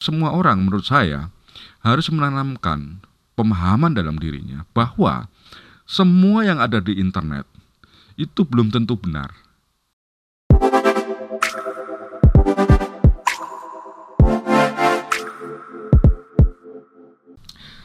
semua 0.00 0.32
orang 0.32 0.64
menurut 0.64 0.88
saya 0.88 1.28
harus 1.84 2.08
menanamkan 2.08 3.04
pemahaman 3.36 3.92
dalam 3.92 4.16
dirinya 4.16 4.64
bahwa 4.72 5.28
semua 5.84 6.40
yang 6.40 6.56
ada 6.56 6.80
di 6.80 6.96
internet 6.96 7.44
itu 8.16 8.40
belum 8.48 8.72
tentu 8.72 8.96
benar. 8.96 9.28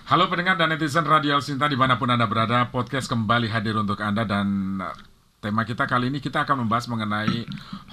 Halo 0.07 0.31
pendengar 0.31 0.55
dan 0.55 0.71
netizen 0.71 1.03
Radio 1.03 1.43
Sinta 1.43 1.67
di 1.67 1.75
mana 1.75 1.99
pun 1.99 2.07
Anda 2.07 2.31
berada, 2.31 2.71
podcast 2.71 3.11
kembali 3.11 3.51
hadir 3.51 3.75
untuk 3.75 3.99
Anda 3.99 4.23
dan 4.23 4.79
uh, 4.79 4.95
tema 5.43 5.67
kita 5.67 5.83
kali 5.83 6.07
ini 6.07 6.23
kita 6.23 6.47
akan 6.47 6.63
membahas 6.63 6.87
mengenai 6.87 7.43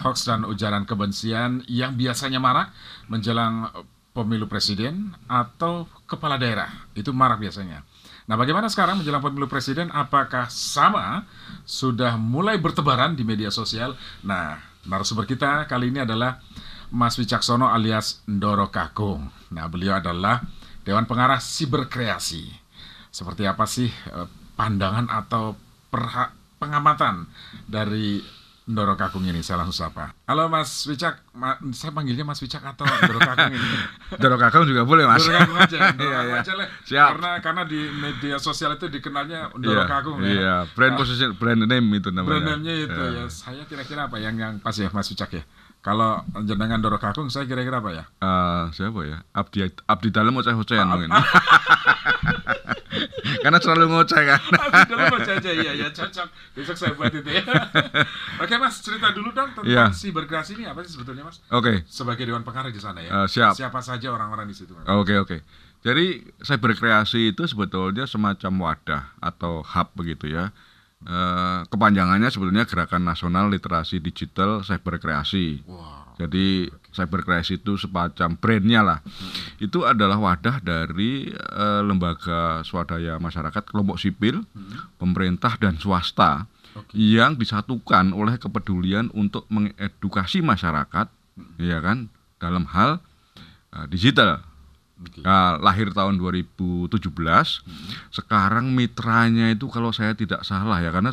hoax 0.07 0.31
dan 0.31 0.47
ujaran 0.47 0.87
kebencian 0.87 1.67
yang 1.67 1.99
biasanya 1.99 2.39
marak 2.39 2.71
menjelang 3.11 3.67
pemilu 4.13 4.45
presiden 4.49 5.17
atau 5.29 5.89
kepala 6.05 6.37
daerah. 6.37 6.69
Itu 6.93 7.17
marak 7.17 7.41
biasanya. 7.41 7.85
Nah 8.29 8.39
bagaimana 8.39 8.71
sekarang 8.71 9.03
menjelang 9.03 9.25
pemilu 9.25 9.51
presiden, 9.51 9.91
apakah 9.91 10.47
sama 10.53 11.27
sudah 11.67 12.15
mulai 12.15 12.61
bertebaran 12.61 13.19
di 13.19 13.27
media 13.27 13.51
sosial? 13.51 13.99
Nah 14.23 14.61
narasumber 14.87 15.27
kita 15.27 15.67
kali 15.67 15.91
ini 15.91 16.05
adalah 16.05 16.39
Mas 16.93 17.17
Wicaksono 17.17 17.73
alias 17.73 18.23
Ndoro 18.29 18.69
Kakung. 18.69 19.33
Nah 19.51 19.67
beliau 19.67 19.99
adalah 19.99 20.45
Dewan 20.85 21.09
Pengarah 21.09 21.41
Siberkreasi. 21.41 22.47
Seperti 23.13 23.49
apa 23.49 23.65
sih 23.65 23.89
eh, 23.89 24.29
pandangan 24.55 25.09
atau 25.09 25.57
pengamatan 26.61 27.29
dari 27.69 28.23
Ndoro 28.63 28.95
Kakung 28.95 29.27
ini? 29.27 29.43
Saya 29.43 29.59
langsung 29.59 29.75
sapa. 29.75 30.15
Halo 30.23 30.47
Mas 30.47 30.87
Wicak, 30.87 31.19
Ma- 31.35 31.59
saya 31.75 31.91
panggilnya 31.91 32.23
Mas 32.23 32.39
Wicak 32.39 32.63
atau 32.63 32.87
Ndoro 32.87 33.19
Kakung 33.19 33.51
ini? 33.51 33.69
Doro 34.23 34.39
Kakang 34.39 34.63
juga 34.65 34.87
boleh 34.87 35.03
mas. 35.03 35.19
Ndoro 35.19 35.35
Kakung 35.35 35.59
aja, 35.59 35.79
Ndoro 35.91 36.07
Iya, 36.07 36.15
Kakung 36.15 36.31
iya. 36.31 36.41
aja 36.41 36.53
lah. 36.55 36.69
Siap. 36.87 37.09
Karena 37.11 37.31
karena 37.43 37.63
di 37.65 37.81
media 37.91 38.37
sosial 38.39 38.75
itu 38.75 38.87
dikenalnya 38.87 39.51
Ndoro 39.53 39.83
Iya, 39.83 39.91
Kakung 39.91 40.19
Iya, 40.23 40.39
ya. 40.39 40.55
brand 40.71 40.95
Ah, 40.95 40.99
position, 40.99 41.35
brand 41.35 41.59
name 41.61 41.87
itu 41.93 42.09
namanya. 42.09 42.29
Brand 42.31 42.47
name-nya 42.55 42.75
itu 42.81 43.03
Iya. 43.03 43.19
ya. 43.19 43.25
Saya 43.27 43.63
kira-kira 43.67 44.07
apa 44.07 44.17
yang 44.17 44.35
yang 44.37 44.53
pas 44.59 44.75
ya 44.75 44.87
Mas 44.89 45.11
Wicak 45.11 45.31
ya? 45.33 45.43
Kalau 45.83 46.23
jenengan 46.47 46.79
Ndoro 46.79 47.03
Kakung, 47.03 47.27
saya 47.27 47.43
kira-kira 47.43 47.83
apa 47.83 47.91
ya? 47.91 48.05
Eh, 48.23 48.63
siapa 48.71 49.03
ya? 49.03 49.27
Abdi 49.35 49.59
Abdi 49.83 50.09
dalam 50.09 50.31
ngoceh-ngocehan 50.33 50.87
Ah, 50.87 50.91
mungkin. 50.95 51.11
Karena 53.43 53.59
selalu 53.59 53.85
ngoceh 53.91 54.23
kan. 54.23 54.41
Abdi 54.41 54.81
dalam 54.89 55.07
baca 55.11 55.33
aja 55.35 55.51
iya 55.51 55.73
ya 55.75 55.89
cocok. 55.91 56.29
Besok 56.55 56.77
saya 56.79 56.93
buat 56.95 57.11
itu 57.11 57.27
ya. 57.27 57.43
Oke 58.43 58.55
Mas, 58.57 58.79
cerita 58.79 59.11
dulu 59.11 59.31
dong 59.31 59.51
tentang 59.51 59.67
Iya. 59.67 59.91
siberkreasi 59.91 60.55
ini 60.55 60.65
apa 60.65 60.81
sih 60.83 60.95
sebetulnya 60.95 61.27
Mas? 61.27 61.43
Oke. 61.51 61.83
Sebagai 61.85 62.23
dewan 62.23 62.43
pengarah 62.43 62.71
di 62.71 62.79
sana 62.79 63.03
ya. 63.03 63.11
Eh, 63.23 63.27
siap. 63.27 63.53
Siapa 63.53 63.83
saja 63.83 64.09
orang-orang 64.09 64.47
di 64.47 64.55
situ? 64.55 64.73
Oke 64.79 65.19
oke. 65.19 65.43
Jadi 65.83 66.23
cyberkreasi 66.41 67.35
itu 67.35 67.43
sebetulnya 67.45 68.07
semacam 68.07 68.53
wadah 68.71 69.03
atau 69.19 69.67
hub 69.67 69.89
begitu 69.99 70.31
ya. 70.31 70.55
Eh, 71.03 71.61
kepanjangannya 71.67 72.31
sebetulnya 72.31 72.63
Gerakan 72.63 73.03
Nasional 73.03 73.51
Literasi 73.51 73.99
Digital 73.99 74.63
Cyberkreasi. 74.63 75.67
Wow. 75.67 76.15
Jadi 76.15 76.71
cyberkreasi 76.93 77.65
itu 77.65 77.81
semacam 77.81 78.37
brandnya 78.37 78.81
lah. 78.85 78.99
Itu 79.59 79.89
adalah 79.89 80.21
wadah 80.21 80.61
dari 80.61 81.33
eh, 81.33 81.81
lembaga 81.83 82.61
swadaya 82.63 83.17
masyarakat, 83.17 83.65
kelompok 83.67 83.99
sipil, 83.99 84.45
pemerintah 85.01 85.57
dan 85.57 85.81
swasta 85.81 86.47
Oke. 86.77 86.93
yang 86.95 87.35
disatukan 87.41 88.13
oleh 88.13 88.37
kepedulian 88.37 89.09
untuk 89.17 89.49
mengedukasi 89.49 90.45
masyarakat, 90.45 91.09
ya 91.59 91.79
kan, 91.81 92.13
dalam 92.37 92.69
hal 92.71 93.01
eh, 93.73 93.87
digital. 93.89 94.45
Oke. 95.03 95.25
Nah, 95.27 95.59
lahir 95.59 95.91
tahun 95.91 96.21
2017. 96.21 96.93
Sekarang 98.15 98.71
mitranya 98.71 99.51
itu 99.51 99.67
kalau 99.67 99.91
saya 99.91 100.15
tidak 100.15 100.47
salah 100.47 100.79
ya 100.79 100.95
karena 100.95 101.11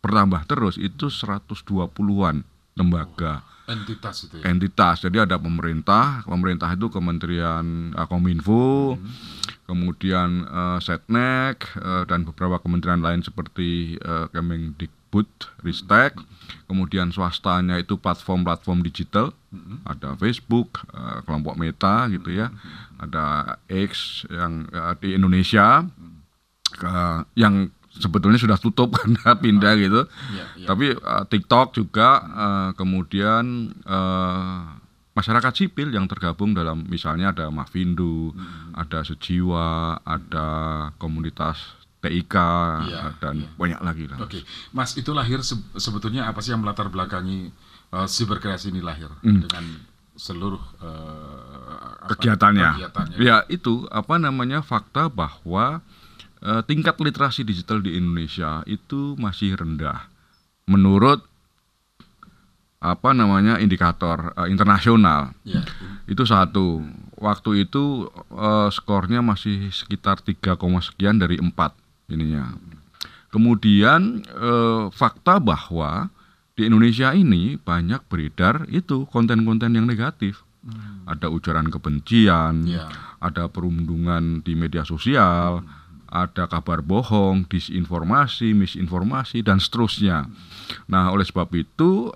bertambah 0.00 0.48
terus 0.48 0.76
itu 0.80 1.12
120-an 1.12 2.44
lembaga 2.76 3.44
Entitas 3.70 4.26
itu 4.26 4.42
ya. 4.42 4.50
entitas. 4.50 4.98
Jadi 5.06 5.22
ada 5.22 5.38
pemerintah, 5.38 6.26
pemerintah 6.26 6.66
itu 6.74 6.90
Kementerian 6.90 7.94
eh, 7.94 8.06
Kominfo, 8.10 8.98
kemudian 9.70 10.42
eh, 10.42 10.78
Setnek 10.82 11.70
eh, 11.78 12.02
dan 12.10 12.26
beberapa 12.26 12.58
kementerian 12.58 12.98
lain 12.98 13.22
seperti 13.22 13.94
eh, 13.94 14.26
Kemendikbud, 14.34 15.30
Ristek. 15.62 16.18
Kemudian 16.66 17.14
swastanya 17.14 17.78
itu 17.78 17.94
platform-platform 17.98 18.82
digital, 18.82 19.30
ada 19.86 20.18
Facebook, 20.18 20.82
eh, 20.90 21.22
kelompok 21.22 21.54
Meta 21.54 22.10
gitu 22.10 22.34
ya, 22.34 22.50
ada 22.98 23.54
X 23.70 24.26
yang 24.26 24.66
eh, 24.70 24.94
di 24.98 25.14
Indonesia. 25.14 25.86
Ke- 26.70 27.26
yang 27.34 27.70
sebetulnya 28.00 28.36
sudah 28.36 28.56
tutup 28.56 28.90
karena 28.98 29.20
pindah 29.34 29.72
gitu. 29.76 30.00
Iya, 30.30 30.44
iya. 30.56 30.66
Tapi 30.66 30.86
eh, 30.90 31.24
TikTok 31.28 31.76
juga 31.76 32.08
eh, 32.18 32.68
kemudian 32.74 33.44
eh, 33.78 34.58
masyarakat 35.10 35.52
sipil 35.54 35.90
yang 35.90 36.06
tergabung 36.06 36.50
dalam 36.50 36.82
misalnya 36.82 37.30
ada 37.30 37.46
Mavindo, 37.48 38.32
ada 38.72 39.02
Sejiwa, 39.02 40.00
ada 40.00 40.48
komunitas 40.96 41.60
TIK 42.00 42.34
Iya, 42.88 43.12
dan 43.18 43.34
iya. 43.38 43.48
banyak 43.54 43.80
lagi 43.80 44.04
lah. 44.08 44.16
Oke, 44.18 44.40
Mas 44.70 44.96
itu 44.96 45.12
lahir 45.12 45.44
se- 45.44 45.60
sebetulnya 45.76 46.24
apa 46.24 46.40
sih 46.40 46.50
yang 46.50 46.64
melatar 46.64 46.88
belakangi 46.88 47.52
uh, 47.92 48.08
siberkreasi 48.08 48.72
ini 48.72 48.80
lahir 48.80 49.12
Hmm. 49.20 49.44
dengan 49.44 49.64
seluruh 50.16 50.60
uh, 50.80 52.00
apa, 52.00 52.12
Kegiatannya. 52.14 52.70
kegiatannya. 52.74 53.16
Ya 53.20 53.44
itu 53.46 53.84
apa 53.90 54.16
namanya 54.16 54.60
fakta 54.60 55.08
bahwa 55.08 55.84
eh, 56.44 56.62
tingkat 56.64 56.96
literasi 57.00 57.44
digital 57.44 57.80
di 57.80 57.96
Indonesia 57.96 58.64
itu 58.68 59.16
masih 59.16 59.56
rendah 59.56 60.08
menurut 60.70 61.26
apa 62.80 63.12
namanya 63.12 63.60
indikator 63.60 64.32
eh, 64.34 64.48
internasional. 64.48 65.36
Ya, 65.44 65.62
Itu 66.08 66.24
satu. 66.24 66.80
Waktu 67.20 67.68
itu 67.68 68.08
eh, 68.32 68.68
skornya 68.72 69.20
masih 69.20 69.68
sekitar 69.68 70.24
3, 70.24 70.56
sekian 70.80 71.20
dari 71.20 71.36
4 71.36 71.52
ininya. 72.08 72.56
Kemudian 73.28 74.24
eh, 74.24 74.84
fakta 74.90 75.36
bahwa 75.38 76.08
di 76.56 76.66
Indonesia 76.66 77.12
ini 77.12 77.60
banyak 77.60 78.08
beredar 78.08 78.64
itu 78.72 79.04
konten-konten 79.12 79.76
yang 79.76 79.84
negatif. 79.84 80.42
Ada 81.08 81.32
ujaran 81.32 81.72
kebencian, 81.72 82.68
ya, 82.68 82.84
ada 83.16 83.48
perundungan 83.48 84.44
di 84.44 84.52
media 84.52 84.84
sosial, 84.84 85.64
ada 86.10 86.50
kabar 86.50 86.82
bohong, 86.82 87.46
disinformasi, 87.46 88.50
misinformasi 88.52 89.46
dan 89.46 89.62
seterusnya. 89.62 90.26
Nah, 90.90 91.14
oleh 91.14 91.22
sebab 91.22 91.48
itu 91.54 92.10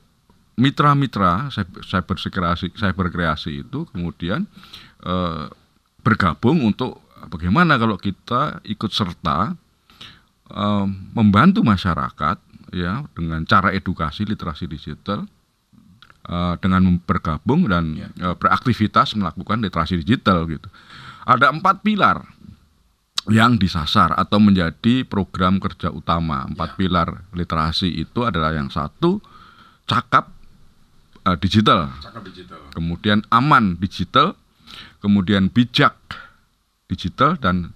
mitra-mitra 0.59 1.51
cyber 1.51 1.83
cyberkreasi 2.19 2.75
cyberkreasi 2.79 3.67
itu 3.67 3.87
kemudian 3.91 4.47
eh, 5.03 5.47
bergabung 6.03 6.63
untuk 6.63 7.03
bagaimana 7.27 7.75
kalau 7.75 7.99
kita 7.99 8.63
ikut 8.63 8.91
serta 8.91 9.55
eh, 10.51 10.87
membantu 11.15 11.63
masyarakat 11.67 12.39
ya 12.75 13.07
dengan 13.15 13.43
cara 13.47 13.71
edukasi 13.75 14.27
literasi 14.27 14.71
digital 14.71 15.27
eh, 16.27 16.55
dengan 16.63 16.99
bergabung 17.03 17.67
dan 17.67 17.95
Ya. 17.99 18.09
eh, 18.11 18.35
beraktivitas 18.39 19.15
melakukan 19.19 19.59
literasi 19.59 20.03
digital 20.03 20.47
gitu. 20.47 20.67
Ada 21.25 21.51
empat 21.51 21.83
pilar 21.83 22.34
yang 23.27 23.57
disasar 23.57 24.13
atau 24.13 24.37
menjadi 24.37 25.03
program 25.03 25.57
kerja 25.57 25.89
utama. 25.89 26.45
Empat 26.45 26.75
Ya. 26.75 26.77
pilar 26.77 27.09
literasi 27.31 27.89
itu 27.89 28.21
adalah 28.21 28.51
yang 28.51 28.69
satu 28.69 29.21
cakap 29.85 30.29
eh, 31.23 31.37
digital, 31.37 31.89
cakap 31.99 32.21
digital. 32.23 32.61
kemudian 32.71 33.25
aman 33.29 33.77
digital, 33.77 34.37
kemudian 34.99 35.49
bijak 35.49 35.97
digital 36.85 37.37
dan 37.37 37.73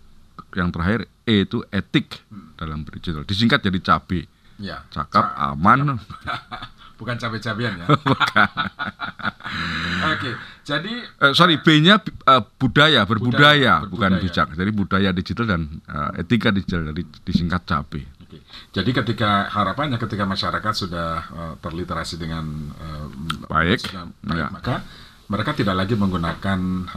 yang 0.53 0.69
terakhir 0.69 1.09
E 1.25 1.45
itu 1.45 1.61
etik 1.71 2.25
dalam 2.55 2.85
digital. 2.85 3.21
Disingkat 3.23 3.61
jadi 3.63 3.79
cabe. 3.79 4.25
Ya, 4.59 4.83
Cakap, 4.89 5.23
ca- 5.29 5.53
aman, 5.53 5.97
bukan 6.99 7.15
cabe-cabean 7.15 7.79
ya. 7.79 7.87
Oke, 10.09 10.31
jadi 10.63 10.93
Eh, 11.19 11.33
sorry, 11.33 11.59
B-nya 11.59 11.99
eh, 12.03 12.43
budaya, 12.59 13.03
berbudaya, 13.03 13.83
Budaya, 13.83 13.89
bukan 13.89 14.11
berbudaya. 14.15 14.23
bijak. 14.23 14.49
Jadi 14.55 14.71
budaya 14.71 15.11
digital 15.11 15.47
dan 15.47 15.63
eh, 15.81 16.21
etika 16.21 16.51
digital, 16.51 16.91
jadi 16.91 17.03
disingkat. 17.25 17.63
Oke. 17.79 18.03
Jadi 18.71 18.91
ketika 18.93 19.49
harapannya 19.49 19.97
ketika 19.97 20.25
masyarakat 20.25 20.73
sudah 20.75 21.11
eh, 21.25 21.55
terliterasi 21.59 22.19
dengan 22.19 22.45
eh, 22.75 23.07
Baik. 23.47 23.79
sudah 23.81 24.05
baik, 24.23 24.37
Ya. 24.37 24.47
maka 24.51 24.75
mereka 25.29 25.53
tidak 25.53 25.77
lagi 25.77 25.93
menggunakan 25.93 26.89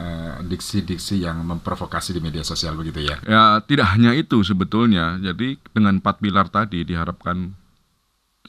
diksi-diksi 0.48 1.20
yang 1.20 1.44
memprovokasi 1.44 2.16
di 2.16 2.24
media 2.24 2.48
sosial 2.48 2.80
begitu 2.80 3.04
ya. 3.04 3.20
Ya, 3.28 3.60
tidak 3.60 3.92
hanya 3.92 4.16
itu 4.16 4.40
sebetulnya. 4.40 5.20
Jadi 5.20 5.60
dengan 5.76 6.00
empat 6.00 6.24
pilar 6.24 6.48
tadi 6.48 6.88
diharapkan 6.88 7.52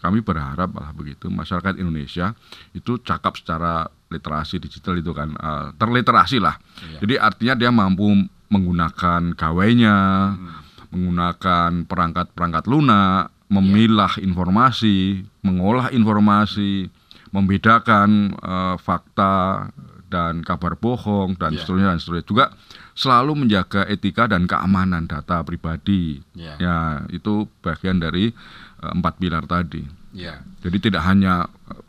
kami 0.02 0.18
berharap 0.20 0.74
lah 0.74 0.90
begitu 0.90 1.30
masyarakat 1.30 1.78
Indonesia 1.78 2.34
itu 2.74 2.98
cakap 3.00 3.38
secara 3.38 3.86
literasi 4.10 4.58
digital 4.58 4.98
itu 4.98 5.14
kan 5.14 5.30
eh, 5.32 5.66
terliterasi 5.78 6.36
lah. 6.36 6.58
Iya. 6.82 6.98
Jadi 7.00 7.14
artinya 7.16 7.54
dia 7.54 7.70
mampu 7.70 8.10
menggunakan 8.50 9.32
gawainya, 9.32 9.96
Hmm. 10.34 10.60
menggunakan 10.92 11.88
perangkat-perangkat 11.88 12.64
lunak, 12.66 13.32
memilah 13.48 14.12
informasi, 14.18 15.22
mengolah 15.40 15.88
informasi, 15.88 16.90
membedakan 17.32 18.36
eh, 18.36 18.76
fakta 18.76 19.68
dan 20.12 20.44
kabar 20.44 20.76
bohong 20.76 21.40
dan 21.40 21.56
Iya. 21.56 21.64
seterusnya 21.64 21.88
dan 21.88 21.98
seterusnya. 21.98 22.28
Juga 22.28 22.44
selalu 22.92 23.32
menjaga 23.44 23.88
etika 23.88 24.28
dan 24.28 24.44
keamanan 24.44 25.08
data 25.08 25.40
pribadi. 25.40 26.20
Iya. 26.36 26.54
Ya, 26.60 26.76
itu 27.08 27.48
bagian 27.64 27.96
dari 27.96 28.36
empat 28.82 29.14
pilar 29.16 29.46
tadi. 29.46 29.86
Ya. 30.10 30.42
Jadi 30.60 30.90
tidak 30.90 31.06
hanya 31.06 31.46
eh, 31.70 31.82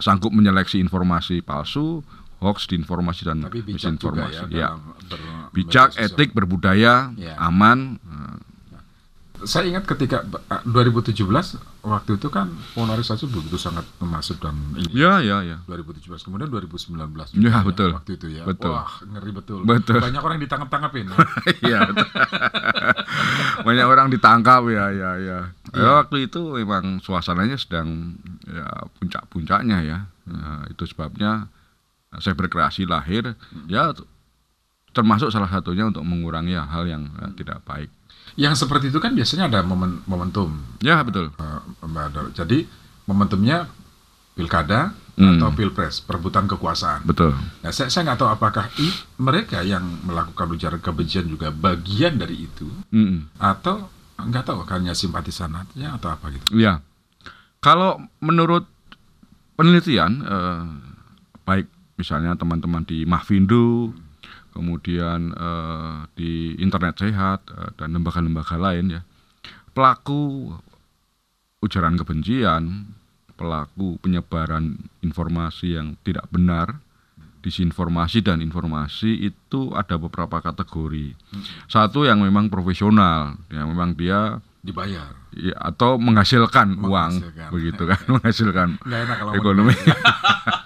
sanggup 0.00 0.32
menyeleksi 0.32 0.80
informasi 0.80 1.44
palsu, 1.44 2.00
hoax, 2.40 2.66
disinformasi 2.66 3.22
dan 3.22 3.44
Tapi 3.44 3.60
juga 3.60 3.76
misinformasi. 3.76 4.44
ya. 4.50 4.72
Ya. 4.72 4.80
Bijak, 5.52 5.94
etik, 5.94 6.32
berbudaya, 6.32 7.12
Ya. 7.14 7.36
aman. 7.36 8.00
Eh, 9.42 9.44
Saya 9.44 9.66
ingat 9.66 9.84
ketika 9.84 10.22
eh, 10.22 10.62
2017 10.64 11.18
waktu 11.82 12.10
itu 12.14 12.28
kan 12.30 12.46
polarisasi 12.72 13.26
begitu 13.26 13.58
sangat 13.58 13.82
masif 13.98 14.38
dan 14.38 14.54
ini. 14.72 14.86
Ya, 14.94 15.18
ya, 15.18 15.42
ya. 15.42 15.58
2017 15.66 16.06
kemudian 16.22 16.46
2019 16.46 16.94
Ya, 17.36 17.60
betul. 17.60 17.90
waktu 17.90 18.14
itu 18.14 18.26
ya 18.30 18.46
Betul. 18.46 18.70
wah 18.70 18.86
ngeri 19.02 19.30
betul 19.30 19.66
Betul. 19.66 19.98
banyak 19.98 20.22
orang 20.22 20.38
ditangkap-tangkapin 20.38 21.10
ya. 21.10 21.16
Iya. 21.66 21.78
betul. 21.90 22.06
Banyak 23.66 23.86
orang 23.86 24.08
ditangkap 24.08 24.62
ya, 24.68 24.86
ya, 24.90 25.10
ya. 25.18 25.38
Ya, 25.72 25.78
Iya. 25.78 25.90
waktu 26.04 26.28
itu 26.28 26.40
memang 26.54 27.00
suasananya 27.00 27.56
sedang 27.56 28.16
ya 28.44 28.66
puncak-puncaknya 28.98 29.78
ya. 29.82 29.98
Nah, 30.28 30.68
itu 30.68 30.84
sebabnya 30.84 31.48
saya 32.14 32.36
berkreasi 32.36 32.84
lahir 32.84 33.32
ya 33.66 33.90
t- 33.90 34.04
termasuk 34.92 35.32
salah 35.32 35.48
satunya 35.48 35.88
untuk 35.88 36.04
mengurangi 36.04 36.52
hal 36.52 36.84
yang 36.84 37.08
eh, 37.18 37.32
tidak 37.34 37.64
baik. 37.64 37.88
Yang 38.34 38.52
seperti 38.52 38.88
itu 38.88 38.96
kan 38.96 39.12
biasanya 39.12 39.46
ada 39.46 39.60
momen 39.60 40.00
momentum 40.04 40.52
Ya, 40.80 41.00
betul. 41.00 41.30
eh, 41.30 41.60
Mbak 41.80 42.32
jadi 42.32 42.64
momentumnya 43.04 43.68
pilkada 44.32 44.94
Hmm. 45.12 45.36
atau 45.36 45.52
pilpres 45.52 46.00
perebutan 46.00 46.48
kekuasaan 46.48 47.04
Betul. 47.04 47.36
nah 47.60 47.68
saya 47.68 47.92
saya 47.92 48.08
nggak 48.08 48.16
tahu 48.16 48.30
apakah 48.32 48.72
i- 48.80 48.96
mereka 49.18 49.60
yang 49.60 49.84
melakukan 50.08 50.48
ujaran 50.48 50.80
kebencian 50.80 51.28
juga 51.28 51.52
bagian 51.52 52.16
dari 52.16 52.48
itu 52.48 52.64
Mm-mm. 52.88 53.28
atau 53.36 53.92
nggak 54.16 54.40
tahu 54.40 54.64
hanya 54.72 54.96
simpatisan 54.96 55.52
atau 55.52 56.08
apa 56.08 56.32
gitu 56.32 56.56
Ya, 56.56 56.80
kalau 57.60 58.00
menurut 58.18 58.64
penelitian, 59.52 60.24
eh, 60.24 60.64
baik 61.44 61.68
misalnya 61.94 62.32
teman-teman 62.32 62.80
di 62.82 63.04
Mahfindo, 63.04 63.92
kemudian 64.52 65.32
eh, 65.32 65.96
di 66.14 66.54
Internet 66.60 67.00
Sehat 67.00 67.40
eh, 67.50 67.70
dan 67.74 67.96
lembaga-lembaga 67.96 68.54
lain 68.56 69.00
ya, 69.00 69.02
pelaku 69.72 70.52
ujaran 71.58 71.96
kebencian, 71.96 72.92
pelaku 73.34 73.96
penyebaran 73.98 74.76
informasi 75.00 75.74
yang 75.74 75.96
tidak 76.04 76.28
benar, 76.28 76.78
disinformasi 77.42 78.22
dan 78.22 78.38
informasi 78.38 79.32
itu 79.32 79.74
ada 79.74 79.98
beberapa 79.98 80.38
kategori. 80.38 81.16
Satu 81.66 82.06
yang 82.06 82.22
memang 82.22 82.46
profesional, 82.46 83.34
yang 83.50 83.66
memang 83.72 83.96
dia 83.96 84.38
dibayar 84.62 85.18
Ya, 85.32 85.56
atau 85.56 85.96
menghasilkan, 85.96 86.76
uang 86.76 87.12
Menghasilkan. 87.16 87.48
begitu 87.56 87.82
kan 87.88 88.00
menghasilkan 88.20 88.68
nggak 88.84 89.00
enak 89.08 89.16
kalau 89.16 89.32
ekonomi 89.32 89.72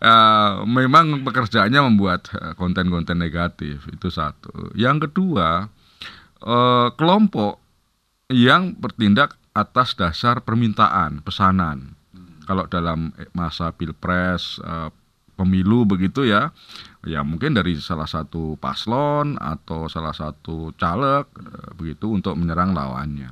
Eh, 0.00 0.52
memang 0.64 1.28
pekerjaannya 1.28 1.92
membuat 1.92 2.32
eh, 2.32 2.56
konten-konten 2.56 3.20
negatif 3.20 3.84
itu 3.92 4.08
satu. 4.08 4.72
Yang 4.72 5.12
kedua 5.12 5.68
eh, 6.40 6.88
kelompok 6.96 7.60
yang 8.32 8.72
bertindak 8.80 9.36
atas 9.52 9.92
dasar 9.92 10.40
permintaan 10.40 11.20
pesanan. 11.20 12.00
Kalau 12.48 12.64
dalam 12.64 13.12
masa 13.36 13.70
pilpres 13.70 14.58
pemilu 15.38 15.86
begitu 15.86 16.26
ya 16.26 16.50
ya 17.06 17.22
mungkin 17.22 17.54
dari 17.54 17.78
salah 17.78 18.10
satu 18.10 18.58
paslon 18.58 19.38
atau 19.38 19.86
salah 19.86 20.10
satu 20.10 20.74
caleg 20.74 21.30
begitu 21.78 22.10
untuk 22.10 22.34
menyerang 22.34 22.74
lawannya. 22.74 23.30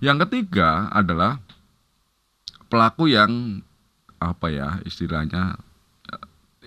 Yang 0.00 0.28
ketiga 0.28 0.88
adalah 0.88 1.44
pelaku 2.72 3.12
yang 3.12 3.60
apa 4.16 4.48
ya 4.48 4.68
istilahnya 4.88 5.60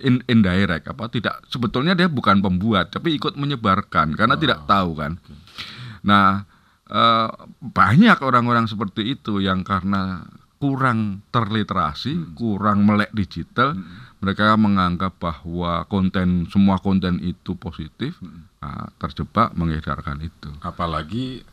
in, 0.01 0.23
indirect 0.27 0.89
apa 0.89 1.07
tidak 1.07 1.43
sebetulnya 1.47 1.95
dia 1.95 2.11
bukan 2.11 2.43
pembuat 2.43 2.91
tapi 2.91 3.15
ikut 3.15 3.39
menyebarkan 3.39 4.15
karena 4.15 4.35
tidak 4.35 4.67
tahu 4.67 4.97
kan. 4.97 5.19
Nah 6.03 6.43
eh, 6.89 7.29
banyak 7.59 8.17
orang-orang 8.19 8.67
seperti 8.67 9.15
itu 9.15 9.39
yang 9.39 9.63
karena 9.63 10.25
kurang 10.55 11.21
terliterasi, 11.29 12.33
kurang 12.33 12.87
melek 12.87 13.11
digital, 13.11 13.75
mereka 14.23 14.55
menganggap 14.55 15.19
bahwa 15.19 15.83
konten 15.85 16.47
semua 16.49 16.79
konten 16.79 17.19
itu 17.21 17.53
positif, 17.59 18.17
nah, 18.63 18.89
terjebak 18.97 19.53
mengedarkan 19.53 20.23
itu. 20.23 20.49
apalagi 20.63 21.43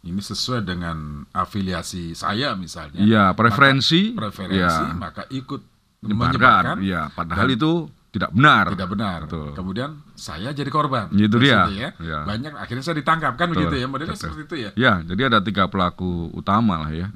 ini 0.00 0.22
sesuai 0.22 0.64
dengan 0.64 1.28
afiliasi 1.34 2.16
saya 2.16 2.56
misalnya. 2.56 3.04
Iya, 3.04 3.24
preferensi, 3.36 4.16
preferensi 4.16 4.56
ya, 4.64 4.96
maka 4.96 5.28
ikut 5.28 5.60
menyebarkan, 6.00 6.36
menyebarkan 6.36 6.76
ya, 6.82 7.02
padahal 7.12 7.48
itu 7.52 7.88
tidak 8.10 8.30
benar. 8.34 8.64
tidak 8.74 8.88
benar. 8.90 9.18
Betul. 9.24 9.54
Kemudian 9.54 9.90
saya 10.18 10.50
jadi 10.50 10.66
korban. 10.66 11.14
Itu 11.14 11.38
dia. 11.38 11.70
ya. 11.70 11.90
Ya. 12.02 12.18
Banyak 12.26 12.58
akhirnya 12.58 12.82
saya 12.82 12.98
ditangkap 12.98 13.38
kan 13.38 13.54
begitu 13.54 13.78
ya. 13.78 13.86
Modelnya 13.86 14.18
betul. 14.18 14.34
seperti 14.34 14.42
itu 14.46 14.56
ya. 14.58 14.70
Ya, 14.74 14.92
jadi 15.06 15.30
ada 15.30 15.38
tiga 15.38 15.70
pelaku 15.70 16.34
utama 16.34 16.82
lah 16.82 16.90
ya, 16.90 17.08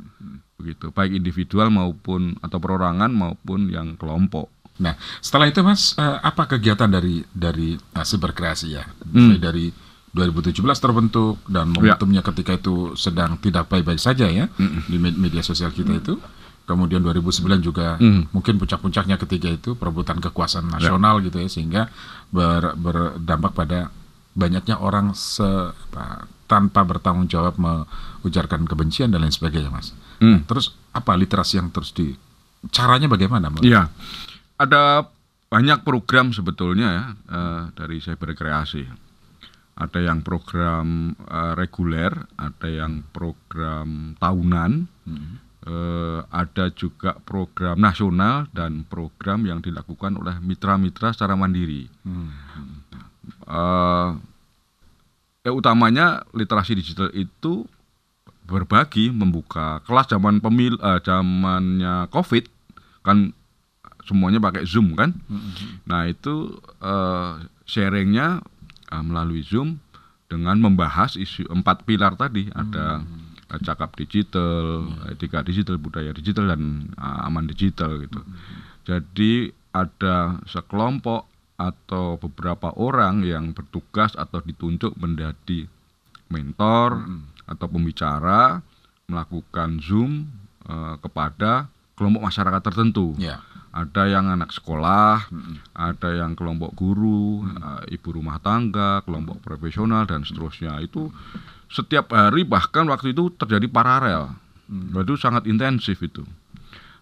begitu, 0.55 0.95
baik 0.95 1.19
individual 1.19 1.69
maupun 1.75 2.39
atau 2.39 2.59
perorangan 2.63 3.11
maupun 3.11 3.67
yang 3.69 3.99
kelompok. 3.99 4.47
Nah, 4.75 4.99
setelah 5.23 5.47
itu 5.47 5.63
Mas, 5.63 5.95
eh, 5.95 6.19
apa 6.19 6.51
kegiatan 6.51 6.91
dari 6.91 7.23
dari 7.31 7.79
uh, 7.79 8.19
berkreasi 8.19 8.75
ya? 8.75 8.83
Hmm. 9.07 9.39
Dari 9.39 9.71
2017 10.15 10.63
terbentuk 10.79 11.43
dan 11.51 11.75
momentumnya 11.75 12.23
ketika 12.23 12.55
itu 12.55 12.95
sedang 12.95 13.35
tidak 13.43 13.67
baik-baik 13.67 13.99
saja 13.99 14.31
ya 14.31 14.47
di 14.87 14.95
med- 14.95 15.19
media 15.19 15.43
sosial 15.43 15.75
kita 15.75 15.91
itu. 15.99 16.15
Kemudian 16.65 17.01
2009 17.01 17.61
juga 17.61 17.97
Hmm. 17.97 18.25
mungkin 18.31 18.57
puncak-puncaknya 18.57 19.17
ketiga 19.19 19.53
itu 19.53 19.75
perebutan 19.75 20.17
kekuasaan 20.17 20.65
nasional 20.67 21.21
gitu 21.21 21.37
ya 21.37 21.47
sehingga 21.47 21.83
ber- 22.29 22.73
berdampak 22.75 23.53
pada 23.53 23.93
banyaknya 24.33 24.77
orang 24.77 25.13
se, 25.13 25.45
apa, 25.45 26.25
tanpa 26.45 26.83
bertanggung 26.83 27.29
jawab 27.29 27.55
mengujarkan 27.55 28.65
kebencian 28.65 29.09
dan 29.09 29.21
lain 29.21 29.31
sebagainya, 29.31 29.69
Mas. 29.69 29.93
Hmm. 30.19 30.43
Terus 30.43 30.73
apa 30.91 31.13
literasi 31.15 31.57
yang 31.57 31.69
terus 31.69 31.91
di 31.91 32.17
caranya 32.69 33.07
bagaimana? 33.07 33.49
Mas? 33.49 33.61
Iya, 33.61 33.93
ada 34.57 35.05
banyak 35.47 35.83
program 35.83 36.33
sebetulnya 36.33 36.89
ya 36.89 37.05
eh, 37.29 37.63
dari 37.75 38.01
saya 38.01 38.17
berkreasi. 38.17 38.89
Ada 39.75 40.01
yang 40.03 40.23
program 40.23 41.13
eh, 41.21 41.53
reguler, 41.55 42.11
ada 42.35 42.67
yang 42.67 43.05
program 43.11 44.17
tahunan, 44.17 44.73
Hmm. 45.05 45.44
Eh, 45.65 46.21
ada 46.29 46.71
juga 46.73 47.17
program 47.25 47.77
nasional 47.81 48.49
dan 48.53 48.85
program 48.87 49.45
yang 49.49 49.65
dilakukan 49.65 50.17
oleh 50.21 50.37
mitra-mitra 50.41 51.13
secara 51.13 51.35
mandiri. 51.35 51.89
Hmm. 52.05 52.29
eh 53.49 54.11
ya 55.45 55.53
utamanya 55.53 56.25
literasi 56.33 56.73
digital 56.73 57.13
itu 57.13 57.69
berbagi 58.45 59.13
membuka 59.13 59.81
kelas 59.85 60.09
zaman 60.13 60.41
pemil 60.41 60.77
eh, 60.81 61.01
zamannya 61.05 62.09
covid 62.09 62.49
kan 63.05 63.33
semuanya 64.05 64.41
pakai 64.41 64.69
zoom 64.69 64.97
kan 64.97 65.17
nah 65.89 66.05
itu 66.09 66.53
eh, 66.81 67.33
sharingnya 67.65 68.41
eh, 68.93 69.03
melalui 69.05 69.45
zoom 69.45 69.81
dengan 70.29 70.57
membahas 70.61 71.17
isu 71.17 71.49
empat 71.53 71.85
pilar 71.89 72.17
tadi 72.17 72.49
ada 72.53 73.05
eh, 73.05 73.24
cakap 73.63 73.95
digital 73.95 74.89
etika 75.13 75.45
digital 75.45 75.77
budaya 75.79 76.11
digital 76.11 76.51
dan 76.51 76.91
eh, 76.95 77.27
aman 77.29 77.47
digital 77.47 78.01
gitu 78.03 78.21
jadi 78.85 79.55
ada 79.75 80.39
sekelompok 80.47 81.27
atau 81.55 82.19
beberapa 82.19 82.75
orang 82.75 83.23
yang 83.23 83.55
bertugas 83.55 84.15
atau 84.19 84.43
ditunjuk 84.43 84.99
menjadi 84.99 85.71
mentor 86.31 87.07
atau 87.47 87.67
pembicara 87.71 88.65
melakukan 89.07 89.79
zoom 89.79 90.27
eh, 90.67 90.97
kepada 90.99 91.69
kelompok 91.95 92.23
masyarakat 92.27 92.63
tertentu. 92.65 93.15
Ya. 93.21 93.43
Ada 93.75 94.07
yang 94.07 94.31
anak 94.31 94.55
sekolah, 94.55 95.27
ada 95.75 96.11
yang 96.15 96.39
kelompok 96.39 96.79
guru, 96.79 97.43
eh, 97.47 97.95
ibu 97.99 98.09
rumah 98.15 98.39
tangga, 98.39 99.03
kelompok 99.03 99.43
profesional 99.43 100.07
dan 100.07 100.23
seterusnya. 100.23 100.79
Itu 100.83 101.11
setiap 101.75 102.15
hari 102.15 102.47
bahkan 102.47 102.87
waktu 102.87 103.11
itu 103.11 103.35
terjadi 103.35 103.67
paralel. 103.67 104.31
Itu 104.95 105.19
sangat 105.19 105.51
intensif 105.51 105.99
itu. 105.99 106.23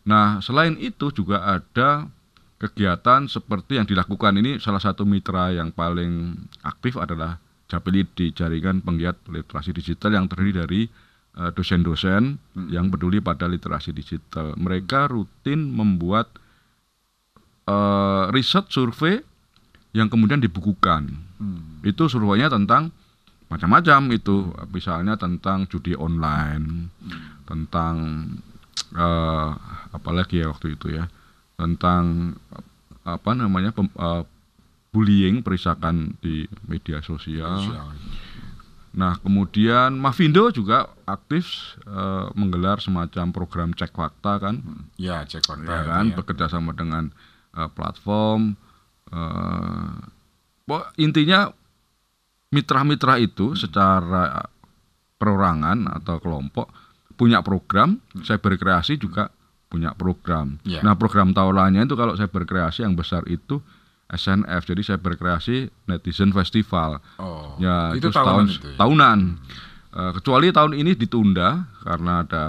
Nah, 0.09 0.41
selain 0.41 0.81
itu 0.81 1.13
juga 1.13 1.45
ada 1.45 2.09
kegiatan 2.57 3.29
seperti 3.29 3.77
yang 3.77 3.87
dilakukan 3.87 4.33
ini 4.41 4.57
salah 4.57 4.81
satu 4.81 5.05
mitra 5.05 5.53
yang 5.53 5.75
paling 5.75 6.35
aktif 6.65 6.97
adalah 6.97 7.37
Japeli 7.69 8.07
di 8.17 8.33
jaringan 8.33 8.81
penggiat 8.81 9.19
literasi 9.29 9.77
digital 9.77 10.15
yang 10.17 10.27
terdiri 10.27 10.53
dari 10.65 10.81
eh, 11.37 11.51
dosen-dosen 11.53 12.39
yang 12.73 12.89
peduli 12.89 13.21
pada 13.21 13.45
literasi 13.47 13.93
digital. 13.93 14.57
Mereka 14.57 15.13
rutin 15.13 15.69
membuat 15.73 16.33
eh, 17.69 18.25
riset 18.33 18.69
survei 18.73 19.21
yang 19.93 20.09
kemudian 20.09 20.41
dibukukan. 20.41 21.13
Hmm. 21.37 21.85
Itu 21.85 22.09
surveinya 22.09 22.49
tentang 22.49 22.91
macam-macam 23.53 24.01
itu, 24.11 24.37
misalnya 24.69 25.15
tentang 25.15 25.65
judi 25.67 25.93
online, 25.93 26.89
tentang 27.45 27.95
eh, 28.93 29.51
apalagi 29.91 30.41
ya 30.41 30.49
waktu 30.49 30.75
itu 30.75 30.89
ya, 30.91 31.07
tentang 31.55 32.35
apa 33.03 33.31
namanya 33.33 33.71
pem- 33.71 33.93
eh, 33.93 34.25
bullying, 34.89 35.41
perisakan 35.41 36.17
di 36.19 36.45
media 36.65 37.01
sosial. 37.01 37.61
Sosial. 37.63 37.89
Nah, 38.93 39.17
kemudian 39.17 39.97
Mavindo 39.97 40.49
juga 40.49 40.85
aktif 41.05 41.49
eh, 41.83 42.27
menggelar 42.33 42.77
semacam 42.77 43.27
program 43.31 43.71
cek 43.73 43.89
fakta 43.91 44.37
kan, 44.39 44.61
Ya, 44.97 45.25
cek 45.25 45.43
fakta. 45.43 45.65
ya 45.67 45.81
kan, 45.83 46.05
ya. 46.09 46.15
bekerja 46.15 46.47
sama 46.47 46.73
dengan 46.73 47.09
eh, 47.53 47.69
platform. 47.69 48.57
pok- 50.63 50.89
intinya 50.97 51.53
mitra-mitra 52.53 53.17
itu 53.17 53.57
secara 53.57 54.45
perorangan 55.17 55.89
atau 55.99 56.21
kelompok 56.21 56.69
punya 57.17 57.41
program, 57.41 57.97
saya 58.23 58.37
berkreasi 58.37 58.99
juga 58.99 59.33
punya 59.71 59.97
program. 59.97 60.61
Ya. 60.69 60.85
Nah, 60.85 60.99
program 61.01 61.33
tahulannya 61.33 61.89
itu 61.89 61.97
kalau 61.97 62.13
saya 62.13 62.29
berkreasi 62.29 62.85
yang 62.85 62.93
besar 62.93 63.25
itu 63.25 63.63
SNF, 64.13 64.69
jadi 64.69 64.83
saya 64.85 64.99
berkreasi 65.01 65.73
Netizen 65.89 66.37
Festival. 66.37 67.01
Oh, 67.17 67.57
Ya, 67.57 67.97
itu 67.97 68.13
itu, 68.13 68.13
tahunan 68.13 68.13
setahun 68.13 68.45
itu 68.53 68.69
ya? 68.69 68.77
tahunan. 68.77 69.19
Eh, 69.93 70.13
kecuali 70.21 70.47
tahun 70.53 70.73
ini 70.77 70.93
ditunda 70.93 71.49
karena 71.81 72.21
ada 72.21 72.45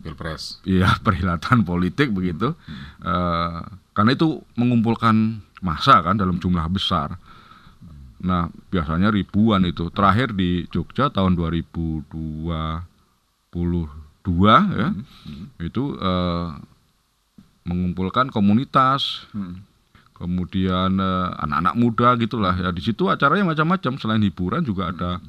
Pilpres. 0.00 0.62
ya 0.64 0.88
perhelatan 1.04 1.68
politik 1.68 2.08
begitu. 2.16 2.56
Eh, 3.04 3.60
karena 3.92 4.10
itu 4.16 4.40
mengumpulkan 4.56 5.44
massa 5.60 6.00
kan 6.00 6.16
dalam 6.16 6.40
jumlah 6.40 6.64
besar. 6.72 7.18
Nah, 8.18 8.42
biasanya 8.68 9.08
ribuan 9.08 9.62
itu. 9.62 9.90
Terakhir 9.90 10.34
di 10.34 10.66
Jogja 10.68 11.06
tahun 11.06 11.38
2022 11.38 12.82
ya. 14.74 14.88
Itu 15.58 15.94
eh, 15.94 16.48
mengumpulkan 17.62 18.28
komunitas 18.28 19.28
Hmm. 19.30 19.60
kemudian 20.14 20.98
eh, 20.98 21.28
anak-anak 21.38 21.74
muda 21.74 22.08
gitulah 22.16 22.54
ya 22.54 22.70
di 22.70 22.80
situ 22.80 23.06
acaranya 23.06 23.44
macam-macam 23.46 23.92
selain 23.96 24.24
hiburan 24.24 24.64
juga 24.64 24.90
ada 24.90 25.22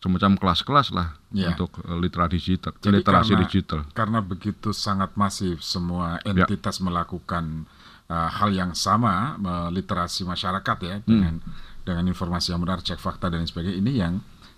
semacam 0.00 0.36
kelas-kelas 0.36 0.90
lah 0.90 1.14
Ya. 1.30 1.52
untuk 1.52 1.78
eh, 1.80 1.98
literasi 1.98 2.36
digital 2.36 2.72
Jadi 2.76 2.98
literasi 2.98 3.30
karena- 3.30 3.42
digital 3.46 3.80
Karena 3.92 4.18
begitu 4.20 4.72
sangat 4.72 5.14
masif 5.14 5.60
semua 5.60 6.18
entitas 6.20 6.80
melakukan 6.80 7.64
uh, 8.04 8.28
hal 8.28 8.50
yang 8.50 8.72
sama, 8.74 9.36
uh, 9.38 9.68
literasi 9.70 10.24
masyarakat 10.24 10.76
ya 10.82 10.96
dengan 11.00 11.40
dengan 11.84 12.08
informasi 12.08 12.50
yang 12.50 12.60
benar, 12.60 12.80
cek 12.80 12.96
fakta 12.96 13.28
dan 13.28 13.44
lain 13.44 13.48
sebagainya. 13.48 13.76
Ini 13.78 13.92
yang 13.94 14.14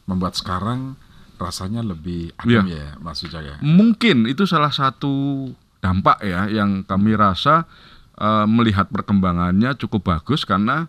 membuat 0.07 0.35
sekarang 0.35 0.95
rasanya 1.37 1.83
lebih 1.83 2.33
adem 2.39 2.71
ya, 2.71 2.97
Mas 2.97 3.21
Ujaya. 3.21 3.61
mungkin 3.61 4.25
itu 4.25 4.49
salah 4.49 4.73
satu 4.73 5.51
dampak 5.79 6.25
ya 6.25 6.49
yang 6.49 6.81
kami 6.81 7.13
rasa 7.13 7.69
eh, 8.17 8.47
melihat 8.49 8.89
perkembangannya 8.89 9.77
cukup 9.77 10.17
bagus 10.17 10.49
karena 10.49 10.89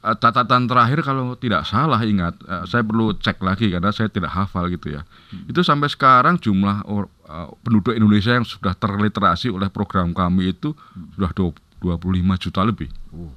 eh, 0.00 0.16
catatan 0.16 0.64
terakhir 0.64 1.04
kalau 1.04 1.36
tidak 1.36 1.68
salah 1.68 2.00
ingat 2.00 2.32
eh, 2.48 2.64
saya 2.64 2.80
perlu 2.80 3.12
cek 3.12 3.44
lagi 3.44 3.68
karena 3.68 3.92
saya 3.92 4.08
tidak 4.08 4.32
hafal 4.32 4.72
gitu 4.72 4.96
ya. 4.96 5.04
Itu 5.44 5.60
sampai 5.60 5.92
sekarang 5.92 6.40
jumlah 6.40 6.88
or- 6.88 7.12
eh, 7.28 7.48
penduduk 7.60 7.92
Indonesia 7.92 8.32
yang 8.32 8.48
sudah 8.48 8.72
terliterasi 8.72 9.52
oleh 9.52 9.68
program 9.68 10.16
kami 10.16 10.56
itu 10.56 10.72
sudah 11.12 11.28
dua- 11.36 11.60
25 11.78 12.34
juta 12.40 12.64
lebih. 12.64 12.88
Uh, 13.12 13.30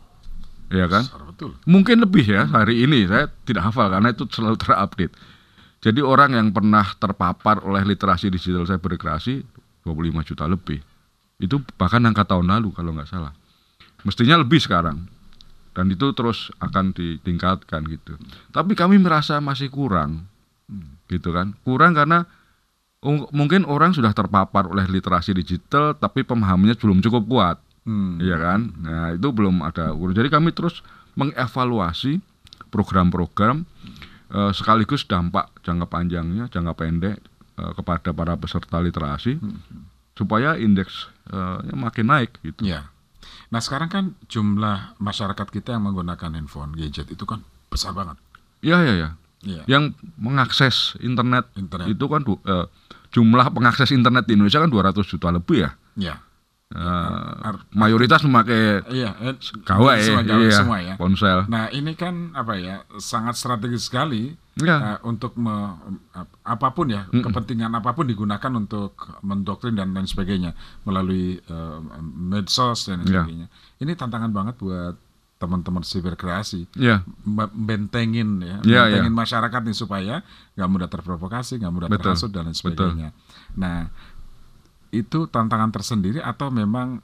ya 0.71 0.87
kan? 0.87 1.03
Besar 1.03 1.23
betul. 1.27 1.51
mungkin 1.67 2.01
lebih 2.01 2.25
ya 2.25 2.47
hari 2.47 2.87
ini. 2.87 3.05
Saya 3.05 3.27
tidak 3.43 3.69
hafal 3.69 3.91
karena 3.91 4.09
itu 4.15 4.23
selalu 4.31 4.55
terupdate. 4.57 5.13
Jadi 5.81 5.99
orang 5.99 6.37
yang 6.37 6.47
pernah 6.53 6.85
terpapar 6.95 7.65
oleh 7.65 7.83
literasi 7.83 8.29
digital 8.31 8.63
saya 8.63 8.79
berkreasi 8.79 9.43
25 9.83 10.29
juta 10.33 10.45
lebih. 10.47 10.79
Itu 11.41 11.59
bahkan 11.75 12.05
angka 12.05 12.23
tahun 12.23 12.47
lalu 12.47 12.71
kalau 12.71 12.93
nggak 12.95 13.09
salah. 13.09 13.33
Mestinya 14.07 14.39
lebih 14.39 14.61
sekarang. 14.61 15.05
Dan 15.71 15.87
itu 15.89 16.11
terus 16.11 16.51
akan 16.59 16.91
ditingkatkan 16.91 17.87
gitu. 17.87 18.19
Tapi 18.51 18.75
kami 18.75 18.99
merasa 18.99 19.39
masih 19.39 19.71
kurang 19.71 20.27
gitu 21.11 21.35
kan? 21.35 21.55
Kurang 21.67 21.95
karena 21.95 22.23
ung- 23.03 23.27
mungkin 23.33 23.67
orang 23.67 23.91
sudah 23.91 24.15
terpapar 24.15 24.69
oleh 24.69 24.85
literasi 24.87 25.35
digital 25.35 25.97
tapi 25.97 26.23
pemahamannya 26.23 26.77
belum 26.77 27.01
cukup 27.03 27.23
kuat 27.27 27.57
Hmm. 27.81 28.21
Iya 28.21 28.37
kan? 28.37 28.59
Nah, 28.77 29.17
itu 29.17 29.27
belum 29.33 29.65
ada 29.65 29.93
ukur. 29.95 30.13
Jadi 30.13 30.29
kami 30.29 30.53
terus 30.53 30.85
mengevaluasi 31.17 32.21
program-program 32.69 33.65
eh, 34.31 34.51
sekaligus 34.53 35.03
dampak 35.09 35.49
jangka 35.65 35.89
panjangnya, 35.89 36.47
jangka 36.47 36.73
pendek 36.77 37.17
eh, 37.57 37.71
kepada 37.75 38.13
para 38.13 38.33
peserta 38.37 38.77
literasi 38.79 39.41
supaya 40.15 40.55
indeks 40.55 41.09
eh, 41.33 41.73
makin 41.73 42.05
naik 42.07 42.37
gitu. 42.45 42.63
Ya. 42.63 42.93
Nah 43.51 43.59
sekarang 43.59 43.89
kan 43.91 44.05
jumlah 44.31 44.95
masyarakat 45.01 45.47
kita 45.51 45.75
yang 45.75 45.83
menggunakan 45.89 46.37
handphone 46.37 46.77
gadget 46.77 47.11
itu 47.11 47.25
kan 47.27 47.43
besar 47.67 47.91
banget. 47.91 48.15
Iya, 48.61 48.77
iya, 48.85 48.93
iya. 48.93 49.09
Iya. 49.41 49.63
Yang 49.65 49.97
mengakses 50.21 50.93
internet, 51.01 51.49
Internet. 51.57 51.89
itu 51.89 52.05
kan 52.05 52.21
eh, 52.23 52.65
jumlah 53.11 53.49
pengakses 53.51 53.89
internet 53.91 54.29
di 54.29 54.37
Indonesia 54.37 54.61
kan 54.61 54.69
200 54.69 55.01
juta 55.03 55.27
lebih 55.33 55.65
ya. 55.67 55.71
Ya. 55.97 56.15
Ar- 56.73 57.67
mayoritas 57.71 58.21
memakai 58.21 58.79
Iya. 58.87 59.11
eh, 59.21 59.35
gawai, 59.61 59.99
semua, 59.99 60.23
gawai 60.23 60.45
iya, 60.45 60.55
semua 60.55 60.77
ya. 60.79 60.95
ponsel. 60.95 61.43
Nah 61.45 61.67
ini 61.69 61.93
kan 61.93 62.31
apa 62.31 62.55
ya 62.55 62.75
sangat 62.95 63.35
strategis 63.35 63.85
sekali 63.85 64.31
Iya. 64.55 64.75
eh, 64.77 64.99
untuk 65.03 65.35
me- 65.35 65.75
ap- 66.11 66.39
apa 66.41 66.67
pun 66.71 66.87
ya 66.87 67.07
kepentingan 67.07 67.71
apa 67.71 67.91
pun 67.91 68.03
digunakan 68.03 68.51
untuk 68.53 68.95
mendoktrin 69.21 69.73
dan 69.73 69.91
lain 69.91 70.05
sebagainya 70.05 70.55
melalui 70.81 71.37
eh, 71.37 71.77
medsos 72.13 72.85
dan 72.85 72.99
lain 72.99 73.05
Iya. 73.05 73.21
sebagainya. 73.21 73.47
Ini 73.77 73.91
tantangan 73.93 74.31
banget 74.31 74.55
buat 74.57 74.95
teman-teman 75.37 75.81
siber 75.81 76.13
kreasi 76.13 76.69
Iya. 76.71 77.01
bentengin 77.49 78.39
ya, 78.39 78.57
Iya, 78.61 78.81
bentengin 78.85 79.15
masyarakat 79.15 79.61
nih 79.63 79.73
supaya 79.73 80.15
nggak 80.53 80.69
mudah 80.69 80.85
terprovokasi, 80.87 81.57
nggak 81.57 81.73
mudah 81.73 81.89
Betul, 81.89 82.13
terhasut 82.13 82.29
dan 82.29 82.45
lain 82.45 82.53
betul. 82.53 82.69
sebagainya. 82.93 83.09
Nah 83.57 83.89
itu 84.91 85.27
tantangan 85.27 85.71
tersendiri 85.71 86.19
atau 86.19 86.51
memang 86.51 86.99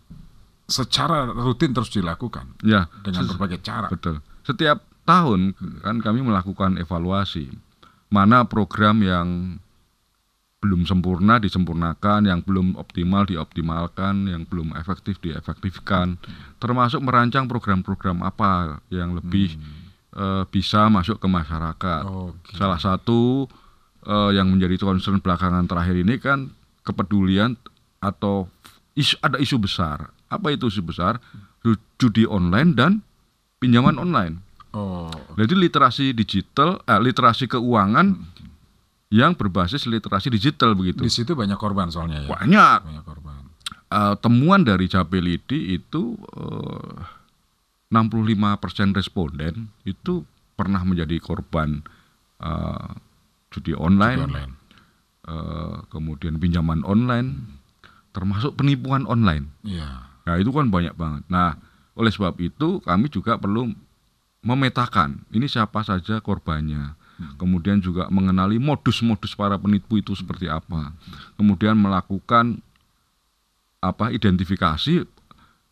secara 0.68 1.32
rutin 1.32 1.72
terus 1.72 1.88
dilakukan 1.90 2.60
Ya. 2.60 2.92
dengan 3.02 3.24
berbagai 3.32 3.64
cara. 3.64 3.88
Betul. 3.88 4.20
Setiap 4.44 4.84
tahun 5.08 5.56
kan 5.80 6.04
kami 6.04 6.20
melakukan 6.20 6.76
evaluasi 6.76 7.48
mana 8.12 8.44
program 8.44 9.00
yang 9.00 9.60
belum 10.58 10.84
sempurna 10.90 11.38
disempurnakan, 11.38 12.28
yang 12.28 12.42
belum 12.44 12.76
optimal 12.76 13.30
dioptimalkan, 13.30 14.28
yang 14.28 14.44
belum 14.44 14.74
efektif 14.76 15.22
diefektifkan, 15.22 16.18
termasuk 16.58 17.00
merancang 17.00 17.46
program-program 17.46 18.26
apa 18.26 18.82
yang 18.90 19.16
lebih 19.16 19.54
eh, 20.18 20.44
bisa 20.50 20.90
masuk 20.90 21.22
ke 21.22 21.28
masyarakat. 21.30 22.04
Oke. 22.10 22.58
Salah 22.58 22.82
satu 22.82 23.46
eh, 24.04 24.32
yang 24.36 24.50
menjadi 24.52 24.82
concern 24.82 25.22
belakangan 25.22 25.70
terakhir 25.70 25.96
ini 26.04 26.18
kan 26.18 26.50
kepedulian 26.84 27.56
atau 28.08 28.48
isu, 28.94 29.20
ada 29.20 29.38
isu 29.38 29.58
besar. 29.58 30.08
Apa 30.26 30.50
itu 30.50 30.66
isu 30.66 30.82
besar? 30.82 31.20
Ju- 31.60 31.80
Judi 31.98 32.24
online 32.24 32.72
dan 32.72 32.92
pinjaman 33.58 33.96
online. 33.96 34.40
Oh, 34.72 35.10
Jadi 35.34 35.54
literasi 35.54 36.12
digital, 36.12 36.80
eh, 36.84 36.98
literasi 36.98 37.48
keuangan 37.48 38.14
yang 39.10 39.34
berbasis 39.34 39.84
literasi 39.86 40.28
digital 40.28 40.72
begitu. 40.74 41.00
di 41.00 41.10
situ 41.10 41.32
banyak 41.32 41.56
korban 41.56 41.88
soalnya 41.88 42.22
ya. 42.22 42.30
Banyak 42.30 42.80
Banyak 42.84 43.04
korban. 43.04 43.36
Eh, 43.88 44.16
temuan 44.18 44.62
dari 44.62 44.86
Japelidi 44.86 45.74
itu 45.74 46.14
eh, 46.36 46.96
65% 47.88 48.44
responden 48.94 49.72
itu 49.84 50.28
pernah 50.54 50.84
menjadi 50.84 51.16
korban 51.18 51.80
eh, 52.38 52.90
judi 53.50 53.72
online, 53.74 54.20
Judi 54.20 54.28
online. 54.30 54.54
eh, 55.24 55.76
kemudian 55.88 56.36
pinjaman 56.36 56.84
online, 56.84 57.57
termasuk 58.18 58.58
penipuan 58.58 59.06
online. 59.06 59.54
Iya. 59.62 60.10
Nah 60.26 60.36
itu 60.42 60.50
kan 60.50 60.66
banyak 60.68 60.98
banget. 60.98 61.22
Nah 61.30 61.54
oleh 61.94 62.10
sebab 62.10 62.34
itu 62.42 62.82
kami 62.82 63.08
juga 63.08 63.38
perlu 63.38 63.70
memetakan 64.42 65.22
ini 65.30 65.46
siapa 65.46 65.86
saja 65.86 66.18
korbannya. 66.18 66.98
Kemudian 67.38 67.82
juga 67.82 68.06
mengenali 68.10 68.62
modus-modus 68.62 69.34
para 69.34 69.58
penipu 69.58 69.98
itu 69.98 70.14
seperti 70.14 70.46
apa. 70.46 70.94
Kemudian 71.34 71.74
melakukan 71.74 72.62
apa 73.78 74.10
identifikasi 74.10 75.06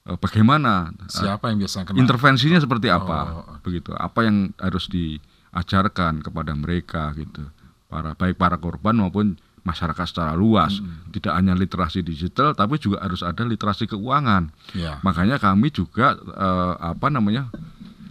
eh, 0.05 0.17
bagaimana 0.17 0.89
eh, 0.93 1.09
Siapa 1.09 1.49
yang 1.49 1.61
biasa 1.61 1.85
kena? 1.85 1.97
intervensinya 1.97 2.61
seperti 2.61 2.89
apa 2.89 3.19
Oh, 3.33 3.57
begitu 3.65 3.93
apa 3.97 4.25
yang 4.25 4.53
harus 4.61 4.85
diajarkan 4.85 6.21
kepada 6.21 6.53
mereka 6.53 7.09
gitu 7.17 7.49
para 7.89 8.13
baik 8.13 8.37
para 8.37 8.57
korban 8.57 8.93
maupun 8.97 9.37
masyarakat 9.65 10.05
secara 10.05 10.31
luas 10.33 10.77
Hmm. 10.77 11.09
tidak 11.09 11.33
hanya 11.33 11.53
literasi 11.53 11.99
digital 11.99 12.53
tapi 12.53 12.77
juga 12.77 13.01
harus 13.01 13.19
ada 13.19 13.41
literasi 13.41 13.85
keuangan 13.85 14.53
Ya. 14.71 15.01
makanya 15.01 15.35
kami 15.37 15.67
juga 15.69 16.13
eh, 16.15 16.73
apa 16.79 17.09
namanya 17.09 17.49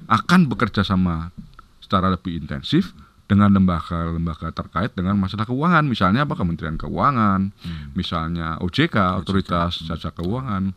akan 0.07 0.47
bekerja 0.47 0.83
sama 0.83 1.31
secara 1.79 2.11
lebih 2.11 2.37
intensif 2.37 2.91
dengan 3.25 3.49
lembaga-lembaga 3.51 4.53
terkait 4.53 4.93
dengan 4.93 5.17
masalah 5.17 5.45
keuangan 5.45 5.81
misalnya 5.85 6.29
apa 6.29 6.35
Kementerian 6.35 6.77
Keuangan 6.77 7.55
Hmm. 7.55 7.95
misalnya 7.95 8.59
OJK 8.59 9.17
Otoritas 9.17 9.81
Jasa 9.81 10.11
Keuangan 10.11 10.75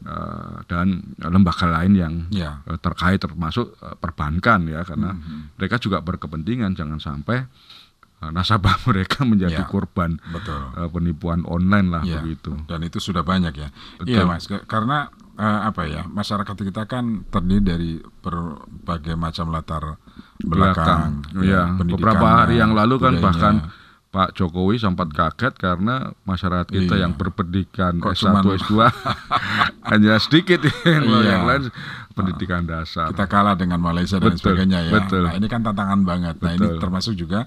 eh, 0.00 0.56
dan 0.64 1.04
lembaga 1.20 1.68
lain 1.68 1.92
yang 1.92 2.14
Ya. 2.32 2.64
eh, 2.64 2.78
terkait 2.78 3.20
termasuk 3.20 3.76
eh, 3.76 3.92
perbankan 3.94 4.64
ya 4.64 4.80
karena 4.80 5.12
Hmm. 5.12 5.52
mereka 5.54 5.76
juga 5.76 6.00
berkepentingan 6.00 6.72
jangan 6.72 6.96
sampai 6.96 7.44
nasabah 8.22 8.76
mereka 8.86 9.24
menjadi 9.24 9.56
Ya. 9.56 9.66
korban 9.66 10.20
Betul. 10.26 10.60
eh, 10.74 10.88
penipuan 10.88 11.40
online 11.42 11.88
lah 11.88 12.02
Ya, 12.02 12.20
begitu. 12.20 12.52
Dan 12.64 12.84
itu 12.84 12.98
sudah 12.98 13.22
banyak 13.22 13.54
ya. 13.54 13.68
Betul. 13.96 14.12
Iya 14.12 14.22
mas, 14.22 14.44
karena 14.66 15.08
eh, 15.34 15.60
apa 15.64 15.88
ya 15.88 16.04
masyarakat 16.04 16.52
kita 16.52 16.84
kan 16.84 17.24
terdiri 17.26 17.62
dari 17.62 17.90
berbagai 18.20 19.14
macam 19.14 19.48
latar 19.48 19.96
belakang. 20.38 21.24
belakang. 21.24 21.42
Ya, 21.42 21.64
beberapa 21.70 21.80
pendidikannya, 22.20 22.36
hari 22.36 22.54
yang 22.58 22.72
lalu 22.72 22.94
kan 22.96 23.14
budayanya. 23.14 23.24
bahkan 23.24 23.54
Pak 24.10 24.34
Jokowi 24.34 24.74
sempat 24.76 25.08
kaget 25.10 25.54
karena 25.54 26.10
masyarakat 26.24 26.66
kita 26.66 26.94
Iya. 26.94 27.06
yang 27.06 27.14
berpendidikan 27.14 27.94
Kok 27.96 28.10
S1, 28.10 28.22
cuman- 28.26 28.44
S2 28.58 28.72
hanya 29.90 30.18
sedikit 30.18 30.60
yang, 30.84 31.04
Iya. 31.06 31.20
yang 31.30 31.44
lain 31.46 31.62
pendidikan 32.10 32.62
dasar. 32.64 33.08
kita 33.08 33.24
kalah 33.24 33.54
dengan 33.54 33.78
Malaysia 33.78 34.18
dan 34.18 34.34
Betul, 34.34 34.42
sebagainya 34.52 34.78
ya. 34.82 34.92
betul. 34.92 35.24
Nah 35.24 35.34
ini 35.34 35.46
kan 35.46 35.62
tantangan 35.62 36.02
banget. 36.02 36.36
Nah 36.36 36.52
ini 36.52 36.66
Betul. 36.66 36.80
termasuk 36.80 37.14
juga 37.14 37.46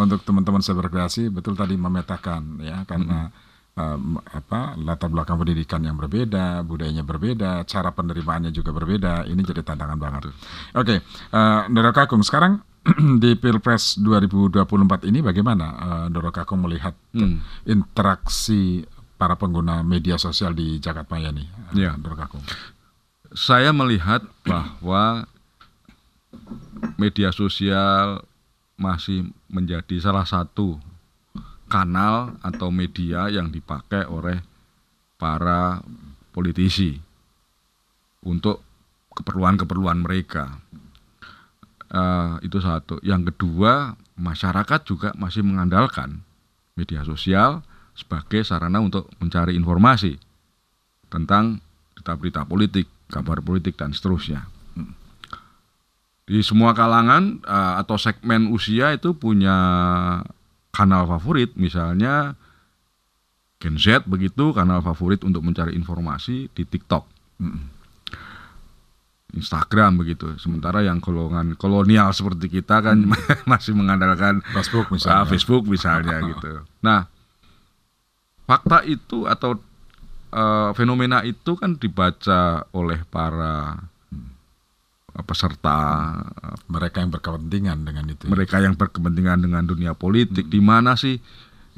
untuk 0.00 0.22
teman-teman 0.22 0.60
cyberkreasi 0.60 1.28
betul 1.28 1.54
tadi 1.54 1.76
memetakan 1.76 2.58
ya 2.58 2.82
karena 2.84 3.28
em, 3.72 4.16
apa 4.18 4.74
latar 4.76 5.08
belakang 5.08 5.36
pendidikan 5.36 5.80
yang 5.80 5.94
berbeda, 5.94 6.60
budayanya 6.62 7.00
berbeda, 7.02 7.62
cara 7.64 7.90
penerimaannya 7.90 8.50
juga 8.50 8.72
berbeda. 8.72 9.24
Ini 9.24 9.40
jadi 9.40 9.62
tantangan 9.62 9.96
banget. 9.96 10.32
Oke, 10.74 11.00
eh, 11.04 11.60
Ndoro 11.68 11.92
Kakung 11.92 12.20
sekarang 12.20 12.60
di 13.22 13.36
Pilpres 13.36 14.00
2024 14.00 15.04
ini 15.06 15.20
bagaimana 15.20 15.66
eh, 15.78 16.04
Ndoro 16.08 16.32
Kakung 16.32 16.64
melihat 16.64 16.92
Hmm. 17.10 17.42
interaksi 17.64 18.84
para 19.14 19.36
pengguna 19.36 19.84
media 19.84 20.16
sosial 20.16 20.54
di 20.54 20.80
Jakarta 20.80 21.12
Maya 21.12 21.28
nih, 21.30 21.46
eh, 21.76 21.86
Ya. 21.86 21.92
Ndoro 21.94 22.16
Kakung? 22.16 22.40
Saya 23.30 23.70
melihat 23.70 24.26
bahwa 24.42 25.28
media 26.96 27.30
sosial 27.30 28.24
masih 28.80 29.28
menjadi 29.52 30.00
salah 30.00 30.24
satu 30.24 30.80
kanal 31.68 32.34
atau 32.40 32.72
media 32.72 33.28
yang 33.28 33.52
dipakai 33.52 34.08
oleh 34.08 34.40
para 35.20 35.84
politisi 36.32 36.96
untuk 38.24 38.64
keperluan-keperluan 39.12 40.00
mereka. 40.00 40.58
Eh, 41.92 42.34
itu 42.46 42.58
satu. 42.58 42.98
Yang 43.04 43.34
kedua, 43.34 43.94
masyarakat 44.16 44.80
juga 44.88 45.12
masih 45.14 45.44
mengandalkan 45.44 46.24
media 46.74 47.04
sosial 47.04 47.60
sebagai 47.92 48.46
sarana 48.46 48.80
untuk 48.80 49.12
mencari 49.20 49.58
informasi 49.58 50.16
tentang 51.12 51.60
berita-berita 52.00 52.48
politik, 52.48 52.86
kabar 53.12 53.44
politik 53.44 53.76
dan 53.76 53.92
seterusnya. 53.92 54.48
Di 56.30 56.46
semua 56.46 56.70
kalangan 56.78 57.42
eh, 57.42 57.74
atau 57.82 57.98
segmen 57.98 58.54
usia 58.54 58.94
itu 58.94 59.18
punya 59.18 59.58
kanal 60.70 61.10
favorit, 61.10 61.50
misalnya 61.58 62.38
Gen 63.58 63.74
Z 63.74 64.06
begitu 64.06 64.54
kanal 64.54 64.78
favorit 64.80 65.26
untuk 65.26 65.42
mencari 65.42 65.74
informasi 65.74 66.46
di 66.54 66.62
TikTok. 66.62 67.04
Instagram 69.34 70.00
begitu. 70.00 70.38
Sementara 70.38 70.82
yang 70.86 70.98
golongan 71.02 71.54
kolonial 71.58 72.10
seperti 72.14 72.46
kita 72.46 72.82
kan 72.82 73.10
masih 73.50 73.74
mengandalkan 73.74 74.42
Facebook 74.54 74.86
Ah, 74.86 74.94
misalnya. 74.94 75.26
Facebook 75.26 75.64
misalnya 75.66 76.16
gitu. 76.30 76.50
Nah, 76.82 77.06
fakta 78.46 78.86
itu 78.86 79.26
atau 79.26 79.58
eh, 80.30 80.70
fenomena 80.78 81.22
itu 81.26 81.58
kan 81.58 81.74
dibaca 81.74 82.64
oleh 82.74 83.02
para 83.06 83.89
peserta 85.24 85.76
eh, 86.20 86.56
mereka 86.68 87.02
yang 87.02 87.10
berkepentingan 87.12 87.78
dengan 87.84 88.04
itu. 88.10 88.26
ya. 88.26 88.30
mereka 88.30 88.56
yang 88.60 88.74
berkepentingan 88.76 89.38
dengan 89.44 89.62
dunia 89.64 89.92
politik 89.96 90.46
di 90.46 90.60
mana 90.60 90.94
sih 90.94 91.18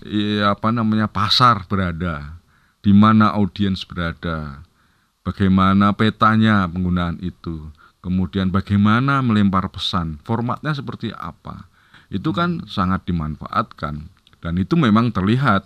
iya, 0.06 0.54
apa 0.54 0.74
namanya 0.74 1.06
pasar 1.06 1.64
berada, 1.70 2.36
di 2.82 2.90
mana 2.90 3.30
audiens 3.34 3.86
berada, 3.86 4.62
bagaimana 5.22 5.94
petanya 5.94 6.66
penggunaan 6.66 7.22
itu, 7.22 7.70
kemudian 8.02 8.50
bagaimana 8.50 9.22
melempar 9.22 9.70
pesan, 9.70 10.18
formatnya 10.26 10.74
seperti 10.74 11.14
apa, 11.14 11.70
itu 12.10 12.34
kan 12.34 12.66
sangat 12.66 13.06
dimanfaatkan 13.06 14.10
dan 14.42 14.54
itu 14.58 14.74
memang 14.74 15.14
terlihat 15.14 15.64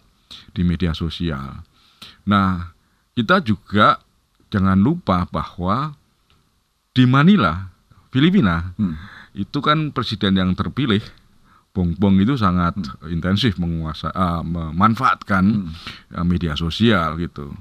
di 0.53 0.63
media 0.63 0.93
sosial. 0.93 1.65
Nah, 2.29 2.77
kita 3.17 3.41
juga 3.41 4.05
jangan 4.53 4.77
lupa 4.77 5.25
bahwa 5.33 5.96
di 6.97 7.05
Manila, 7.05 7.69
Filipina, 8.09 8.73
Hmm. 8.81 8.97
itu 9.37 9.61
kan 9.61 9.93
presiden 9.93 10.33
yang 10.35 10.57
terpilih 10.57 11.05
Bongbong 11.71 12.25
itu 12.25 12.41
sangat 12.41 12.73
intensif 13.13 13.61
menguasai 13.61 14.09
ah, 14.11 14.41
memanfaatkan 14.41 15.45
ah, 16.11 16.25
media 16.25 16.57
sosial 16.57 17.21
gitu 17.21 17.53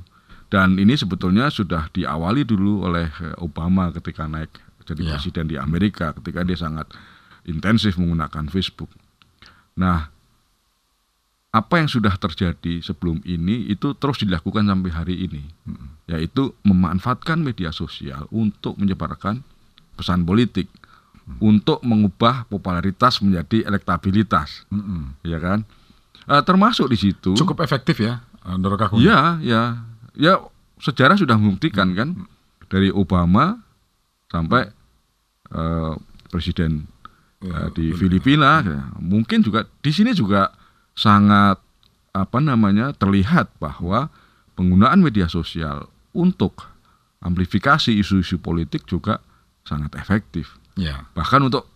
dan 0.47 0.79
ini 0.79 0.95
sebetulnya 0.95 1.51
sudah 1.51 1.91
diawali 1.91 2.47
dulu 2.47 2.87
oleh 2.87 3.11
eh, 3.11 3.35
Obama 3.43 3.91
ketika 3.91 4.23
naik 4.23 4.55
jadi 4.87 5.01
Ya. 5.03 5.11
presiden 5.19 5.51
di 5.51 5.59
Amerika 5.59 6.15
ketika 6.15 6.47
dia 6.47 6.55
sangat 6.55 6.87
intensif 7.43 7.99
menggunakan 7.99 8.47
Facebook 8.47 8.87
nah 9.75 10.07
apa 11.55 11.79
yang 11.79 11.87
sudah 11.87 12.11
terjadi 12.19 12.83
sebelum 12.83 13.23
ini 13.23 13.71
itu 13.71 13.95
terus 13.95 14.19
dilakukan 14.19 14.67
sampai 14.67 14.91
hari 14.91 15.15
ini 15.23 15.43
yaitu 16.11 16.51
memanfaatkan 16.67 17.39
media 17.39 17.71
sosial 17.71 18.27
untuk 18.27 18.75
menyebarkan 18.75 19.39
pesan 19.95 20.27
politik 20.27 20.67
untuk 21.41 21.81
mengubah 21.81 22.45
popularitas 22.45 23.17
menjadi 23.25 23.65
elektabilitas, 23.65 24.69
Mm-mm. 24.69 25.17
ya 25.25 25.41
kan? 25.41 25.65
Eh, 26.29 26.43
termasuk 26.45 26.85
di 26.89 26.97
situ. 26.97 27.33
Cukup 27.33 27.65
efektif 27.65 27.97
ya, 27.97 28.21
eh, 28.45 28.77
Kakung. 28.77 29.01
Ya, 29.01 29.41
ya, 29.41 29.81
ya. 30.13 30.37
Sejarah 30.77 31.17
sudah 31.17 31.39
membuktikan 31.39 31.97
kan 31.97 32.29
dari 32.69 32.93
Obama 32.93 33.57
sampai 34.29 34.69
eh, 35.49 35.93
presiden 36.29 36.85
eh, 37.41 37.69
di 37.73 37.89
Filipina, 37.97 38.61
ya. 38.61 38.93
mungkin 39.01 39.41
juga 39.41 39.65
di 39.81 39.89
sini 39.89 40.13
juga 40.13 40.53
sangat 40.95 41.59
apa 42.11 42.39
namanya 42.39 42.95
terlihat 42.95 43.51
bahwa 43.59 44.07
penggunaan 44.55 45.03
media 45.03 45.27
sosial 45.27 45.91
untuk 46.15 46.63
amplifikasi 47.19 47.91
isu-isu 47.91 48.39
politik 48.39 48.87
juga 48.87 49.19
sangat 49.63 49.93
efektif 49.95 50.55
Ya. 50.75 51.07
bahkan 51.11 51.39
untuk 51.39 51.71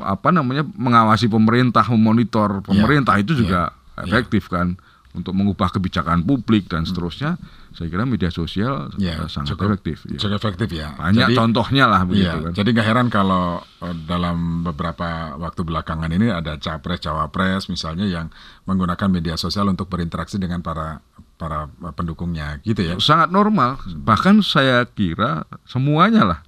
apa 0.00 0.28
namanya 0.28 0.64
mengawasi 0.64 1.28
pemerintah 1.28 1.84
memonitor 1.88 2.60
pemerintah 2.60 3.16
itu 3.16 3.32
juga 3.36 3.72
ya. 3.96 4.04
efektif 4.04 4.48
kan 4.48 4.76
untuk 5.12 5.32
mengubah 5.32 5.68
kebijakan 5.68 6.22
publik 6.22 6.66
dan 6.66 6.82
seterusnya 6.82 7.34
saya 7.70 7.86
kira 7.86 8.02
media 8.04 8.28
sosial 8.28 8.94
Ya, 8.94 9.14
eh, 9.16 9.26
sangat 9.26 9.52
cukup- 9.52 9.74
efektif 9.74 10.02
ya. 10.04 10.18
Cukup 10.18 10.38
efektif 10.38 10.68
ya. 10.72 10.94
banyak 10.94 11.26
Jadi- 11.26 11.36
contohnya 11.36 11.84
lah 11.84 12.02
begitu 12.02 12.30
Iya, 12.30 12.34
kan 12.40 12.52
jadi 12.52 12.68
nggak 12.68 12.86
heran 12.86 13.08
kalau 13.08 13.44
eh, 13.80 13.96
dalam 14.04 14.36
beberapa 14.62 15.08
waktu 15.36 15.60
belakangan 15.60 16.10
ini 16.10 16.30
ada 16.30 16.54
capres 16.56 16.98
cawapres 17.00 17.66
misalnya 17.66 18.04
yang 18.04 18.30
menggunakan 18.64 19.08
media 19.08 19.34
sosial 19.34 19.66
untuk 19.66 19.86
berinteraksi 19.86 20.36
dengan 20.36 20.60
para 20.60 21.02
para 21.36 21.66
eh, 21.66 21.90
pendukungnya 21.92 22.58
gitu 22.60 22.78
ya. 22.80 22.94
sangat 22.96 23.28
normal 23.28 23.82
bahkan 23.98 24.38
saya 24.40 24.86
kira 24.86 25.42
semuanya 25.64 26.22
lah 26.24 26.40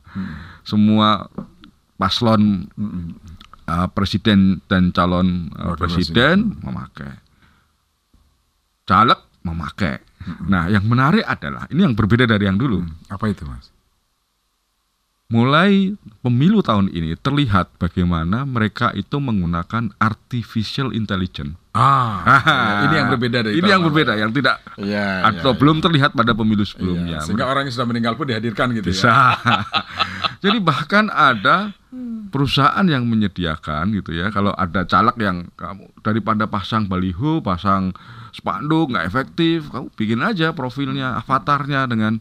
semua 0.62 1.26
paslon 1.96 2.66
Mm-mm. 2.72 3.14
uh, 3.64 3.88
presiden 3.88 4.40
dan 4.64 4.90
calon 4.90 5.50
uh, 5.52 5.74
presiden 5.74 6.58
memakai 6.60 7.18
caleg 8.88 9.18
memakai 9.42 10.02
nah 10.46 10.70
yang 10.70 10.86
menarik 10.86 11.26
adalah 11.26 11.66
ini 11.70 11.82
yang 11.82 11.94
berbeda 11.98 12.30
dari 12.30 12.46
yang 12.46 12.58
dulu 12.58 12.86
Apa 13.10 13.26
itu 13.30 13.42
mas? 13.42 13.72
mulai 15.32 15.96
pemilu 16.20 16.60
tahun 16.60 16.92
ini 16.92 17.16
terlihat 17.16 17.80
bagaimana 17.80 18.44
mereka 18.44 18.92
itu 18.92 19.16
menggunakan 19.16 19.90
artificial 19.96 20.92
intelligence 20.92 21.56
Ah, 21.72 22.20
ini 22.84 23.00
yang 23.00 23.08
berbeda 23.08 23.40
dari 23.40 23.56
ini 23.56 23.64
yang 23.64 23.80
berbeda, 23.80 24.12
yang 24.12 24.28
tidak 24.28 24.60
Iya, 24.76 25.24
atau 25.24 25.56
iya, 25.56 25.58
belum 25.64 25.80
terlihat 25.80 26.12
pada 26.12 26.36
pemilu 26.36 26.60
iya. 26.60 26.68
sebelumnya. 26.68 27.18
Sehingga 27.24 27.48
orang 27.48 27.64
yang 27.64 27.72
sudah 27.72 27.88
meninggal 27.88 28.12
pun 28.12 28.28
dihadirkan 28.28 28.76
gitu 28.76 28.92
ya. 28.92 28.96
Bisa. 29.00 29.16
Jadi 30.44 30.60
bahkan 30.60 31.08
ada 31.08 31.72
perusahaan 32.28 32.84
yang 32.84 33.08
menyediakan 33.08 33.88
gitu 33.96 34.12
ya. 34.12 34.28
Kalau 34.28 34.52
ada 34.52 34.84
caleg 34.84 35.16
yang 35.16 35.48
kamu 35.56 35.88
daripada 36.04 36.44
pasang 36.44 36.84
baliho, 36.92 37.40
pasang 37.40 37.96
spanduk 38.32 38.96
nggak 38.96 39.04
efektif, 39.04 39.68
kamu 39.68 39.92
bikin 39.92 40.20
aja 40.24 40.56
profilnya, 40.56 41.20
avatarnya 41.20 41.84
dengan 41.84 42.16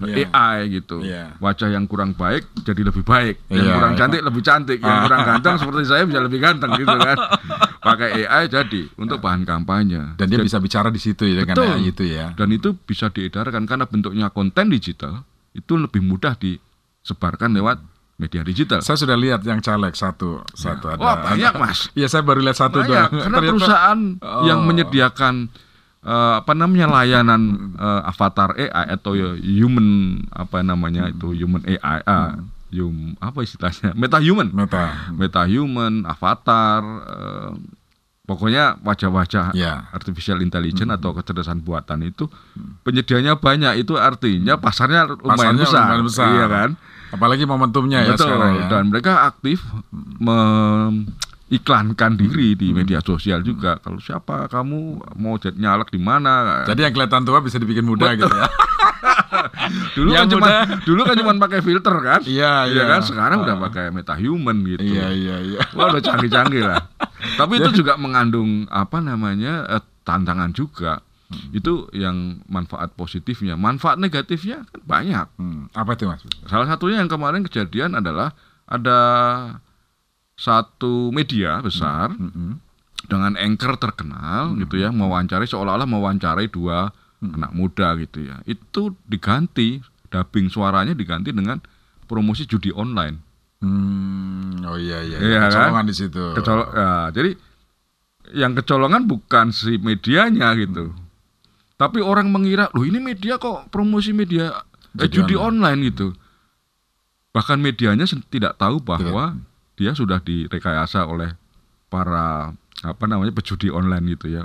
Iya. 0.00 0.32
AI 0.32 0.80
gitu. 0.80 1.04
Iya. 1.04 1.36
Wajah 1.36 1.68
yang 1.68 1.84
kurang 1.84 2.16
baik 2.16 2.48
jadi 2.64 2.88
lebih 2.88 3.04
baik, 3.04 3.36
yang 3.52 3.68
Iya, 3.68 3.74
kurang 3.76 3.92
iya. 3.92 4.00
cantik 4.00 4.20
lebih 4.24 4.42
cantik, 4.42 4.78
yang 4.80 4.98
kurang 5.04 5.22
ganteng 5.28 5.54
seperti 5.60 5.82
saya 5.84 6.02
bisa 6.08 6.20
lebih 6.24 6.40
ganteng 6.40 6.72
gitu 6.80 6.96
kan. 6.96 7.16
Pakai 7.84 8.24
AI 8.24 8.48
jadi 8.48 8.82
untuk 8.96 9.20
bahan 9.20 9.44
kampanye. 9.44 10.16
Dan 10.16 10.32
dia 10.32 10.40
bisa 10.40 10.56
bicara 10.56 10.88
di 10.88 10.96
situ 10.96 11.28
ya 11.28 11.44
dengan 11.44 11.52
Betul. 11.60 11.68
AI 11.76 11.92
itu 11.92 12.04
ya. 12.08 12.32
Dan 12.32 12.48
itu 12.48 12.72
bisa 12.72 13.12
diedarkan 13.12 13.68
karena 13.68 13.84
bentuknya 13.84 14.32
konten 14.32 14.72
digital 14.72 15.20
itu 15.52 15.76
lebih 15.76 16.00
mudah 16.00 16.32
disebarkan 16.40 17.52
lewat 17.52 17.76
media 18.20 18.42
digital. 18.42 18.78
Saya 18.78 18.94
sudah 18.94 19.16
lihat 19.16 19.40
yang 19.42 19.58
caleg 19.58 19.94
satu, 19.94 20.44
satu 20.52 20.86
ada. 20.86 21.00
Wah 21.00 21.16
banyak 21.24 21.52
mas, 21.56 21.88
Iya 21.92 22.06
saya 22.06 22.20
baru 22.20 22.38
lihat 22.38 22.54
satu 22.54 22.78
banyak. 22.78 22.86
doang. 22.86 23.10
Karena 23.10 23.24
Ternyata- 23.34 23.48
perusahaan 23.50 24.00
Oh. 24.20 24.44
yang 24.44 24.60
menyediakan 24.62 25.34
eh, 26.00 26.34
apa 26.38 26.52
namanya 26.52 26.88
layanan 26.90 27.42
eh, 27.74 28.00
avatar 28.06 28.52
AI 28.54 28.86
atau 28.90 29.12
ya 29.12 29.32
human 29.36 29.88
apa 30.30 30.60
namanya 30.60 31.08
itu 31.08 31.32
human 31.34 31.60
AI, 31.62 32.00
ah, 32.02 32.40
hum, 32.70 33.16
apa 33.18 33.40
istilahnya 33.40 33.92
meta 33.94 34.16
human, 34.16 34.48
Meta. 34.50 35.12
meta 35.12 35.44
human, 35.44 36.04
avatar, 36.04 36.80
eh, 37.04 37.52
pokoknya 38.22 38.80
wajah-wajah 38.80 39.52
Ya. 39.52 39.90
artificial 39.90 40.38
intelligence 40.38 40.88
atau 40.88 41.12
kecerdasan 41.12 41.60
buatan 41.60 42.00
itu 42.02 42.30
penyediaannya 42.80 43.36
banyak 43.36 43.72
itu 43.80 43.92
artinya 43.94 44.56
pasarnya 44.56 45.04
lumayan 45.04 45.52
Pasarnya 45.52 45.60
besar, 45.60 45.82
lumayan 45.84 46.04
besar. 46.06 46.28
iya 46.30 46.46
kan 46.46 46.70
Apalagi 47.10 47.42
momentumnya 47.42 48.06
ya 48.06 48.14
betul 48.14 48.30
sekarang 48.30 48.52
ya. 48.56 48.66
dan 48.70 48.82
mereka 48.86 49.26
aktif 49.26 49.58
mengiklankan 51.50 52.12
diri 52.14 52.54
di 52.54 52.70
media 52.70 53.02
sosial 53.02 53.42
juga 53.42 53.78
kalau 53.78 53.98
siapa 53.98 54.46
kamu 54.46 54.78
mau 55.18 55.34
jadi 55.34 55.58
nyalek 55.58 55.90
di 55.90 55.98
mana 55.98 56.62
Jadi 56.64 56.80
yang 56.86 56.94
kelihatan 56.94 57.26
tua 57.26 57.42
bisa 57.42 57.58
dibikin 57.58 57.82
muda 57.82 58.14
gitu 58.14 58.30
ya. 58.30 58.46
dulu 59.96 60.10
kan 60.12 60.26
cuma 60.26 60.48
dulu 60.82 61.00
kan 61.06 61.14
cuma 61.14 61.32
pakai 61.40 61.60
filter 61.62 61.94
kan 62.02 62.20
Iya, 62.22 62.66
iya. 62.66 62.82
kan 62.86 63.00
sekarang 63.02 63.42
udah 63.42 63.56
pakai 63.68 63.90
metahuman 63.90 64.56
gitu 64.62 64.82
Iya 64.82 65.06
iya 65.10 65.36
iya. 65.42 65.60
Wah 65.74 65.90
udah 65.90 66.02
canggih-canggih 66.02 66.62
lah. 66.62 66.82
Tapi 67.40 67.58
itu 67.58 67.82
juga 67.82 67.94
mengandung 67.96 68.66
apa 68.68 68.98
namanya 68.98 69.66
eh, 69.68 69.82
tantangan 70.02 70.50
juga. 70.52 71.02
Itu 71.54 71.86
yang 71.94 72.42
manfaat 72.50 72.94
positifnya. 72.98 73.54
Manfaat 73.54 74.02
negatifnya 74.02 74.66
kan 74.66 74.80
banyak. 74.82 75.26
Hmm, 75.38 75.70
apa 75.70 75.94
itu 75.94 76.10
mas? 76.10 76.22
Salah 76.50 76.66
satunya 76.66 76.98
yang 76.98 77.10
kemarin 77.10 77.46
kejadian 77.46 77.94
adalah 77.94 78.34
ada 78.66 79.00
satu 80.34 81.12
media 81.12 81.60
besar 81.60 82.10
Mm-mm. 82.16 82.56
dengan 83.06 83.36
anchor 83.36 83.76
terkenal 83.76 84.56
gitu 84.56 84.80
ya 84.80 84.88
mewawancari 84.88 85.44
seolah-olah 85.44 85.84
mewawancarai 85.84 86.48
dua 86.48 86.90
anak 87.20 87.52
muda 87.52 87.92
gitu 88.00 88.24
ya. 88.24 88.40
Itu 88.48 88.96
diganti 89.04 89.78
dubbing 90.08 90.48
suaranya 90.48 90.96
diganti 90.96 91.30
dengan 91.30 91.60
promosi 92.08 92.48
judi 92.48 92.72
online. 92.72 93.20
Hmm, 93.60 94.64
oh 94.64 94.80
iya 94.80 95.04
iya. 95.04 95.18
Iya, 95.20 95.40
kan? 95.46 95.50
Kecolongan 95.52 95.84
di 95.86 95.94
situ. 95.94 96.24
Kecol- 96.32 96.70
ya, 96.72 96.92
jadi 97.12 97.30
yang 98.32 98.52
kecolongan 98.56 99.04
bukan 99.04 99.52
si 99.52 99.76
medianya 99.76 100.56
gitu. 100.56 100.96
Tapi 101.80 102.04
orang 102.04 102.28
mengira, 102.28 102.68
loh 102.76 102.84
ini 102.84 103.00
media 103.00 103.40
kok 103.40 103.72
promosi 103.72 104.12
media 104.12 104.52
eh, 105.00 105.08
Judi 105.08 105.32
judi 105.32 105.34
online. 105.40 105.80
gitu. 105.88 106.12
Bahkan 107.32 107.56
medianya 107.56 108.04
tidak 108.28 108.60
tahu 108.60 108.84
bahwa 108.84 109.40
dia 109.80 109.96
sudah 109.96 110.20
direkayasa 110.20 111.08
oleh 111.08 111.32
para 111.88 112.52
apa 112.84 113.04
namanya 113.08 113.32
pejudi 113.32 113.72
online 113.72 114.12
gitu 114.12 114.28
ya. 114.28 114.44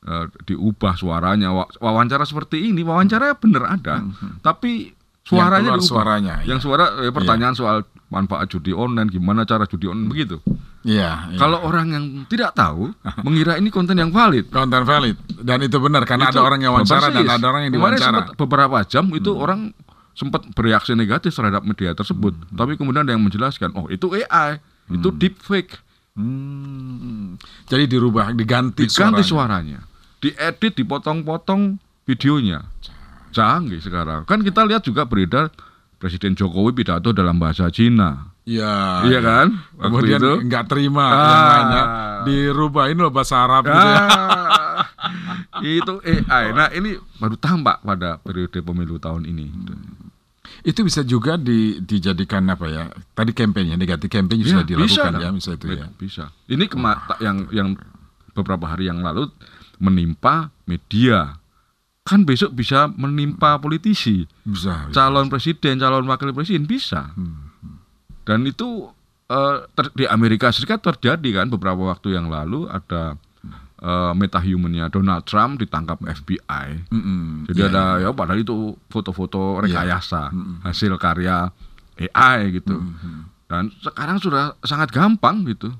Eh, 0.00 0.26
diubah 0.48 0.96
suaranya 0.96 1.52
Wa- 1.52 1.68
wawancara 1.76 2.24
seperti 2.24 2.72
ini 2.72 2.80
wawancara 2.80 3.36
bener 3.36 3.68
ada 3.68 4.00
tapi 4.40 4.96
suaranya 5.28 5.76
keluar 5.76 5.80
diubah. 5.80 5.92
suaranya, 5.92 6.34
yang 6.48 6.56
iya. 6.56 6.64
suara 6.64 6.84
eh, 7.04 7.12
pertanyaan 7.12 7.52
soal 7.52 7.84
manfaat 8.08 8.48
judi 8.48 8.72
online 8.72 9.12
gimana 9.12 9.44
cara 9.44 9.68
judi 9.68 9.92
online 9.92 10.08
begitu 10.08 10.40
Iya. 10.80 11.28
iya. 11.28 11.36
kalau 11.36 11.60
orang 11.60 11.92
yang 11.92 12.04
tidak 12.24 12.56
tahu 12.56 12.88
mengira 13.26 13.60
ini 13.60 13.68
konten 13.68 14.00
yang 14.00 14.08
valid. 14.08 14.48
konten 14.48 14.80
valid 14.84 15.16
dan 15.40 15.60
itu 15.60 15.76
benar 15.76 16.08
karena 16.08 16.32
Itu 16.32 16.40
ada 16.40 16.40
orang 16.40 16.60
yang 16.64 16.72
wawancara 16.72 17.12
dan 17.12 17.28
ada 17.28 17.46
orang 17.48 17.62
yang 17.68 17.72
Kemarin 17.76 17.98
diwawancara. 18.00 18.08
sempat 18.08 18.26
beberapa 18.40 18.76
jam 18.88 19.04
itu 19.12 19.30
orang 19.36 19.60
sempat 20.16 20.42
bereaksi 20.52 20.92
negatif 20.92 21.32
terhadap 21.32 21.64
media 21.64 21.92
tersebut. 21.92 22.32
Tapi 22.52 22.76
kemudian 22.76 23.08
ada 23.08 23.12
yang 23.16 23.24
menjelaskan, 23.24 23.72
oh 23.72 23.88
itu 23.88 24.12
AI, 24.12 24.60
itu 24.88 25.08
deepfake, 25.12 25.80
Hmm. 26.10 27.38
Jadi 27.70 27.86
dirubah, 27.86 28.34
diganti, 28.34 28.84
diganti 28.84 29.22
suaranya. 29.22 29.78
suaranya, 29.78 29.80
diedit, 30.20 30.72
dipotong-potong 30.76 31.78
videonya. 32.04 32.66
Canggih 33.30 33.78
sekarang. 33.78 34.26
Kan 34.26 34.42
kita 34.42 34.66
lihat 34.66 34.82
juga 34.82 35.06
beredar 35.06 35.54
Presiden 35.96 36.34
Jokowi 36.34 36.74
pidato 36.74 37.14
dalam 37.14 37.38
bahasa 37.38 37.70
Cina. 37.70 38.34
Iya. 38.50 38.74
Iya 39.04 39.18
kan? 39.20 39.46
Waktu 39.72 39.86
Kemudian 39.86 40.20
nggak 40.44 40.64
terima 40.66 41.04
Ah. 41.04 41.14
yang 41.14 41.46
lainnya 41.46 41.82
dirubahin 42.20 42.98
loh 42.98 43.08
bahasa 43.08 43.38
Arab 43.38 43.62
gitu 43.62 43.78
ya. 43.78 43.98
Ah, 44.02 44.82
itu 45.62 45.94
AI. 46.02 46.44
Nah 46.50 46.68
ini 46.70 46.90
baru 47.16 47.36
tampak 47.36 47.78
pada 47.80 48.18
periode 48.18 48.58
pemilu 48.58 48.98
tahun 48.98 49.22
ini. 49.24 49.46
Itu 50.60 50.82
bisa 50.82 51.00
juga 51.02 51.38
di, 51.38 51.78
dijadikan 51.80 52.44
apa 52.46 52.66
ya? 52.66 52.84
Tadi 53.14 53.30
kampanye, 53.30 53.78
negatif 53.78 54.10
kampanye 54.10 54.44
sudah 54.44 54.60
Ya, 54.60 54.76
bisa 54.76 54.76
dilakukan 55.00 55.12
dong. 55.14 55.22
ya, 55.22 55.30
bisa 55.32 55.50
itu 55.54 55.66
ya. 55.70 55.86
Bisa. 55.94 56.24
Ini 56.46 56.64
kema 56.66 56.92
ta- 57.06 57.20
yang 57.20 57.48
yang 57.48 57.68
beberapa 58.32 58.66
hari 58.66 58.90
yang 58.90 59.00
lalu 59.00 59.30
menimpa 59.78 60.50
media. 60.64 61.38
Kan 62.00 62.24
besok 62.24 62.52
bisa 62.52 62.90
menimpa 62.90 63.56
politisi, 63.56 64.26
Bisa. 64.42 64.88
bisa. 64.88 64.96
calon 64.98 65.28
presiden, 65.28 65.78
calon 65.78 66.04
wakil 66.04 66.34
presiden 66.34 66.64
bisa. 66.64 67.12
Dan 68.22 68.44
itu 68.44 68.90
ter- 69.70 69.94
di 69.94 70.04
Amerika 70.04 70.50
Serikat 70.50 70.82
terjadi 70.82 71.38
kan 71.38 71.46
beberapa 71.48 71.86
waktu 71.86 72.12
yang 72.12 72.26
lalu 72.26 72.66
ada 72.66 73.14
eh, 73.78 74.12
metahumannya 74.12 74.90
Donald 74.90 75.24
Trump 75.24 75.56
ditangkap 75.56 76.02
FBI. 76.02 76.90
Mm-mm. 76.90 77.46
Jadi 77.46 77.58
Iya, 77.58 77.68
ada 77.70 77.84
ya 77.98 78.10
padahal 78.10 78.42
itu 78.42 78.74
foto-foto 78.86 79.62
rekayasa 79.62 80.28
Mm-mm. 80.30 80.60
hasil 80.62 80.92
karya 80.96 81.48
AI 81.96 82.38
gitu. 82.52 82.76
Mm-mm. 82.76 83.30
Dan 83.46 83.70
sekarang 83.78 84.18
sudah 84.18 84.54
sangat 84.60 84.90
gampang 84.90 85.42
gitu 85.44 85.72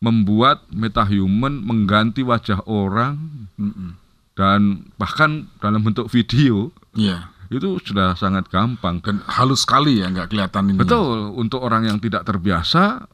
membuat 0.00 0.64
metahuman 0.70 1.60
mengganti 1.60 2.22
wajah 2.22 2.64
orang 2.64 3.20
Mm-mm. 3.56 3.92
dan 4.32 4.88
bahkan 4.96 5.44
dalam 5.58 5.80
bentuk 5.80 6.08
video 6.08 6.72
Iya. 6.90 7.28
Itu 7.50 7.82
sudah 7.82 8.14
sangat 8.14 8.46
gampang. 8.48 9.02
Dan 9.02 9.20
halus 9.26 9.66
sekali 9.66 9.98
ya, 9.98 10.08
nggak 10.08 10.30
kelihatan 10.30 10.70
ini. 10.70 10.78
Betul, 10.78 11.34
untuk 11.34 11.60
orang 11.60 11.90
yang 11.90 11.98
tidak 11.98 12.22
terbiasa 12.24 13.04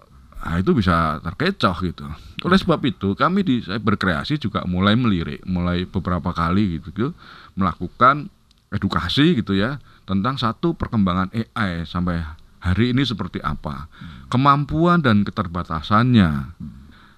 nah 0.46 0.62
itu 0.62 0.70
bisa 0.79 1.18
terkecoh 1.27 1.75
gitu. 1.83 2.07
Oleh 2.46 2.55
sebab 2.55 2.79
itu 2.87 3.18
kami 3.18 3.42
di 3.42 3.66
saya 3.66 3.83
berkreasi 3.83 4.38
juga 4.38 4.62
mulai 4.62 4.94
melirik, 4.94 5.42
mulai 5.42 5.83
beberapa 5.90 6.31
kali 6.31 6.79
gitu, 6.79 6.94
gitu 6.94 7.11
melakukan 7.59 8.31
edukasi 8.70 9.42
gitu 9.42 9.59
ya 9.59 9.83
tentang 10.07 10.38
satu 10.38 10.79
perkembangan 10.79 11.35
AI 11.35 11.83
sampai 11.83 12.22
hari 12.62 12.94
ini 12.94 13.03
seperti 13.03 13.42
apa, 13.42 13.90
kemampuan 14.31 15.03
dan 15.03 15.27
keterbatasannya, 15.27 16.55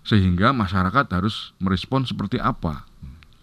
sehingga 0.08 0.56
masyarakat 0.56 1.04
harus 1.12 1.52
merespon 1.60 2.08
seperti 2.08 2.40
apa. 2.40 2.87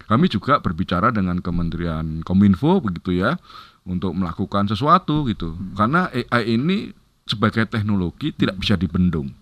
Kami 0.06 0.26
juga 0.30 0.62
berbicara 0.62 1.10
dengan 1.10 1.42
Kementerian 1.42 2.22
Kominfo 2.22 2.78
begitu 2.78 3.14
ya 3.14 3.34
untuk 3.82 4.14
melakukan 4.14 4.66
sesuatu 4.66 5.26
gitu. 5.26 5.54
Karena 5.74 6.10
AI 6.10 6.58
ini 6.58 6.90
sebagai 7.26 7.66
teknologi 7.66 8.30
tidak 8.30 8.62
bisa 8.62 8.78
dibendung 8.78 9.34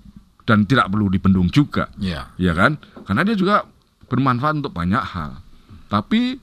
dan 0.44 0.64
tidak 0.64 0.88
perlu 0.88 1.08
dibendung 1.08 1.48
juga, 1.48 1.88
Iya. 1.96 2.32
ya 2.36 2.52
kan? 2.52 2.76
Karena 3.04 3.24
dia 3.24 3.36
juga 3.36 3.64
bermanfaat 4.08 4.60
untuk 4.60 4.72
banyak 4.72 5.00
hal. 5.00 5.40
Tapi 5.88 6.36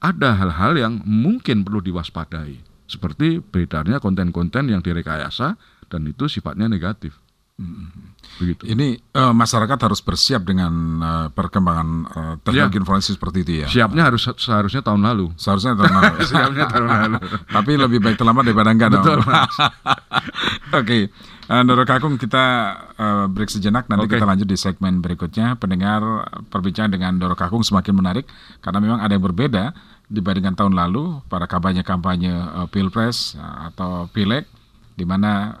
ada 0.00 0.36
hal-hal 0.36 0.72
yang 0.76 1.00
mungkin 1.04 1.64
perlu 1.64 1.80
diwaspadai, 1.80 2.60
seperti 2.88 3.40
beredarnya 3.40 4.00
konten-konten 4.00 4.68
yang 4.68 4.80
direkayasa 4.80 5.56
dan 5.88 6.00
itu 6.08 6.28
sifatnya 6.28 6.68
negatif. 6.68 7.16
Begitu. 8.40 8.64
Ini 8.64 8.98
uh, 9.14 9.30
masyarakat 9.36 9.78
harus 9.78 10.00
bersiap 10.02 10.42
dengan 10.42 10.72
uh, 10.98 11.28
perkembangan 11.30 11.88
uh, 12.10 12.34
teknologi 12.42 12.76
Ya. 12.76 12.80
informasi 12.82 13.08
seperti 13.14 13.38
itu 13.44 13.52
ya. 13.62 13.66
Siapnya 13.68 14.02
harus 14.08 14.24
seharusnya 14.40 14.82
tahun 14.82 15.04
lalu. 15.04 15.30
Seharusnya 15.38 15.76
tahun 15.78 15.92
lalu. 15.94 16.14
Siapnya 16.32 16.64
tahun 16.66 16.86
lalu. 16.88 17.16
Tapi 17.46 17.72
lebih 17.78 17.98
baik 18.02 18.16
terlambat 18.18 18.44
daripada 18.48 18.70
enggak 18.72 18.90
dong. 18.98 19.04
Betul, 19.04 19.18
Oke, 20.80 20.98
Ndoro 21.52 21.84
Kakung 21.84 22.16
kita 22.16 22.44
eh, 22.96 23.26
break 23.28 23.52
sejenak 23.52 23.84
nanti 23.92 24.08
Oke. 24.08 24.16
kita 24.16 24.24
lanjut 24.24 24.48
di 24.48 24.56
segmen 24.56 25.04
berikutnya. 25.04 25.60
Pendengar 25.60 26.00
perbincangan 26.48 26.88
dengan 26.88 27.20
Ndoro 27.20 27.36
Kakung 27.36 27.60
semakin 27.62 27.92
menarik 27.94 28.24
karena 28.64 28.80
memang 28.80 29.00
ada 29.04 29.12
yang 29.12 29.22
berbeda 29.22 29.76
dibandingkan 30.08 30.56
tahun 30.56 30.74
lalu 30.74 31.20
pada 31.28 31.44
kampanye-kampanye 31.46 32.32
Pilpres 32.72 33.36
atau 33.38 34.08
Pileg 34.12 34.44
di 34.92 35.04
mana 35.08 35.52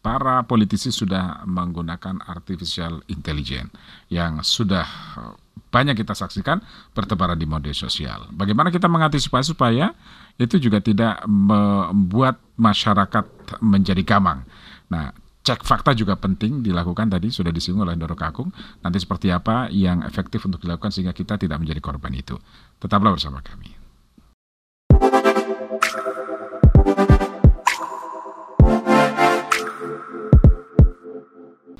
para 0.00 0.44
politisi 0.48 0.88
sudah 0.88 1.44
menggunakan 1.44 2.24
artificial 2.24 3.04
intelligence 3.12 3.72
yang 4.08 4.40
sudah 4.40 4.86
eh, 5.20 5.34
banyak 5.70 5.94
kita 6.02 6.18
saksikan 6.18 6.58
bertebaran 6.92 7.38
di 7.38 7.46
media 7.46 7.70
sosial. 7.70 8.26
Bagaimana 8.34 8.74
kita 8.74 8.90
mengantisipasi 8.90 9.54
supaya 9.54 9.94
itu 10.34 10.58
juga 10.58 10.82
tidak 10.82 11.22
membuat 11.30 12.42
masyarakat 12.58 13.24
menjadi 13.62 14.02
gamang. 14.02 14.42
Nah, 14.90 15.14
cek 15.46 15.62
fakta 15.62 15.94
juga 15.94 16.18
penting 16.18 16.60
dilakukan 16.66 17.06
tadi 17.06 17.30
sudah 17.30 17.54
disinggung 17.54 17.86
oleh 17.86 17.94
Ndoro 17.94 18.18
Kakung. 18.18 18.50
Nanti 18.82 18.98
seperti 18.98 19.30
apa 19.30 19.70
yang 19.70 20.02
efektif 20.02 20.42
untuk 20.42 20.58
dilakukan 20.58 20.90
sehingga 20.90 21.14
kita 21.14 21.38
tidak 21.38 21.62
menjadi 21.62 21.78
korban 21.78 22.12
itu. 22.18 22.34
Tetaplah 22.82 23.14
bersama 23.14 23.38
kami. 23.38 23.79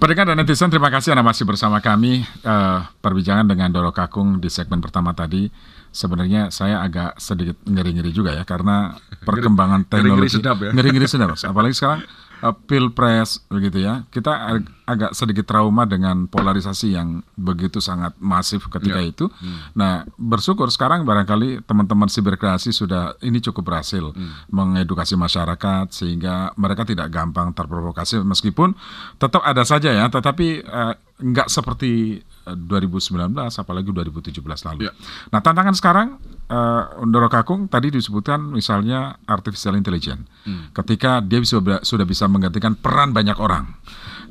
Pendengar 0.00 0.32
dan 0.32 0.40
netizen, 0.40 0.72
terima 0.72 0.88
kasih 0.88 1.12
Anda 1.12 1.20
masih 1.20 1.44
bersama 1.44 1.76
kami 1.84 2.24
eh, 2.24 2.78
perbincangan 3.04 3.44
dengan 3.44 3.68
Doro 3.68 3.92
Kakung 3.92 4.40
di 4.40 4.48
segmen 4.48 4.80
pertama 4.80 5.12
tadi. 5.12 5.52
Sebenarnya 5.92 6.48
saya 6.48 6.80
agak 6.80 7.20
sedikit 7.20 7.60
ngeri-ngeri 7.68 8.08
juga 8.08 8.32
ya 8.32 8.48
karena 8.48 8.96
perkembangan 9.28 9.84
Ngeri-ngeri 9.84 10.24
teknologi 10.24 10.30
sedap 10.32 10.56
ya. 10.56 10.70
ngeri-ngeri 10.72 11.04
sedap, 11.04 11.36
apalagi 11.52 11.76
sekarang 11.76 12.00
eh, 12.40 12.54
pilpres 12.64 13.44
begitu 13.46 13.80
ya. 13.80 14.04
Kita 14.06 14.32
ag- 14.50 14.70
agak 14.84 15.12
sedikit 15.12 15.44
trauma 15.44 15.84
dengan 15.84 16.26
polarisasi 16.26 16.92
yang 16.92 17.08
begitu 17.34 17.78
sangat 17.78 18.18
masif 18.18 18.66
ketika 18.66 18.98
Ya. 18.98 19.06
itu. 19.06 19.30
Nah, 19.72 20.02
bersyukur 20.16 20.66
sekarang 20.68 21.04
barangkali 21.04 21.62
teman-teman 21.62 22.06
siberkreasi 22.06 22.70
sudah 22.70 23.14
ini 23.20 23.38
cukup 23.38 23.64
berhasil 23.66 24.10
mengedukasi 24.48 25.14
masyarakat 25.14 25.90
sehingga 25.90 26.34
mereka 26.54 26.82
tidak 26.82 27.06
gampang 27.08 27.52
terprovokasi 27.52 28.20
meskipun 28.20 28.74
tetap 29.16 29.40
ada 29.42 29.62
saja 29.62 29.90
ya, 29.90 30.06
tetapi 30.06 30.46
eh, 30.60 30.94
nggak 31.20 31.46
seperti 31.46 32.16
eh, 32.18 32.56
2019 32.56 33.30
apalagi 33.36 33.88
2017 33.88 34.40
lalu. 34.64 34.88
Ya. 34.88 34.92
Nah, 35.28 35.38
tantangan 35.38 35.72
sekarang 35.72 36.08
eh 36.44 36.82
Ndoro 37.04 37.28
Kakung 37.28 37.66
tadi 37.66 37.88
disebutkan 37.88 38.42
misalnya 38.42 38.98
artificial 39.24 39.74
intelligence. 39.74 40.26
Ketika 40.72 41.20
dia 41.20 41.38
bisa, 41.38 41.60
sudah 41.80 42.04
bisa 42.04 42.26
menggantikan 42.26 42.74
peran 42.74 43.12
banyak 43.12 43.36
orang. 43.36 43.70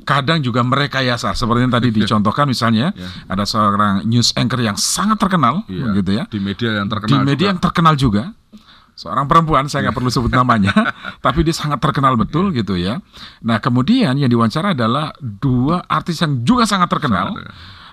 Kadang 0.00 0.40
juga 0.40 0.60
merekayasa 0.60 1.32
seperti 1.32 1.60
yang 1.60 1.70
tadi 1.70 1.88
dicontohkan 1.96 2.44
misalnya 2.44 2.92
Ya. 2.92 3.08
ada 3.26 3.44
seorang 3.44 4.02
news 4.02 4.32
anchor 4.34 4.58
yang 4.58 4.74
sangat 4.74 5.16
terkenal 5.16 5.62
Iya. 5.64 5.84
begitu 5.88 6.10
ya. 6.12 6.24
Di 6.26 6.38
media 6.38 6.70
yang 6.76 6.88
Di 6.88 6.92
terkenal 6.92 7.20
media 7.22 7.36
juga. 7.36 7.48
yang 7.48 7.58
terkenal 7.58 7.94
juga. 7.94 8.22
Seorang 9.00 9.24
perempuan, 9.24 9.64
saya 9.64 9.88
nggak 9.88 9.96
perlu 9.96 10.12
sebut 10.12 10.28
namanya, 10.28 10.76
tapi 11.24 11.40
dia 11.40 11.56
sangat 11.56 11.80
terkenal 11.80 12.20
betul 12.20 12.52
gitu 12.52 12.76
ya. 12.76 13.00
Nah 13.40 13.56
kemudian 13.56 14.12
yang 14.20 14.28
diwawancara 14.28 14.76
adalah 14.76 15.16
dua 15.16 15.88
artis 15.88 16.20
yang 16.20 16.44
juga 16.44 16.68
sangat 16.68 16.92
terkenal. 16.92 17.32
Ya. 17.32 17.48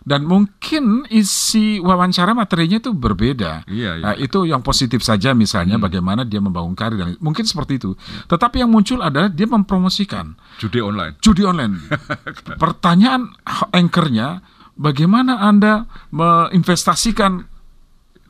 Dan 0.07 0.23
mungkin 0.23 1.03
isi 1.11 1.83
wawancara 1.83 2.31
materinya 2.31 2.79
itu 2.79 2.95
berbeda. 2.95 3.67
Iya, 3.67 3.99
iya. 3.99 4.03
Nah, 4.07 4.15
itu 4.15 4.47
yang 4.47 4.63
positif 4.63 5.03
saja 5.03 5.35
misalnya 5.35 5.75
bagaimana 5.75 6.23
dia 6.23 6.39
membangun 6.39 6.79
karir 6.79 6.95
dan 6.95 7.19
mungkin 7.19 7.43
seperti 7.43 7.75
itu. 7.75 7.91
Tetapi 8.31 8.63
yang 8.63 8.71
muncul 8.71 9.03
adalah 9.03 9.27
dia 9.27 9.43
mempromosikan 9.43 10.31
Judi 10.63 10.79
online. 10.79 11.19
judi 11.19 11.43
online. 11.43 11.91
Pertanyaan 12.63 13.35
anchornya, 13.75 14.39
bagaimana 14.79 15.43
anda 15.43 15.91
menginvestasikan 16.15 17.56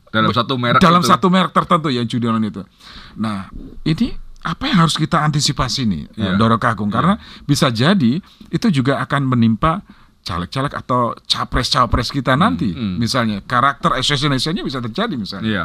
Dalam 0.08 0.32
satu 0.32 0.54
merek 0.56 0.80
dalam 0.80 1.02
itu. 1.04 1.10
satu 1.10 1.26
merek 1.28 1.52
tertentu 1.52 1.88
ya 1.92 2.02
judi 2.04 2.24
online 2.28 2.48
itu. 2.48 2.62
Nah, 3.20 3.52
ini 3.84 4.14
apa 4.44 4.70
yang 4.70 4.86
harus 4.86 4.96
kita 4.96 5.20
antisipasi 5.20 5.84
nih, 5.84 6.02
eh, 6.16 6.34
Doro 6.40 6.56
Kakung? 6.56 6.88
Karena 6.88 7.18
bisa 7.44 7.68
jadi 7.68 8.22
itu 8.48 8.66
juga 8.72 9.02
akan 9.04 9.28
menimpa 9.28 9.84
caleg-caleg 10.24 10.72
atau 10.76 11.16
capres-capres 11.24 12.12
kita 12.12 12.36
nanti. 12.36 12.72
hmm. 12.72 13.00
Misalnya 13.00 13.40
karakter 13.44 13.96
assassination-nya 13.96 14.60
bisa 14.60 14.84
terjadi 14.84 15.14
misalnya. 15.16 15.48
Iya. 15.48 15.64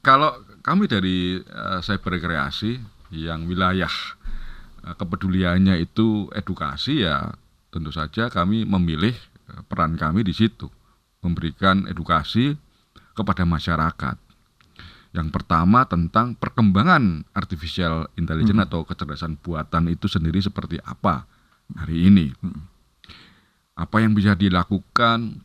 Kalau 0.00 0.32
kami 0.64 0.88
dari 0.88 1.40
eh, 1.40 1.78
cyber 1.84 2.16
rekreasi 2.16 2.80
yang 3.12 3.44
wilayah 3.48 3.92
eh, 4.84 4.94
kepeduliannya 4.96 5.80
itu 5.80 6.28
edukasi 6.32 7.04
ya 7.04 7.32
tentu 7.68 7.92
saja 7.92 8.32
kami 8.32 8.64
memilih 8.64 9.12
eh, 9.52 9.62
peran 9.68 9.96
kami 10.00 10.24
di 10.24 10.32
situ 10.32 10.68
memberikan 11.24 11.86
edukasi 11.90 12.54
kepada 13.14 13.42
masyarakat. 13.42 14.16
Yang 15.16 15.28
pertama 15.32 15.88
tentang 15.88 16.36
perkembangan 16.36 17.24
artificial 17.32 18.12
intelligence 18.20 18.68
atau 18.68 18.84
kecerdasan 18.84 19.40
buatan 19.40 19.88
itu 19.88 20.06
sendiri 20.06 20.38
seperti 20.38 20.78
apa 20.84 21.24
hari 21.74 22.12
ini. 22.12 22.30
Apa 23.74 24.04
yang 24.04 24.12
bisa 24.12 24.36
dilakukan, 24.36 25.42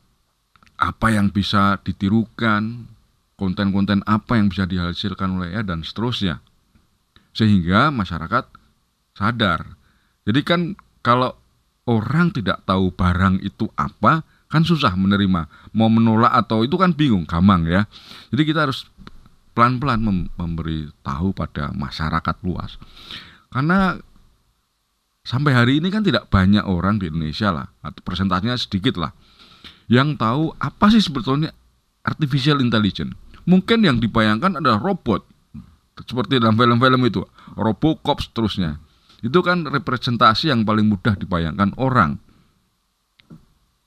apa 0.78 1.08
yang 1.16 1.32
bisa 1.32 1.80
ditirukan, 1.82 2.92
konten-konten 3.40 4.04
apa 4.04 4.36
yang 4.36 4.52
bisa 4.52 4.68
dihasilkan 4.68 5.40
oleh 5.40 5.56
AI 5.56 5.64
dan 5.64 5.82
seterusnya. 5.82 6.44
Sehingga 7.34 7.90
masyarakat 7.90 8.46
sadar. 9.16 9.80
Jadi 10.28 10.42
kan 10.44 10.62
kalau 11.02 11.34
orang 11.88 12.36
tidak 12.36 12.64
tahu 12.68 12.92
barang 12.94 13.42
itu 13.42 13.68
apa, 13.80 14.28
kan 14.54 14.62
susah 14.62 14.94
menerima. 14.94 15.74
Mau 15.74 15.90
menolak 15.90 16.30
atau 16.46 16.62
itu 16.62 16.78
kan 16.78 16.94
bingung, 16.94 17.26
gampang 17.26 17.66
ya. 17.66 17.90
Jadi 18.30 18.44
kita 18.46 18.70
harus 18.70 18.86
pelan-pelan 19.58 19.98
mem- 20.06 20.30
memberi 20.38 20.94
tahu 21.02 21.34
pada 21.34 21.74
masyarakat 21.74 22.36
luas. 22.46 22.78
Karena 23.50 23.98
sampai 25.26 25.58
hari 25.58 25.74
ini 25.82 25.90
kan 25.90 26.06
tidak 26.06 26.30
banyak 26.30 26.62
orang 26.62 27.02
di 27.02 27.10
Indonesia 27.10 27.50
lah, 27.50 27.66
atau 27.82 28.02
persentasenya 28.06 28.54
sedikit 28.62 29.02
lah, 29.02 29.10
yang 29.90 30.14
tahu 30.14 30.54
apa 30.62 30.94
sih 30.94 31.02
sebetulnya 31.02 31.50
artificial 32.06 32.62
intelligence. 32.62 33.18
Mungkin 33.50 33.84
yang 33.84 33.98
dibayangkan 33.98 34.62
adalah 34.62 34.80
robot, 34.80 35.26
seperti 36.06 36.40
dalam 36.40 36.56
film-film 36.56 37.02
itu, 37.10 37.22
Robocop 37.58 38.22
seterusnya. 38.24 38.80
Itu 39.24 39.40
kan 39.40 39.64
representasi 39.64 40.52
yang 40.52 40.68
paling 40.68 40.88
mudah 40.92 41.16
dibayangkan 41.16 41.76
orang. 41.80 42.20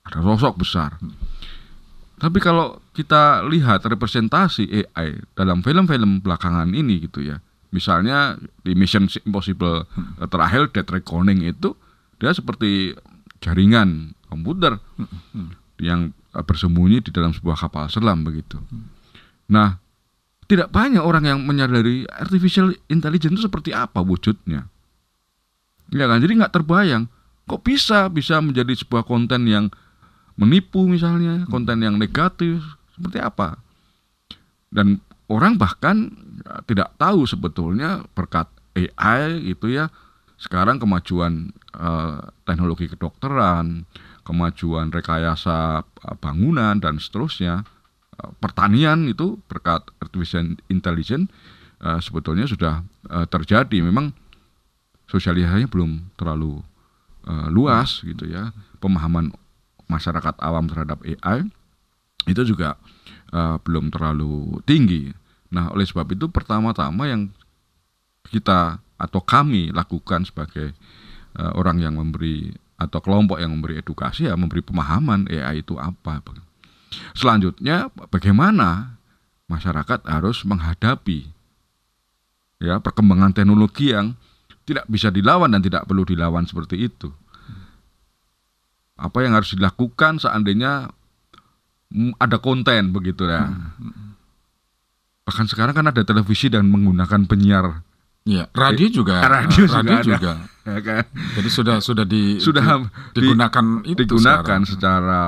Ada 0.06 0.22
sosok 0.22 0.62
besar. 0.62 0.96
Tapi 2.16 2.38
kalau 2.40 2.80
kita 2.96 3.44
lihat 3.44 3.84
representasi 3.84 4.72
AI 4.72 5.20
dalam 5.36 5.60
film-film 5.60 6.24
belakangan 6.24 6.72
ini 6.72 7.04
gitu 7.04 7.20
ya, 7.20 7.36
misalnya 7.74 8.40
di 8.64 8.72
Mission 8.72 9.04
Impossible 9.28 9.84
eh, 10.22 10.28
terakhir 10.30 10.72
Dead 10.72 10.88
Reckoning 10.88 11.44
itu 11.44 11.76
dia 12.16 12.32
seperti 12.32 12.96
jaringan 13.44 14.16
komputer 14.32 14.80
yang 15.76 16.16
eh, 16.32 16.44
bersembunyi 16.44 17.04
di 17.04 17.10
dalam 17.12 17.36
sebuah 17.36 17.68
kapal 17.68 17.92
selam 17.92 18.24
begitu. 18.24 18.56
Nah, 19.52 19.76
tidak 20.48 20.72
banyak 20.72 21.02
orang 21.02 21.28
yang 21.28 21.38
menyadari 21.44 22.08
artificial 22.08 22.72
intelligence 22.88 23.36
itu 23.36 23.44
seperti 23.44 23.70
apa 23.76 24.00
wujudnya. 24.00 24.70
Ya 25.92 26.04
kan, 26.08 26.18
jadi 26.24 26.32
nggak 26.32 26.54
terbayang 26.54 27.12
kok 27.46 27.62
bisa 27.62 28.10
bisa 28.10 28.42
menjadi 28.42 28.74
sebuah 28.74 29.06
konten 29.06 29.46
yang 29.46 29.70
menipu 30.37 30.85
misalnya, 30.85 31.49
konten 31.49 31.81
yang 31.81 31.96
negatif 31.96 32.61
seperti 32.92 33.18
apa. 33.20 33.61
Dan 34.68 35.01
orang 35.33 35.57
bahkan 35.57 36.12
ya, 36.44 36.61
tidak 36.68 36.94
tahu 37.01 37.25
sebetulnya 37.25 38.05
berkat 38.12 38.46
AI 38.77 39.40
itu 39.49 39.72
ya 39.72 39.88
sekarang 40.37 40.77
kemajuan 40.77 41.49
eh, 41.72 42.18
teknologi 42.44 42.92
kedokteran, 42.92 43.88
kemajuan 44.22 44.92
rekayasa 44.92 45.81
eh, 45.83 46.16
bangunan 46.20 46.77
dan 46.77 47.01
seterusnya, 47.01 47.64
eh, 48.20 48.31
pertanian 48.37 49.09
itu 49.09 49.40
berkat 49.49 49.88
artificial 50.05 50.61
intelligence 50.68 51.33
eh, 51.81 52.01
sebetulnya 52.05 52.44
sudah 52.44 52.85
eh, 53.09 53.27
terjadi. 53.33 53.81
Memang 53.81 54.12
sosialisasinya 55.09 55.72
belum 55.72 56.12
terlalu 56.20 56.61
eh, 57.25 57.49
luas 57.49 58.05
gitu 58.05 58.29
ya. 58.29 58.53
Pemahaman 58.77 59.33
masyarakat 59.87 60.35
awam 60.42 60.66
terhadap 60.66 61.03
AI 61.03 61.46
itu 62.27 62.42
juga 62.42 62.75
eh, 63.31 63.57
belum 63.62 63.94
terlalu 63.94 64.61
tinggi. 64.66 65.11
Nah, 65.55 65.70
oleh 65.70 65.87
sebab 65.87 66.11
itu 66.11 66.27
pertama-tama 66.27 67.07
yang 67.07 67.31
kita 68.27 68.83
atau 68.99 69.20
kami 69.22 69.70
lakukan 69.70 70.27
sebagai 70.27 70.75
eh, 71.38 71.53
orang 71.55 71.79
yang 71.79 71.94
memberi 71.94 72.51
atau 72.77 73.01
kelompok 73.01 73.40
yang 73.40 73.57
memberi 73.57 73.81
edukasi 73.81 74.29
ya 74.29 74.37
memberi 74.37 74.61
pemahaman 74.61 75.31
AI 75.33 75.64
itu 75.64 75.81
apa. 75.81 76.20
Selanjutnya 77.16 77.88
bagaimana 78.12 79.01
masyarakat 79.49 80.05
harus 80.05 80.44
menghadapi 80.44 81.29
ya 82.61 82.81
perkembangan 82.81 83.33
teknologi 83.33 83.92
yang 83.96 84.12
tidak 84.66 84.85
bisa 84.90 85.09
dilawan 85.14 85.53
dan 85.55 85.62
tidak 85.62 85.87
perlu 85.87 86.03
dilawan 86.03 86.44
seperti 86.44 86.90
itu. 86.90 87.09
Apa 88.96 89.20
yang 89.20 89.32
harus 89.32 89.52
dilakukan 89.52 90.16
seandainya 90.16 90.88
ada 92.16 92.37
konten 92.38 92.90
begitu 92.90 93.24
ya. 93.24 93.46
Bahkan 95.22 95.46
sekarang 95.46 95.74
kan 95.74 95.87
ada 95.87 96.02
televisi 96.02 96.46
dan 96.46 96.66
menggunakan 96.66 97.26
penyiar 97.26 97.82
Iya, 98.26 98.50
radio 98.50 98.90
juga. 98.90 99.22
Radio, 99.38 99.64
radio 99.70 99.96
juga. 100.02 100.16
juga. 100.18 100.32
Ya 100.66 100.82
kan? 100.82 101.06
Jadi 101.38 101.46
sudah 101.46 101.78
sudah 101.78 102.02
di 102.02 102.42
Sudah 102.42 102.82
di- 103.14 103.22
digunakan 103.22 103.87
di- 103.87 103.94
itu 103.94 104.02
digunakan 104.02 104.42
sekarang. 104.42 104.62
secara 104.66 105.20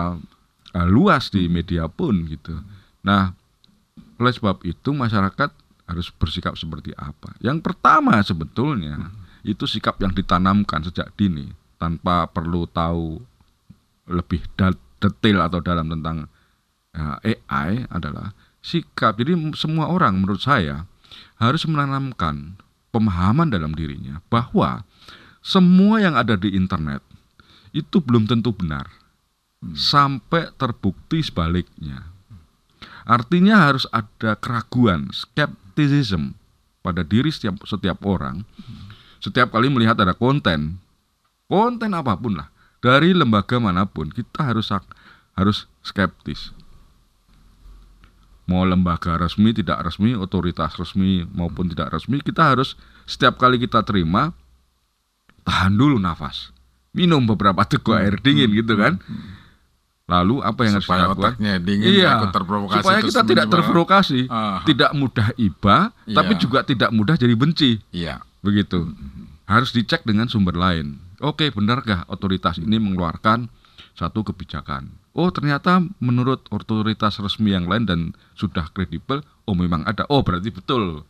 uh, 0.74 0.87
luas 0.90 1.31
di 1.31 1.46
media 1.46 1.87
pun 1.87 2.26
gitu. 2.26 2.59
Nah, 3.07 3.31
oleh 4.18 4.35
sebab 4.35 4.66
itu 4.66 4.90
masyarakat 4.90 5.50
harus 5.87 6.11
bersikap 6.11 6.59
seperti 6.59 6.90
apa? 6.98 7.38
Yang 7.38 7.62
pertama 7.62 8.18
sebetulnya 8.18 9.14
itu 9.46 9.62
sikap 9.62 10.02
yang 10.02 10.11
ditanamkan 10.11 10.83
sejak 10.83 11.14
dini 11.14 11.46
tanpa 11.78 12.26
perlu 12.26 12.66
tahu 12.66 13.22
lebih 14.09 14.42
detail 14.99 15.38
atau 15.44 15.61
dalam 15.62 15.92
tentang 15.92 16.27
uh, 16.97 17.16
AI 17.23 17.87
adalah 17.92 18.35
sikap. 18.64 19.16
Jadi 19.21 19.55
semua 19.55 19.88
orang 19.88 20.18
menurut 20.18 20.42
saya 20.42 20.88
harus 21.38 21.62
menanamkan 21.68 22.59
pemahaman 22.90 23.49
dalam 23.53 23.73
dirinya 23.77 24.18
bahwa 24.27 24.83
semua 25.44 26.03
yang 26.03 26.18
ada 26.18 26.35
di 26.35 26.53
internet 26.53 27.01
itu 27.71 28.03
belum 28.03 28.27
tentu 28.27 28.51
benar 28.51 28.90
sampai 29.75 30.51
terbukti 30.55 31.23
sebaliknya. 31.23 32.11
Artinya 33.09 33.71
harus 33.71 33.88
ada 33.88 34.37
keraguan, 34.37 35.09
skepticism 35.11 36.37
pada 36.85 37.01
diri 37.03 37.33
setiap 37.33 37.64
setiap 37.64 38.05
orang. 38.05 38.44
Setiap 39.18 39.51
kali 39.51 39.66
melihat 39.66 39.99
ada 39.99 40.14
konten, 40.14 40.79
konten 41.51 41.90
apa 41.90 42.14
pun 42.14 42.38
lah, 42.38 42.49
dari 42.78 43.10
lembaga 43.12 43.58
mana 43.58 43.84
pun, 43.84 44.08
kita 44.08 44.44
harus 44.44 44.70
harus 45.34 45.66
skeptis. 45.82 46.50
Mau 48.48 48.64
lembaga 48.64 49.20
resmi, 49.20 49.52
tidak 49.52 49.84
resmi, 49.84 50.16
otoritas 50.16 50.72
resmi 50.80 51.20
maupun 51.28 51.68
tidak 51.68 51.92
resmi, 51.92 52.24
kita 52.24 52.56
harus 52.56 52.80
setiap 53.04 53.36
kali 53.36 53.60
kita 53.60 53.84
terima 53.84 54.32
tahan 55.44 55.76
dulu 55.76 56.00
nafas. 56.00 56.48
Minum 56.96 57.28
beberapa 57.28 57.60
teguk 57.68 57.92
air 57.92 58.16
dingin 58.18 58.48
gitu 58.56 58.72
kan. 58.72 58.96
Lalu 60.08 60.40
apa 60.40 60.64
yang 60.64 60.80
harus 60.80 60.88
Supaya 60.88 61.04
dilakukan? 61.04 61.32
otaknya 61.36 61.52
dingin, 61.60 61.88
iya, 61.92 62.12
terprovokasi, 62.32 62.80
supaya 62.80 62.98
kita 63.04 63.20
tidak 63.28 63.46
terprovokasi, 63.52 64.20
Ah. 64.32 64.64
tidak 64.64 64.90
mudah 64.96 65.28
iba, 65.36 65.92
tapi 66.08 66.32
Iya. 66.32 66.40
juga 66.40 66.58
tidak 66.64 66.90
mudah 66.96 67.20
jadi 67.20 67.36
benci, 67.36 67.76
Iya. 67.92 68.24
begitu. 68.40 68.88
Harus 69.44 69.76
dicek 69.76 70.08
dengan 70.08 70.24
sumber 70.24 70.56
lain. 70.56 70.96
Oke, 71.18 71.50
benarkah 71.50 72.07
otoritas 72.07 72.62
ini 72.62 72.78
mengeluarkan 72.78 73.50
satu 73.98 74.22
kebijakan? 74.22 74.94
Oh, 75.18 75.35
ternyata 75.35 75.83
menurut 75.98 76.46
otoritas 76.54 77.18
resmi 77.18 77.50
yang 77.50 77.66
lain 77.66 77.85
dan 77.90 78.00
sudah 78.38 78.70
kredibel, 78.70 79.26
oh 79.50 79.57
memang 79.59 79.83
ada. 79.83 80.07
Oh, 80.07 80.22
berarti 80.22 80.54
betul 80.54 81.02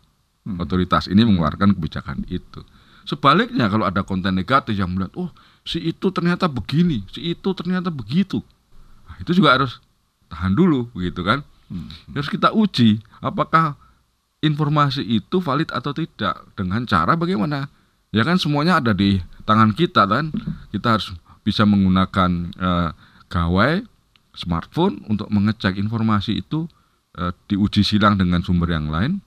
otoritas 0.56 1.12
ini 1.12 1.28
mengeluarkan 1.28 1.76
kebijakan 1.76 2.24
itu. 2.32 2.64
Sebaliknya 3.04 3.68
kalau 3.68 3.84
ada 3.84 4.00
konten 4.00 4.32
negatif 4.32 4.76
yang 4.76 4.96
melihat, 4.96 5.12
oh 5.16 5.28
si 5.60 5.80
itu 5.80 6.08
ternyata 6.08 6.48
begini, 6.48 7.04
si 7.12 7.36
itu 7.36 7.52
ternyata 7.52 7.92
begitu. 7.92 8.40
Nah, 9.04 9.16
itu 9.20 9.36
juga 9.36 9.60
harus 9.60 9.76
tahan 10.32 10.56
dulu, 10.56 10.88
begitu 10.96 11.20
kan? 11.20 11.44
Harus 12.16 12.32
kita 12.32 12.48
uji 12.56 12.96
apakah 13.20 13.76
informasi 14.40 15.04
itu 15.04 15.36
valid 15.36 15.68
atau 15.68 15.92
tidak 15.92 16.48
dengan 16.56 16.88
cara 16.88 17.12
bagaimana? 17.12 17.68
Ya 18.08 18.24
kan 18.24 18.40
semuanya 18.40 18.80
ada 18.80 18.96
di 18.96 19.20
tangan 19.48 19.72
kita 19.72 20.04
kan. 20.04 20.28
Kita 20.68 21.00
harus 21.00 21.16
bisa 21.40 21.64
menggunakan 21.64 22.52
eh, 22.52 22.90
gawai 23.32 23.80
smartphone 24.36 25.00
untuk 25.08 25.32
mengecek 25.32 25.80
informasi 25.80 26.44
itu 26.44 26.68
eh, 27.16 27.32
diuji 27.48 27.80
silang 27.80 28.20
dengan 28.20 28.44
sumber 28.44 28.76
yang 28.76 28.92
lain 28.92 29.24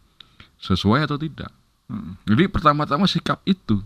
sesuai 0.61 1.09
atau 1.09 1.17
tidak. 1.17 1.49
Jadi 2.23 2.47
pertama-tama 2.47 3.03
sikap 3.03 3.43
itu 3.43 3.83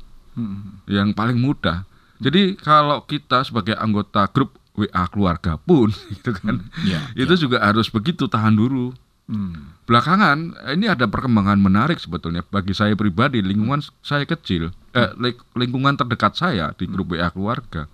yang 0.86 1.16
paling 1.16 1.40
mudah. 1.42 1.88
Jadi 2.22 2.54
kalau 2.60 3.04
kita 3.08 3.42
sebagai 3.42 3.74
anggota 3.76 4.30
grup 4.30 4.56
WA 4.76 5.08
keluarga 5.08 5.56
pun 5.56 5.90
gitu 6.14 6.36
kan, 6.36 6.68
Iya, 6.84 7.00
itu 7.16 7.48
juga 7.48 7.64
harus 7.64 7.88
begitu 7.88 8.28
tahan 8.28 8.56
dulu. 8.56 8.92
Hmm. 9.26 9.74
Belakangan 9.86 10.38
ini 10.70 10.86
ada 10.86 11.10
perkembangan 11.10 11.58
menarik 11.58 11.98
sebetulnya 11.98 12.46
bagi 12.46 12.78
saya 12.78 12.94
pribadi 12.94 13.42
lingkungan 13.42 13.82
saya 14.00 14.22
kecil, 14.22 14.70
eh, 14.92 15.10
ling- 15.18 15.42
lingkungan 15.54 15.98
terdekat 15.98 16.38
saya 16.38 16.74
di 16.74 16.86
grup 16.86 17.10
WA 17.10 17.30
keluarga 17.30 17.90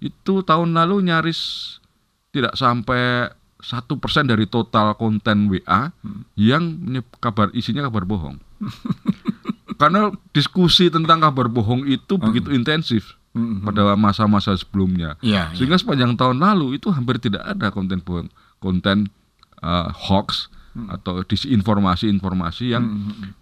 itu 0.00 0.40
tahun 0.40 0.72
lalu 0.72 1.04
nyaris 1.04 1.76
tidak 2.32 2.56
sampai 2.56 3.28
satu 3.60 4.00
persen 4.00 4.24
dari 4.24 4.48
total 4.48 4.96
konten 4.96 5.52
WA 5.52 5.92
yang 6.32 6.64
menye- 6.80 7.04
kabar 7.20 7.52
isinya 7.52 7.84
kabar 7.84 8.08
bohong. 8.08 8.40
Karena 9.76 10.08
diskusi 10.30 10.88
tentang 10.88 11.20
kabar 11.20 11.48
bohong 11.48 11.84
itu 11.84 12.16
begitu 12.16 12.50
intensif 12.50 13.16
Hmm. 13.30 13.62
pada 13.62 13.94
masa-masa 13.94 14.50
sebelumnya. 14.56 15.14
Iya. 15.20 15.54
Sehingga 15.54 15.78
sepanjang 15.78 16.18
tahun 16.18 16.42
lalu 16.42 16.82
itu 16.82 16.90
hampir 16.90 17.22
tidak 17.22 17.46
ada 17.46 17.70
konten 17.70 18.02
bohong, 18.02 18.26
konten 18.58 19.06
uh, 19.62 19.86
hoax 19.94 20.50
atau 20.88 21.22
disinformasi-informasi 21.26 22.74
yang 22.74 22.84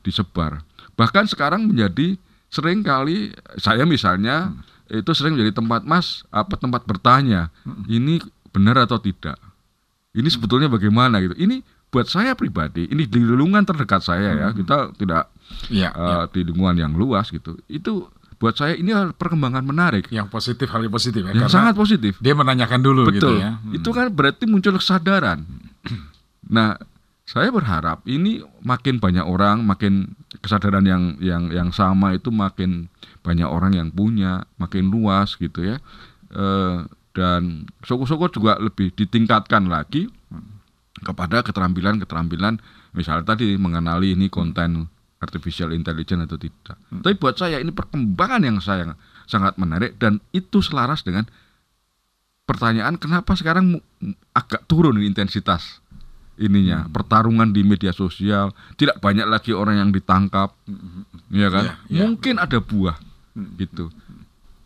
disebar. 0.02 0.64
Bahkan 0.96 1.30
sekarang 1.30 1.68
menjadi 1.68 2.16
sering 2.48 2.80
kali 2.80 3.36
saya 3.60 3.84
misalnya 3.84 4.56
itu 4.88 5.12
sering 5.12 5.36
menjadi 5.36 5.60
tempat 5.60 5.84
mas 5.84 6.24
apa 6.32 6.56
tempat 6.56 6.88
bertanya 6.88 7.52
ini 7.86 8.18
benar 8.50 8.88
atau 8.88 8.96
tidak. 8.96 9.36
Ini 10.16 10.26
sebetulnya 10.32 10.72
bagaimana 10.72 11.20
gitu. 11.20 11.36
Ini 11.36 11.60
buat 11.88 12.08
saya 12.08 12.36
pribadi 12.36 12.84
ini 12.88 13.08
di 13.08 13.20
lingkungan 13.20 13.64
terdekat 13.64 14.04
saya 14.04 14.36
ya 14.36 14.48
kita 14.52 14.92
tidak 15.00 15.32
Iya, 15.72 15.88
uh, 15.96 16.24
di 16.28 16.44
lingkungan 16.44 16.76
yang 16.76 16.92
luas 16.92 17.32
gitu. 17.32 17.56
Itu 17.68 18.12
buat 18.38 18.54
saya 18.54 18.78
ini 18.78 18.94
perkembangan 19.16 19.64
menarik 19.66 20.06
yang 20.14 20.30
positif 20.30 20.70
hal 20.70 20.86
yang 20.86 20.94
positif 20.94 21.26
ya. 21.26 21.34
yang 21.34 21.48
karena 21.48 21.50
sangat 21.50 21.74
positif. 21.74 22.12
dia 22.22 22.36
menanyakan 22.38 22.80
dulu 22.84 23.08
gitu 23.10 23.32
Betul. 23.32 23.42
ya. 23.42 23.50
Hmm. 23.58 23.74
Itu 23.74 23.90
kan 23.90 24.12
berarti 24.12 24.44
muncul 24.46 24.78
kesadaran. 24.78 25.42
Nah, 26.48 26.80
saya 27.28 27.52
berharap 27.52 28.00
ini 28.08 28.40
makin 28.64 28.96
banyak 28.96 29.20
orang, 29.20 29.60
makin 29.60 30.16
kesadaran 30.40 30.88
yang 30.88 31.20
yang 31.20 31.52
yang 31.52 31.68
sama 31.76 32.16
itu 32.16 32.32
makin 32.32 32.88
banyak 33.20 33.44
orang 33.44 33.76
yang 33.76 33.92
punya, 33.92 34.48
makin 34.56 34.88
luas 34.88 35.36
gitu 35.36 35.60
ya. 35.60 35.76
Eh, 36.32 36.88
dan 37.12 37.68
syukur-syukur 37.84 38.32
juga 38.32 38.56
lebih 38.56 38.96
ditingkatkan 38.96 39.68
lagi 39.68 40.08
kepada 41.04 41.44
keterampilan-keterampilan 41.44 42.64
misalnya 42.96 43.36
tadi 43.36 43.60
mengenali 43.60 44.16
ini 44.16 44.32
konten 44.32 44.88
artificial 45.20 45.76
intelligence 45.76 46.24
atau 46.24 46.40
tidak. 46.40 46.80
Tapi 46.80 47.14
buat 47.20 47.36
saya 47.36 47.60
ini 47.60 47.76
perkembangan 47.76 48.40
yang 48.40 48.56
saya 48.64 48.96
sangat 49.28 49.60
menarik 49.60 50.00
dan 50.00 50.24
itu 50.32 50.64
selaras 50.64 51.04
dengan 51.04 51.28
pertanyaan 52.48 52.96
kenapa 52.96 53.36
sekarang 53.36 53.84
agak 54.32 54.64
turun 54.64 54.96
intensitas 55.04 55.84
ininya 56.38 56.86
pertarungan 56.88 57.50
di 57.50 57.66
media 57.66 57.90
sosial 57.90 58.54
tidak 58.78 59.02
banyak 59.02 59.26
lagi 59.26 59.50
orang 59.50 59.82
yang 59.82 59.90
ditangkap 59.90 60.54
ya 61.34 61.48
kan? 61.50 61.64
Iya, 61.66 61.74
iya. 61.90 62.00
mungkin 62.06 62.38
ada 62.38 62.58
buah 62.62 62.96
gitu. 63.58 63.90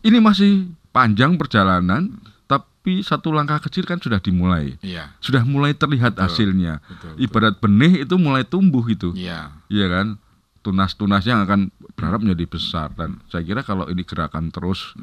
Ini 0.05 0.17
masih 0.21 0.69
panjang 0.93 1.35
perjalanan 1.35 2.13
tapi 2.45 3.01
satu 3.01 3.33
langkah 3.33 3.57
kecil 3.63 3.83
kan 3.89 3.97
sudah 3.97 4.21
dimulai. 4.21 4.77
Iya, 4.85 5.09
sudah 5.23 5.41
mulai 5.43 5.73
terlihat 5.73 6.19
hasilnya. 6.19 6.83
Betul, 6.83 7.17
betul. 7.17 7.23
ibarat 7.25 7.55
benih 7.57 7.93
itu 8.05 8.15
mulai 8.21 8.43
tumbuh 8.45 8.85
gitu. 8.85 9.11
Iya. 9.17 9.49
iya 9.71 9.87
kan? 9.89 10.21
Tunas-tunasnya 10.63 11.43
akan 11.43 11.73
berharap 11.99 12.23
menjadi 12.23 12.45
besar. 12.47 12.87
Dan 12.95 13.19
saya 13.27 13.43
kira 13.43 13.67
kalau 13.67 13.89
ini 13.91 14.07
gerakan 14.07 14.47
terus 14.51 14.95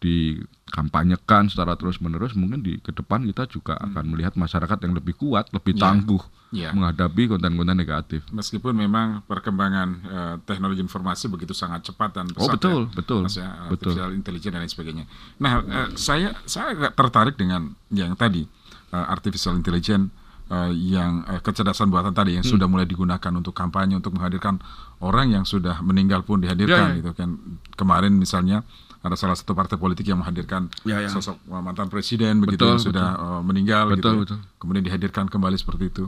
dikampanyekan 0.00 1.46
secara 1.46 1.74
terus 1.74 1.98
menerus 1.98 2.32
mungkin 2.32 2.60
di 2.60 2.78
ke 2.78 2.90
depan 2.90 3.22
kita 3.24 3.44
juga 3.46 3.76
akan 3.76 4.04
melihat 4.08 4.34
masyarakat 4.34 4.78
yang 4.80 4.94
lebih 4.94 5.14
kuat 5.14 5.50
lebih 5.50 5.74
Iya. 5.74 5.82
tangguh 5.82 6.22
Iya. 6.50 6.70
menghadapi 6.72 7.22
konten-konten 7.28 7.76
negatif 7.76 8.26
Meskipun 8.30 8.74
memang 8.74 9.22
perkembangan 9.24 9.88
eh, 10.02 10.34
teknologi 10.42 10.80
informasi 10.80 11.28
begitu 11.28 11.52
sangat 11.52 11.84
cepat 11.84 12.10
dan 12.12 12.26
pesat 12.26 12.42
oh 12.42 12.50
betul 12.50 12.80
ya. 12.80 12.94
betul 12.96 13.22
ya, 13.28 13.48
betul 13.68 13.92
intelligence 14.10 14.50
dan 14.50 14.60
lain 14.60 14.72
sebagainya. 14.72 15.04
Nah, 15.38 15.52
eh, 15.62 15.88
saya 15.94 16.34
saya 16.44 16.74
agak 16.74 16.92
tertarik 16.94 17.34
dengan 17.34 17.70
yang 17.88 18.14
tadi 18.14 18.42
eh, 18.90 19.06
artificial 19.06 19.54
intelligence 19.54 20.10
eh, 20.48 20.72
yang 20.74 21.22
eh, 21.24 21.38
kecerdasan 21.38 21.86
buatan 21.86 22.10
tadi 22.10 22.34
Hmm. 22.34 22.42
yang 22.42 22.46
sudah 22.46 22.66
mulai 22.66 22.82
digunakan 22.82 23.30
untuk 23.30 23.54
kampanye 23.54 23.94
untuk 23.94 24.14
menghadirkan 24.14 24.58
orang 24.98 25.30
yang 25.30 25.44
sudah 25.44 25.78
meninggal 25.80 26.22
pun 26.22 26.42
dihadirkan 26.42 26.90
Ya, 26.90 26.90
ya. 26.90 26.98
gitu 26.98 27.10
kan. 27.12 27.30
Kemarin 27.74 28.18
misalnya 28.18 28.66
ada 29.00 29.16
salah 29.16 29.32
satu 29.32 29.52
partai 29.52 29.76
politik 29.76 30.04
yang 30.04 30.20
menghadirkan 30.20 30.68
Ya, 30.84 31.00
ya. 31.00 31.08
sosok 31.08 31.40
mantan 31.48 31.88
presiden 31.88 32.36
begitu 32.38 32.60
Betul, 32.60 32.70
yang 32.76 32.82
sudah 32.84 33.08
eh, 33.16 33.40
meninggal 33.42 33.84
gitu. 33.90 33.96
Betul, 33.96 34.12
ya. 34.12 34.20
betul. 34.24 34.38
Kemudian 34.60 34.84
dihadirkan 34.84 35.24
kembali 35.26 35.56
seperti 35.56 35.84
itu. 35.88 36.04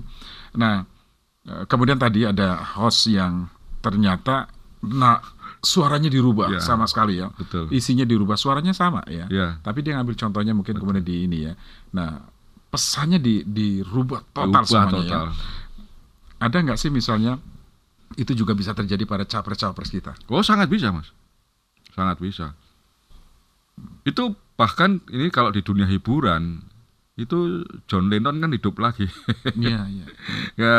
Nah, 0.54 0.84
eh, 1.44 1.64
kemudian 1.64 1.96
tadi 1.96 2.24
ada 2.24 2.60
host 2.76 3.08
yang 3.08 3.48
ternyata 3.80 4.46
nah 4.82 5.22
suaranya 5.62 6.10
dirubah 6.10 6.50
Ya, 6.50 6.60
sama 6.60 6.84
sekali 6.84 7.22
ya. 7.22 7.30
betul. 7.32 7.70
Isinya 7.70 8.02
dirubah, 8.02 8.34
suaranya 8.34 8.74
sama 8.74 9.00
ya. 9.06 9.30
Ya. 9.30 9.56
Tapi 9.62 9.80
dia 9.80 9.94
ngambil 9.96 10.18
contohnya 10.18 10.52
mungkin 10.52 10.74
kemudian 10.74 11.06
di 11.06 11.24
ini 11.24 11.48
ya. 11.48 11.54
Nah, 11.94 12.18
pesannya 12.68 13.22
di 13.22 13.46
dirubah 13.46 14.26
total 14.34 14.48
Ubah 14.50 14.62
semuanya 14.66 14.90
total. 15.00 15.24
ya. 15.30 15.34
Ada 16.42 16.56
nggak 16.66 16.76
sih 16.76 16.90
misalnya 16.90 17.38
itu 18.18 18.34
juga 18.34 18.52
bisa 18.52 18.74
terjadi 18.74 19.06
pada 19.06 19.22
capres-capres 19.22 19.88
kita? 19.88 20.12
Oh 20.28 20.42
sangat 20.42 20.66
bisa 20.66 20.90
mas, 20.90 21.08
sangat 21.94 22.18
bisa. 22.18 22.52
Itu 24.02 24.36
bahkan 24.58 25.00
ini 25.10 25.32
kalau 25.32 25.50
di 25.50 25.64
dunia 25.64 25.88
hiburan 25.88 26.62
itu 27.16 27.62
John 27.86 28.08
Lennon 28.08 28.40
kan 28.40 28.50
hidup 28.52 28.78
lagi. 28.80 29.06
Iya, 29.56 29.84
iya. 29.88 30.06
ya 30.60 30.74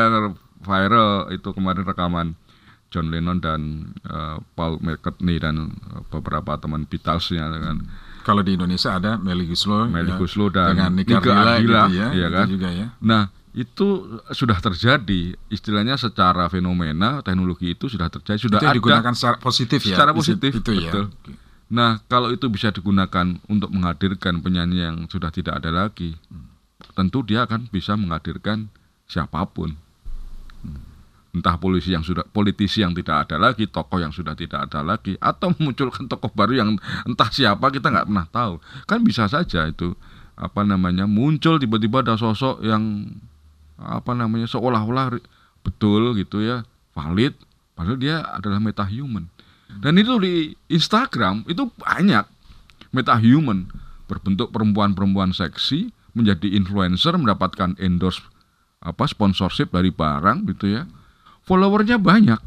viral 0.63 1.29
itu 1.35 1.49
kemarin 1.51 1.83
rekaman 1.83 2.27
John 2.93 3.09
Lennon 3.09 3.41
dan 3.41 3.61
eh, 4.05 4.37
Paul 4.53 4.77
McCartney 4.81 5.41
dan 5.41 5.73
eh, 5.73 6.01
beberapa 6.13 6.57
teman 6.61 6.85
Beatlesnya 6.85 7.49
dengan 7.49 7.89
Kalau 8.23 8.39
di 8.39 8.55
Indonesia 8.55 8.95
ada 8.95 9.19
Melly 9.19 9.51
Guslo, 9.51 9.83
Melly 9.91 10.15
ya, 10.15 10.17
Guslo 10.21 10.47
dan 10.47 10.79
dengan 10.79 10.95
Nika 10.95 11.19
Ardila, 11.19 11.43
Ardila, 11.59 11.81
gitu 11.91 11.97
ya, 11.99 12.07
itu 12.15 12.31
kan? 12.31 12.45
juga 12.47 12.69
ya. 12.71 12.87
Nah, 13.03 13.23
itu 13.51 13.87
sudah 14.31 14.57
terjadi, 14.63 15.21
istilahnya 15.51 15.99
secara 15.99 16.47
fenomena 16.47 17.19
teknologi 17.19 17.75
itu 17.75 17.91
sudah 17.91 18.07
terjadi, 18.07 18.39
sudah 18.39 18.63
itu 18.63 18.65
yang 18.65 18.71
ada 18.71 18.79
digunakan 18.79 19.13
secara 19.13 19.37
positif 19.43 19.79
ya. 19.83 19.99
secara 19.99 20.11
Itu- 20.15 20.19
positif, 20.23 20.51
itu 20.55 20.71
ya. 20.71 20.81
betul. 20.87 21.05
Nah, 21.73 21.97
kalau 22.05 22.29
itu 22.29 22.45
bisa 22.53 22.69
digunakan 22.69 23.33
untuk 23.49 23.73
menghadirkan 23.73 24.45
penyanyi 24.45 24.85
yang 24.85 25.09
sudah 25.09 25.33
tidak 25.33 25.57
ada 25.57 25.73
lagi, 25.73 26.13
tentu 26.93 27.25
dia 27.25 27.49
akan 27.49 27.65
bisa 27.73 27.97
menghadirkan 27.97 28.69
siapa 29.09 29.41
pun. 29.49 29.73
Entah 31.33 31.57
polisi 31.57 31.89
yang 31.89 32.05
sudah 32.05 32.29
politisi 32.29 32.85
yang 32.85 32.93
tidak 32.93 33.25
ada 33.25 33.41
lagi, 33.41 33.65
tokoh 33.65 33.97
yang 33.97 34.13
sudah 34.13 34.37
tidak 34.37 34.69
ada 34.69 34.85
lagi, 34.85 35.17
atau 35.17 35.49
memunculkan 35.57 36.05
tokoh 36.05 36.29
baru 36.29 36.61
yang 36.61 36.69
entah 37.09 37.33
siapa 37.33 37.73
kita 37.73 37.89
nggak 37.89 38.05
pernah 38.05 38.29
tahu. 38.29 38.61
Kan 38.85 39.01
bisa 39.01 39.25
saja 39.25 39.65
itu 39.65 39.97
apa 40.37 40.61
namanya 40.61 41.09
muncul 41.09 41.57
tiba-tiba 41.57 42.05
ada 42.05 42.21
sosok 42.21 42.61
yang 42.61 43.09
apa 43.81 44.13
namanya 44.13 44.45
seolah-olah 44.45 45.17
betul 45.65 46.13
gitu 46.21 46.45
ya 46.45 46.69
valid, 46.93 47.33
padahal 47.73 47.97
dia 47.97 48.21
adalah 48.29 48.61
metahuman. 48.61 49.25
Dan 49.79 49.97
itu 49.97 50.19
di 50.21 50.33
Instagram 50.69 51.47
itu 51.49 51.69
banyak 51.79 52.25
metahuman 52.93 53.65
berbentuk 54.05 54.53
perempuan-perempuan 54.53 55.33
seksi 55.33 55.89
menjadi 56.13 56.53
influencer 56.53 57.17
mendapatkan 57.17 57.73
endorse 57.81 58.21
apa 58.83 59.07
sponsorship 59.09 59.73
dari 59.73 59.89
barang 59.89 60.45
gitu 60.53 60.77
ya. 60.77 60.83
Followernya 61.43 61.97
banyak. 61.99 62.39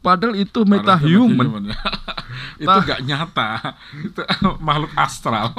Padahal 0.00 0.38
itu 0.38 0.62
metahuman. 0.64 1.70
itu 2.62 2.70
nggak 2.70 3.00
nyata. 3.04 3.76
itu 4.00 4.22
makhluk 4.66 4.92
astral. 4.96 5.52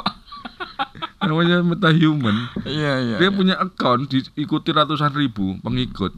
Namanya 1.22 1.62
metahuman. 1.62 2.50
Iya, 2.66 2.94
iya. 3.06 3.18
Dia 3.22 3.30
iya. 3.30 3.36
punya 3.36 3.56
account 3.62 4.10
diikuti 4.10 4.74
ratusan 4.74 5.14
ribu 5.14 5.62
pengikut 5.62 6.16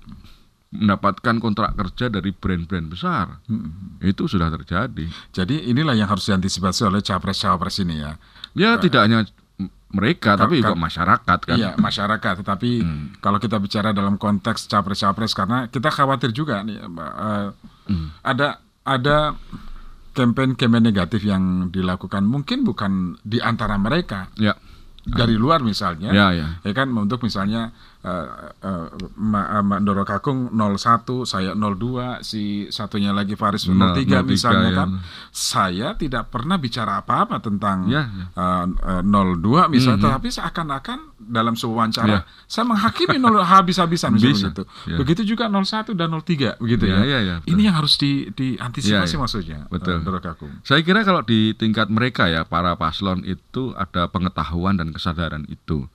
mendapatkan 0.74 1.38
kontrak 1.38 1.78
kerja 1.78 2.09
dari 2.09 2.34
brand-brand 2.34 2.89
besar. 2.89 3.38
Hmm. 3.45 3.97
Itu 4.01 4.26
sudah 4.26 4.49
terjadi. 4.49 5.05
Jadi 5.30 5.69
inilah 5.69 5.93
yang 5.93 6.09
harus 6.09 6.26
diantisipasi 6.26 6.89
oleh 6.89 6.99
capres-capres 6.99 7.78
ini 7.80 8.01
ya. 8.01 8.17
Ya 8.57 8.76
tidak 8.78 9.05
hanya 9.05 9.24
mereka 9.93 10.34
tapi 10.34 10.57
juga 10.57 10.74
kan- 10.74 10.82
masyarakat 10.82 11.39
kan. 11.45 11.55
Iya, 11.55 11.69
masyarakat. 11.78 12.34
Tetapi 12.41 12.69
kalau 13.21 13.38
kita 13.38 13.61
bicara 13.61 13.93
dalam 13.93 14.17
konteks 14.17 14.65
capres-capres 14.65 15.38
karena 15.38 15.69
kita 15.69 15.88
khawatir 15.88 16.34
juga 16.34 16.65
nih 16.65 16.82
Mbak, 16.82 17.11
eh, 17.13 17.47
ada 18.26 18.47
ada 18.84 19.38
kampanye-kampanye 20.13 20.93
negatif 20.93 21.21
yang 21.21 21.69
dilakukan 21.69 22.21
mungkin 22.21 22.61
bukan 22.61 23.17
di 23.21 23.38
antara 23.38 23.78
mereka 23.78 24.30
Ya. 24.38 24.53
dari 25.03 25.34
luar 25.36 25.61
misalnya. 25.61 26.13
Ya, 26.13 26.30
ya. 26.32 26.47
Ya 26.61 26.71
kan 26.74 26.89
untuk 26.93 27.21
misalnya 27.21 27.74
eh, 28.04 28.28
eh, 28.62 28.86
Ma- 29.16 29.60
Mbak 29.60 29.80
Ndoro 29.80 30.04
Kakung 30.04 30.51
01, 30.51 31.24
saya 31.24 31.51
02, 31.51 32.20
si 32.20 32.41
satunya 32.68 33.10
lagi 33.10 33.34
Faris 33.34 33.64
03 33.64 33.74
Nah, 33.74 33.95
03, 33.95 34.22
misalnya 34.24 34.70
ya. 34.70 34.78
kan. 34.78 34.89
Saya 35.30 35.88
tidak 35.93 36.28
pernah 36.28 36.56
bicara 36.56 36.99
apa-apa 36.99 37.39
tentang 37.39 37.88
Ya, 37.88 38.06
ya. 38.06 38.26
eh, 38.34 38.66
eh, 38.91 39.01
02 39.01 39.66
misalnya, 39.68 40.04
Mhm. 40.04 40.14
tapi 40.14 40.28
seakan-akan 40.30 40.99
dalam 41.18 41.56
sebuah 41.56 41.72
wawancara 41.80 42.12
Ya. 42.14 42.22
saya 42.45 42.66
menghakimi 42.66 43.16
0 43.16 43.39
habis-habisan 43.56 44.14
misalnya 44.14 44.51
ya. 44.86 44.97
Begitu 44.97 45.24
juga 45.26 45.47
01 45.47 45.91
dan 45.93 46.12
03 46.12 46.60
begitu 46.60 46.84
Ya, 46.86 46.99
ya. 46.99 47.06
ya, 47.08 47.20
ya, 47.24 47.36
betul. 47.39 47.49
Ini 47.49 47.62
yang 47.64 47.76
harus 47.76 47.95
di 47.95 48.12
diantisipasi 48.30 48.91
Ya, 49.08 49.18
ya. 49.18 49.20
maksudnya. 49.20 49.60
Betul. 49.68 50.04
Ndoro 50.04 50.20
Kakung. 50.20 50.51
Saya 50.62 50.84
kira 50.84 51.01
kalau 51.01 51.24
di 51.24 51.51
tingkat 51.54 51.88
mereka 51.88 52.28
ya 52.28 52.43
para 52.43 52.76
paslon 52.76 53.24
itu 53.24 53.72
ada 53.74 54.06
pengetahuan 54.06 54.76
dan 54.76 54.91
kesadaran 54.91 55.47
itu. 55.47 55.88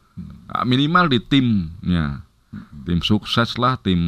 Ah, 0.48 0.64
Minimal 0.64 1.12
di 1.12 1.18
timnya. 1.20 2.24
Tim 2.88 3.04
sukses 3.04 3.60
lah, 3.60 3.76
tim 3.76 4.00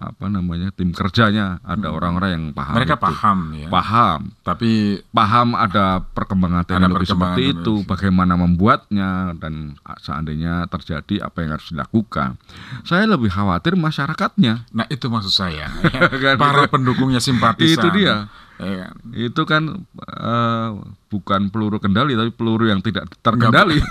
apa 0.00 0.32
namanya? 0.32 0.72
tim 0.72 0.96
kerjanya 0.96 1.60
ada 1.60 1.92
orang-orang 1.92 2.30
yang 2.32 2.44
paham. 2.56 2.80
Mereka 2.80 2.96
itu. 2.96 3.04
paham 3.04 3.38
ya. 3.52 3.68
Paham. 3.68 4.20
Tapi 4.40 4.70
Paham 5.12 5.52
ada 5.52 6.00
perkembangan 6.00 6.64
teknologi 6.64 7.04
perkembangan 7.04 7.36
seperti 7.36 7.42
itu, 7.52 7.74
bagaimana 7.84 8.40
membuatnya 8.40 9.36
dan 9.36 9.76
seandainya 10.00 10.64
terjadi 10.72 11.28
apa 11.28 11.44
yang 11.44 11.60
harus 11.60 11.68
dilakukan. 11.68 12.40
Saya 12.88 13.04
lebih 13.04 13.28
khawatir 13.28 13.76
masyarakatnya. 13.76 14.72
Nah 14.72 14.88
itu 14.88 15.04
maksud 15.12 15.28
saya 15.36 15.68
Kan, 16.24 16.40
Para 16.40 16.64
pendukungnya 16.72 17.20
simpatisan 17.20 17.84
Itu 17.84 17.88
dia. 17.92 18.32
Ya 18.54 18.86
kan? 18.86 18.94
itu 19.10 19.42
kan 19.42 19.62
eh, 19.98 20.68
bukan 21.10 21.50
peluru 21.50 21.82
kendali 21.82 22.14
tapi 22.14 22.30
peluru 22.30 22.70
yang 22.70 22.78
tidak 22.78 23.10
terkendali. 23.18 23.82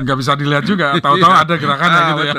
Nggak 0.00 0.16
bisa 0.16 0.32
dilihat 0.32 0.64
juga 0.64 0.96
Tahu-tahu 1.04 1.32
Iya. 1.32 1.44
ada 1.44 1.54
gerakannya 1.60 2.00
Ah, 2.00 2.08
gitu 2.08 2.22
ya 2.24 2.34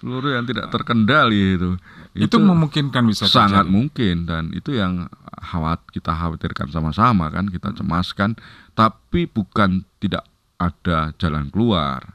peluru 0.00 0.28
yang 0.32 0.44
tidak 0.48 0.66
terkendali 0.72 1.60
itu. 1.60 1.70
Itu, 2.14 2.38
memungkinkan 2.38 3.02
bisa 3.04 3.26
sangat 3.26 3.66
terjadi. 3.66 3.74
mungkin 3.74 4.16
dan 4.24 4.54
itu 4.54 4.70
yang 4.72 5.10
khawat 5.42 5.82
kita 5.90 6.14
khawatirkan 6.14 6.70
sama-sama 6.70 7.26
kan 7.28 7.50
kita 7.50 7.74
cemaskan 7.74 8.38
tapi 8.72 9.26
bukan 9.26 9.82
tidak 9.98 10.22
ada 10.56 11.10
jalan 11.18 11.50
keluar 11.50 12.14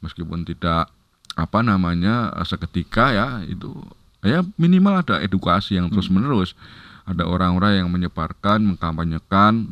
meskipun 0.00 0.46
tidak 0.46 0.88
apa 1.34 1.58
namanya 1.60 2.30
eh, 2.32 2.46
seketika 2.46 3.10
ya 3.10 3.28
itu 3.42 3.74
ya 4.22 4.46
minimal 4.54 5.02
ada 5.02 5.18
edukasi 5.18 5.76
yang 5.76 5.90
terus 5.90 6.08
menerus 6.08 6.54
ada 7.10 7.26
orang-orang 7.26 7.82
yang 7.82 7.88
menyebarkan 7.90 8.62
mengkampanyekan 8.62 9.66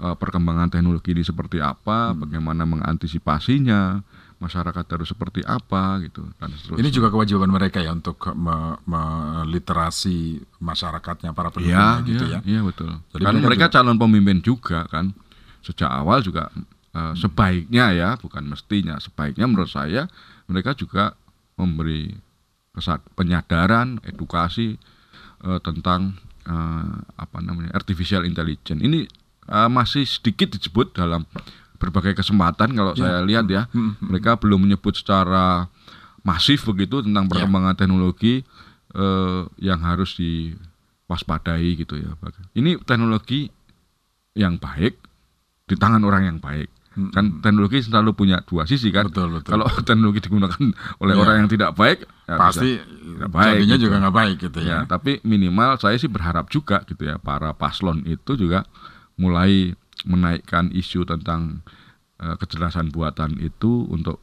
eh, 0.00 0.16
perkembangan 0.16 0.72
teknologi 0.72 1.12
ini 1.12 1.20
seperti 1.20 1.60
apa 1.60 2.16
bagaimana 2.16 2.64
mengantisipasinya 2.64 4.00
masyarakat 4.40 4.84
harus 4.88 5.12
seperti 5.12 5.44
apa 5.44 6.00
gitu 6.00 6.24
dan 6.40 6.48
seterusnya 6.56 6.80
Ini 6.80 6.88
juga 6.88 7.12
kewajiban 7.12 7.52
mereka 7.52 7.84
ya 7.84 7.92
Untuk 7.92 8.16
me- 8.32 8.80
meliterasi 8.88 10.40
masyarakatnya 10.56 11.36
Para 11.36 11.52
Iya, 11.60 12.00
gitu 12.08 12.24
iya, 12.24 12.40
ya 12.40 12.48
iya 12.48 12.60
betul. 12.64 12.88
Jadi 13.12 13.20
kan 13.20 13.36
mereka 13.36 13.68
juga- 13.68 13.74
calon 13.76 14.00
pemimpin 14.00 14.40
juga 14.40 14.88
kan. 14.88 15.12
Sejak 15.60 15.92
awal 15.92 16.24
juga 16.24 16.48
eh, 16.96 17.14
sebaiknya 17.14 17.92
ya, 17.92 18.10
bukan 18.16 18.48
mestinya, 18.48 18.96
sebaiknya 18.96 19.44
menurut 19.44 19.68
saya 19.68 20.08
mereka 20.48 20.72
juga 20.72 21.12
memberi 21.60 22.16
penyadaran, 23.12 24.00
edukasi 24.02 24.80
eh, 25.44 25.60
tentang 25.60 26.16
eh, 26.46 26.94
apa 27.16 27.38
namanya 27.44 27.74
artificial 27.76 28.24
intelligence. 28.24 28.80
Ini 28.80 29.04
eh, 29.48 29.70
masih 29.70 30.04
sedikit 30.06 30.54
disebut 30.54 30.96
dalam 30.96 31.26
berbagai 31.80 32.12
kesempatan 32.20 32.76
kalau 32.76 32.92
saya 32.92 33.24
lihat 33.24 33.48
ya. 33.48 33.66
Mereka 34.04 34.40
belum 34.40 34.68
menyebut 34.68 34.96
secara 34.96 35.68
masif 36.20 36.68
begitu 36.68 37.00
tentang 37.00 37.26
perkembangan 37.28 37.76
teknologi 37.76 38.44
eh, 38.92 39.42
yang 39.60 39.80
harus 39.80 40.16
diwaspadai 40.16 41.80
gitu 41.80 41.96
ya. 41.96 42.12
Ini 42.52 42.80
teknologi 42.84 43.48
yang 44.36 44.60
baik 44.60 44.94
di 45.66 45.74
tangan 45.74 46.02
orang 46.04 46.28
yang 46.28 46.38
baik. 46.38 46.68
Kan 47.08 47.40
teknologi 47.40 47.80
selalu 47.80 48.12
punya 48.12 48.44
dua 48.44 48.68
sisi 48.68 48.92
kan. 48.92 49.08
Betul, 49.08 49.40
betul. 49.40 49.56
Kalau 49.56 49.64
teknologi 49.88 50.20
digunakan 50.20 50.60
oleh 51.00 51.14
Iya. 51.16 51.22
orang 51.24 51.36
yang 51.40 51.48
tidak 51.48 51.70
baik, 51.72 52.04
ya 52.28 52.36
Pasti 52.36 52.76
tidak 52.76 53.30
baik 53.32 53.52
jadinya 53.56 53.76
gitu. 53.80 53.84
juga 53.88 53.96
nggak 54.04 54.16
baik 54.20 54.36
gitu 54.44 54.58
Ya, 54.60 54.68
ya 54.68 54.78
tapi 54.84 55.12
minimal 55.24 55.80
saya 55.80 55.96
sih 55.96 56.06
berharap 56.06 56.52
juga 56.52 56.84
gitu 56.84 57.08
ya 57.08 57.16
para 57.16 57.56
paslon 57.56 58.04
itu 58.04 58.36
juga 58.36 58.68
mulai 59.16 59.72
menaikkan 60.04 60.68
isu 60.72 61.04
tentang 61.04 61.64
eh, 62.18 62.36
kecerdasan 62.36 62.92
buatan 62.92 63.36
itu 63.40 63.88
untuk 63.88 64.20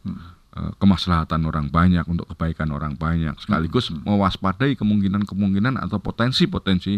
eh, 0.54 0.72
kemaslahatan 0.78 1.46
orang 1.46 1.70
banyak, 1.70 2.06
untuk 2.06 2.26
kebaikan 2.34 2.70
orang 2.74 2.98
banyak, 2.98 3.34
sekaligus 3.38 3.90
mewaspadai 3.94 4.74
kemungkinan-kemungkinan 4.74 5.78
atau 5.78 5.98
potensi-potensi 5.98 6.98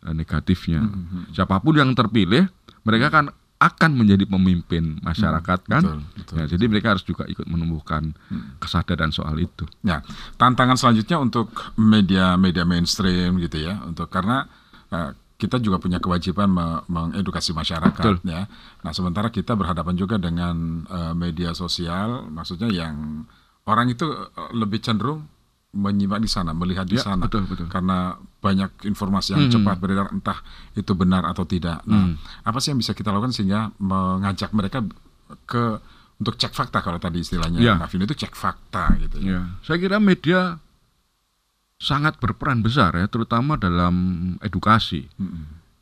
eh, 0.00 0.14
negatifnya. 0.14 0.86
Siapa 1.30 1.58
pun 1.58 1.74
yang 1.74 1.90
terpilih 1.94 2.46
mereka 2.80 3.10
kan 3.10 3.28
akan 3.60 3.92
menjadi 3.92 4.24
pemimpin 4.24 4.96
masyarakat 5.04 5.58
kan. 5.68 5.82
betul, 5.84 5.98
betul. 6.16 6.34
Ya, 6.40 6.44
jadi 6.48 6.64
mereka 6.64 6.96
harus 6.96 7.04
juga 7.04 7.28
ikut 7.28 7.44
menumbuhkan 7.44 8.16
kesadaran 8.56 9.12
soal 9.12 9.36
itu. 9.36 9.68
Ya, 9.84 10.00
tantangan 10.34 10.80
selanjutnya 10.80 11.20
untuk 11.20 11.52
media-media 11.76 12.64
mainstream 12.64 13.36
gitu 13.36 13.60
ya, 13.60 13.84
untuk 13.84 14.08
karena 14.08 14.48
eh, 14.88 15.12
kita 15.36 15.56
juga 15.56 15.76
punya 15.76 16.00
kewajiban 16.00 16.48
me- 16.48 16.84
mengedukasi 16.84 17.52
masyarakat 17.52 18.00
Betul. 18.00 18.16
ya. 18.24 18.48
Nah, 18.80 18.92
sementara 18.92 19.28
kita 19.28 19.52
berhadapan 19.52 19.92
juga 19.92 20.16
dengan 20.16 20.56
eh, 20.88 21.12
media 21.12 21.52
sosial, 21.52 22.32
maksudnya 22.32 22.68
yang 22.68 23.28
orang 23.64 23.92
itu 23.92 24.08
eh, 24.08 24.52
lebih 24.56 24.80
cenderung 24.80 25.28
menyimak 25.70 26.18
di 26.18 26.26
sana, 26.26 26.50
melihat 26.50 26.88
di 26.88 26.96
Ya, 26.96 27.04
sana, 27.06 27.28
betul, 27.28 27.44
betul. 27.44 27.68
karena 27.68 28.16
banyak 28.40 28.88
informasi 28.88 29.36
yang 29.36 29.52
cepat 29.52 29.76
beredar, 29.76 30.08
entah 30.10 30.40
itu 30.72 30.92
benar 30.96 31.28
atau 31.28 31.44
tidak. 31.44 31.84
Nah, 31.84 32.16
apa 32.44 32.58
sih 32.58 32.72
yang 32.72 32.80
bisa 32.80 32.96
kita 32.96 33.12
lakukan 33.12 33.36
sehingga 33.36 33.68
mengajak 33.76 34.50
mereka 34.56 34.80
ke 35.44 35.78
untuk 36.20 36.36
cek 36.36 36.52
fakta 36.52 36.84
kalau 36.84 37.00
tadi 37.00 37.20
istilahnya 37.24 37.60
Ya. 37.60 37.74
Navin 37.76 38.04
itu 38.04 38.16
cek 38.16 38.32
fakta 38.36 38.96
gitu 39.00 39.20
ya. 39.24 39.28
Ya, 39.28 39.40
saya 39.64 39.76
kira 39.80 40.00
media 40.00 40.60
sangat 41.80 42.20
berperan 42.20 42.60
besar 42.60 42.92
ya, 42.96 43.08
terutama 43.08 43.56
dalam 43.56 44.36
edukasi, 44.44 45.08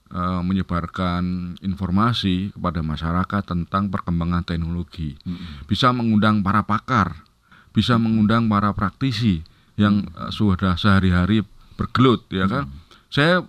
Eh, 0.08 0.40
menyebarkan 0.40 1.60
informasi 1.60 2.56
kepada 2.56 2.80
masyarakat 2.80 3.44
tentang 3.44 3.92
perkembangan 3.92 4.40
teknologi, 4.40 5.20
bisa 5.68 5.92
mengundang 5.92 6.40
para 6.40 6.64
pakar, 6.64 7.28
bisa 7.76 8.00
mengundang 8.00 8.48
para 8.48 8.72
praktisi 8.72 9.44
yang 9.76 10.08
eh, 10.16 10.32
sudah 10.32 10.80
sehari-hari 10.80 11.44
bergelut, 11.78 12.26
ya 12.28 12.50
kan? 12.50 12.66
Saya 13.08 13.46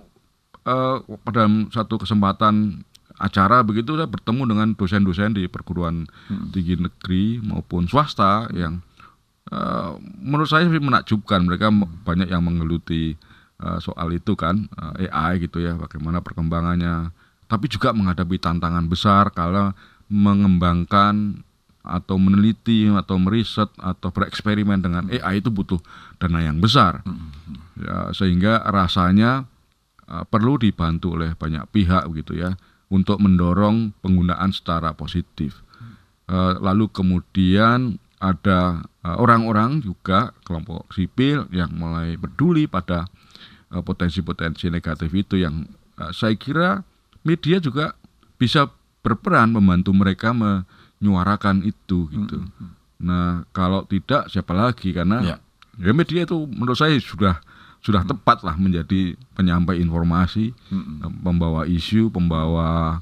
eh, 0.63 0.97
pada 1.25 1.49
satu 1.73 1.97
kesempatan 1.97 2.85
acara 3.19 3.59
begitu 3.67 3.99
saya 3.99 4.07
bertemu 4.07 4.47
dengan 4.47 4.67
dosen-dosen 4.79 5.35
di 5.35 5.51
perguruan 5.51 6.07
tinggi 6.55 6.79
negeri 6.79 7.43
maupun 7.43 7.89
swasta 7.89 8.47
yang 8.53 8.79
eh, 9.49 9.91
menurut 10.21 10.47
saya 10.47 10.69
menakjubkan. 10.69 11.43
Mereka 11.43 11.73
m- 11.73 11.89
banyak 12.05 12.29
yang 12.29 12.45
menggeluti 12.45 13.17
eh, 13.59 13.79
soal 13.81 14.13
itu 14.13 14.37
kan 14.37 14.69
eh, 15.01 15.09
AI 15.09 15.41
gitu 15.43 15.59
ya 15.59 15.73
bagaimana 15.75 16.21
perkembangannya. 16.21 17.11
Tapi 17.49 17.65
juga 17.65 17.89
menghadapi 17.97 18.37
tantangan 18.37 18.85
besar 18.85 19.33
kalau 19.33 19.73
mengembangkan 20.07 21.41
atau 21.79 22.19
meneliti 22.19 22.91
atau 22.91 23.15
meriset 23.15 23.71
atau 23.79 24.11
bereksperimen 24.11 24.83
dengan 24.83 25.07
AI 25.07 25.39
itu 25.39 25.47
butuh 25.47 25.79
dana 26.19 26.43
yang 26.43 26.59
besar 26.59 27.01
ya, 27.79 28.11
sehingga 28.11 28.61
rasanya 28.67 29.47
uh, 30.11 30.27
perlu 30.27 30.59
dibantu 30.59 31.15
oleh 31.15 31.33
banyak 31.39 31.63
pihak 31.71 32.03
begitu 32.11 32.35
ya 32.35 32.59
untuk 32.91 33.21
mendorong 33.21 33.93
penggunaan 34.01 34.51
secara 34.51 34.91
positif. 34.97 35.61
Uh, 36.29 36.57
lalu 36.61 36.91
kemudian 36.93 37.97
ada 38.19 38.83
uh, 39.01 39.17
orang-orang 39.17 39.79
juga 39.79 40.35
kelompok 40.43 40.91
sipil 40.93 41.47
yang 41.49 41.71
mulai 41.73 42.19
peduli 42.19 42.67
pada 42.67 43.07
uh, 43.71 43.81
potensi-potensi 43.81 44.67
negatif 44.67 45.09
itu 45.15 45.39
yang 45.39 45.65
uh, 45.97 46.11
saya 46.11 46.35
kira 46.35 46.83
media 47.23 47.57
juga 47.63 47.95
bisa 48.35 48.67
berperan 48.99 49.55
membantu 49.55 49.95
mereka 49.95 50.35
menyuarakan 50.99 51.63
itu 51.63 52.07
gitu. 52.07 52.43
Nah 52.99 53.47
kalau 53.49 53.83
tidak 53.83 54.27
siapa 54.27 54.51
lagi 54.51 54.91
karena 54.91 55.23
Ya. 55.23 55.35
ya 55.79 55.91
media 55.91 56.27
itu 56.27 56.35
menurut 56.45 56.75
saya 56.75 56.95
sudah 56.99 57.39
sudah 57.79 58.03
tepat 58.03 58.43
lah 58.43 58.59
menjadi 58.59 59.15
penyampai 59.33 59.79
informasi, 59.79 60.51
membawa 61.23 61.63
isu, 61.63 62.11
pembawa 62.11 62.99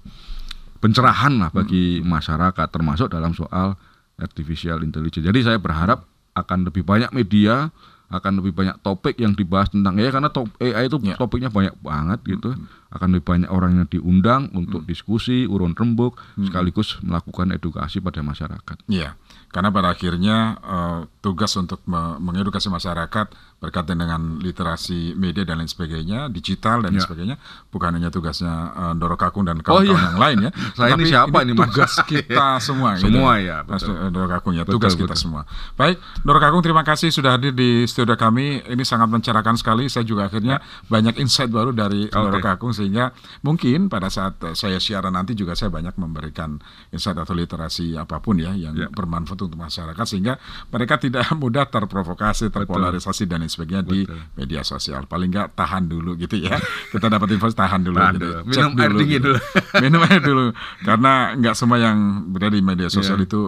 pencerahan 0.77 1.33
lah 1.41 1.49
bagi 1.49 2.05
masyarakat 2.05 2.67
termasuk 2.69 3.09
dalam 3.09 3.33
soal 3.33 3.73
artificial 4.15 4.85
intelligence. 4.85 5.25
Jadi 5.25 5.39
saya 5.41 5.57
berharap 5.57 6.05
akan 6.37 6.69
lebih 6.69 6.85
banyak 6.85 7.09
media, 7.09 7.73
akan 8.13 8.37
lebih 8.37 8.53
banyak 8.53 8.77
topik 8.85 9.17
yang 9.17 9.33
dibahas 9.33 9.73
tentang 9.73 9.97
AI 9.97 10.13
karena 10.13 10.29
top, 10.29 10.45
AI 10.61 10.85
itu 10.85 10.97
Ya. 11.01 11.17
topiknya 11.17 11.49
banyak 11.49 11.73
banget 11.81 12.19
gitu. 12.29 12.53
Akan 12.89 13.11
lebih 13.11 13.27
banyak 13.27 13.49
orang 13.49 13.71
yang 13.75 13.87
diundang 13.87 14.47
untuk 14.51 14.83
diskusi, 14.83 15.43
urun 15.43 15.71
rembuk, 15.71 16.15
sekaligus 16.37 16.95
melakukan 17.01 17.51
edukasi 17.51 17.97
pada 17.97 18.21
masyarakat. 18.21 18.77
Iya, 18.87 19.19
karena 19.49 19.69
pada 19.69 19.91
akhirnya 19.91 20.37
eh, 20.57 20.99
tugas 21.19 21.51
untuk 21.53 21.83
me- 21.83 22.15
mengedukasi 22.17 22.67
masyarakat 22.67 23.27
berkaitan 23.57 23.97
dengan 23.97 24.37
literasi 24.37 25.11
media 25.13 25.41
dan 25.41 25.57
lain 25.57 25.65
sebagainya, 25.65 26.29
digital 26.29 26.79
dan 26.79 26.93
lain 26.93 27.01
Ya. 27.01 27.03
sebagainya, 27.03 27.35
bukan 27.67 27.89
hanya 27.91 28.07
tugasnya 28.07 28.53
eh, 28.71 28.93
Doro 28.95 29.15
Kakung 29.15 29.43
dan 29.43 29.59
Oh, 29.59 29.63
kawan-kawan 29.65 29.91
iya. 29.97 30.07
yang 30.07 30.17
lain 30.17 30.37
ya. 30.39 30.51
Saya 30.77 30.93
ini 30.93 31.03
tetapi 31.03 31.05
siapa 31.09 31.37
ini, 31.41 31.51
Mas? 31.51 31.65
Tugas 31.67 31.93
kita 32.05 32.47
semua. 32.63 32.89
gitu. 32.95 33.09
Semua 33.09 33.31
ya, 33.37 33.57
betul. 33.61 33.91
eh, 33.91 34.09
Doro 34.09 34.27
Kakung 34.29 34.53
ya, 34.53 34.63
Betul, 34.63 34.73
tugas 34.77 34.93
kita 34.93 35.15
semua. 35.17 35.41
Baik, 35.73 35.97
Doro 36.21 36.37
Kakung 36.37 36.61
terima 36.61 36.81
kasih 36.81 37.09
sudah 37.09 37.35
hadir 37.35 37.51
di 37.51 37.83
studio 37.83 38.13
kami. 38.13 38.61
Ini 38.63 38.83
sangat 38.83 39.09
mencerahkan 39.09 39.57
sekali. 39.57 39.89
Saya 39.89 40.05
juga 40.05 40.29
akhirnya 40.29 40.61
banyak 40.85 41.17
insight 41.17 41.49
baru 41.49 41.73
dari 41.73 42.07
Doro 42.07 42.37
Oke. 42.37 42.45
Kakung 42.45 42.76
sehingga 42.77 43.09
mungkin 43.41 43.89
pada 43.89 44.07
saat 44.07 44.37
eh, 44.43 44.53
saya 44.53 44.77
siaran 44.77 45.11
nanti 45.11 45.33
juga 45.33 45.57
saya 45.57 45.67
banyak 45.67 45.97
memberikan 45.97 46.61
insight 46.89 47.17
atau 47.17 47.33
literasi 47.33 47.97
apa 47.97 48.21
pun 48.21 48.37
ya 48.37 48.53
yang 48.53 48.77
Ya. 48.77 48.85
bermanfaat 48.87 49.41
untuk 49.41 49.57
masyarakat 49.57 50.05
sehingga 50.05 50.37
mereka 50.69 51.01
tidak 51.01 51.25
mudah 51.41 51.65
terprovokasi, 51.65 52.53
terpolarisasi 52.53 53.25
dan 53.25 53.41
lain 53.41 53.49
sebagainya 53.49 53.81
di 53.81 54.05
Betul. 54.05 54.21
media 54.37 54.61
sosial. 54.61 55.09
Paling 55.09 55.33
nggak 55.33 55.57
tahan 55.57 55.89
dulu 55.89 56.13
gitu 56.15 56.37
ya. 56.37 56.61
Kita 56.93 57.09
dapat 57.09 57.33
info 57.33 57.49
tahan 57.49 57.81
dulu 57.81 57.97
Tahan 57.97 58.13
gitu. 58.13 58.25
dulu. 58.27 58.39
Minum 58.45 58.71
air 58.77 58.91
dingin 58.93 59.09
gitu. 59.17 59.27
dulu. 59.33 59.39
Minum 59.83 60.01
air 60.05 60.21
dulu 60.21 60.45
karena 60.83 61.11
nggak 61.33 61.55
semua 61.57 61.77
yang 61.81 61.97
berada 62.29 62.53
di 62.53 62.61
media 62.61 62.87
sosial 62.87 63.17
Iya. 63.17 63.25
itu 63.25 63.41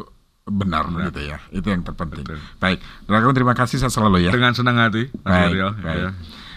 benar, 0.50 0.90
gitu 0.90 1.22
ya. 1.22 1.38
Itu 1.54 1.68
yang 1.70 1.86
terpenting. 1.86 2.26
Betul. 2.26 2.42
Baik, 2.58 2.82
terima 3.06 3.54
kasih 3.54 3.78
saya 3.78 3.94
selalu 3.94 4.26
ya. 4.26 4.32
Dengan 4.34 4.58
senang 4.58 4.82
hati, 4.82 5.06
Mas 5.22 5.54
Baik, 5.54 5.78
baik. 5.78 6.00
ya. 6.02 6.10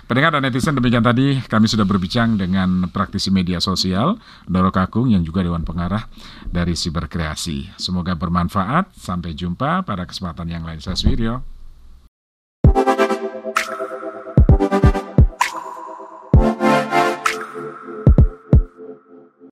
Pendengar 0.02 0.34
dan 0.34 0.42
netizen 0.42 0.74
demikian 0.74 1.00
tadi 1.06 1.38
kami 1.46 1.70
sudah 1.70 1.86
berbincang 1.86 2.34
dengan 2.34 2.90
praktisi 2.90 3.30
media 3.30 3.62
sosial 3.62 4.18
Doro 4.50 4.74
Kakung 4.74 5.08
yang 5.14 5.22
juga 5.22 5.46
Dewan 5.46 5.62
Pengarah 5.62 6.10
dari 6.50 6.74
Siberkreasi. 6.74 7.78
Semoga 7.78 8.18
bermanfaat. 8.18 8.92
Sampai 8.98 9.38
jumpa 9.38 9.86
pada 9.86 10.02
kesempatan 10.02 10.50
yang 10.50 10.66
lain. 10.66 10.82
Saya 10.82 10.98
Suwiryo. 10.98 11.61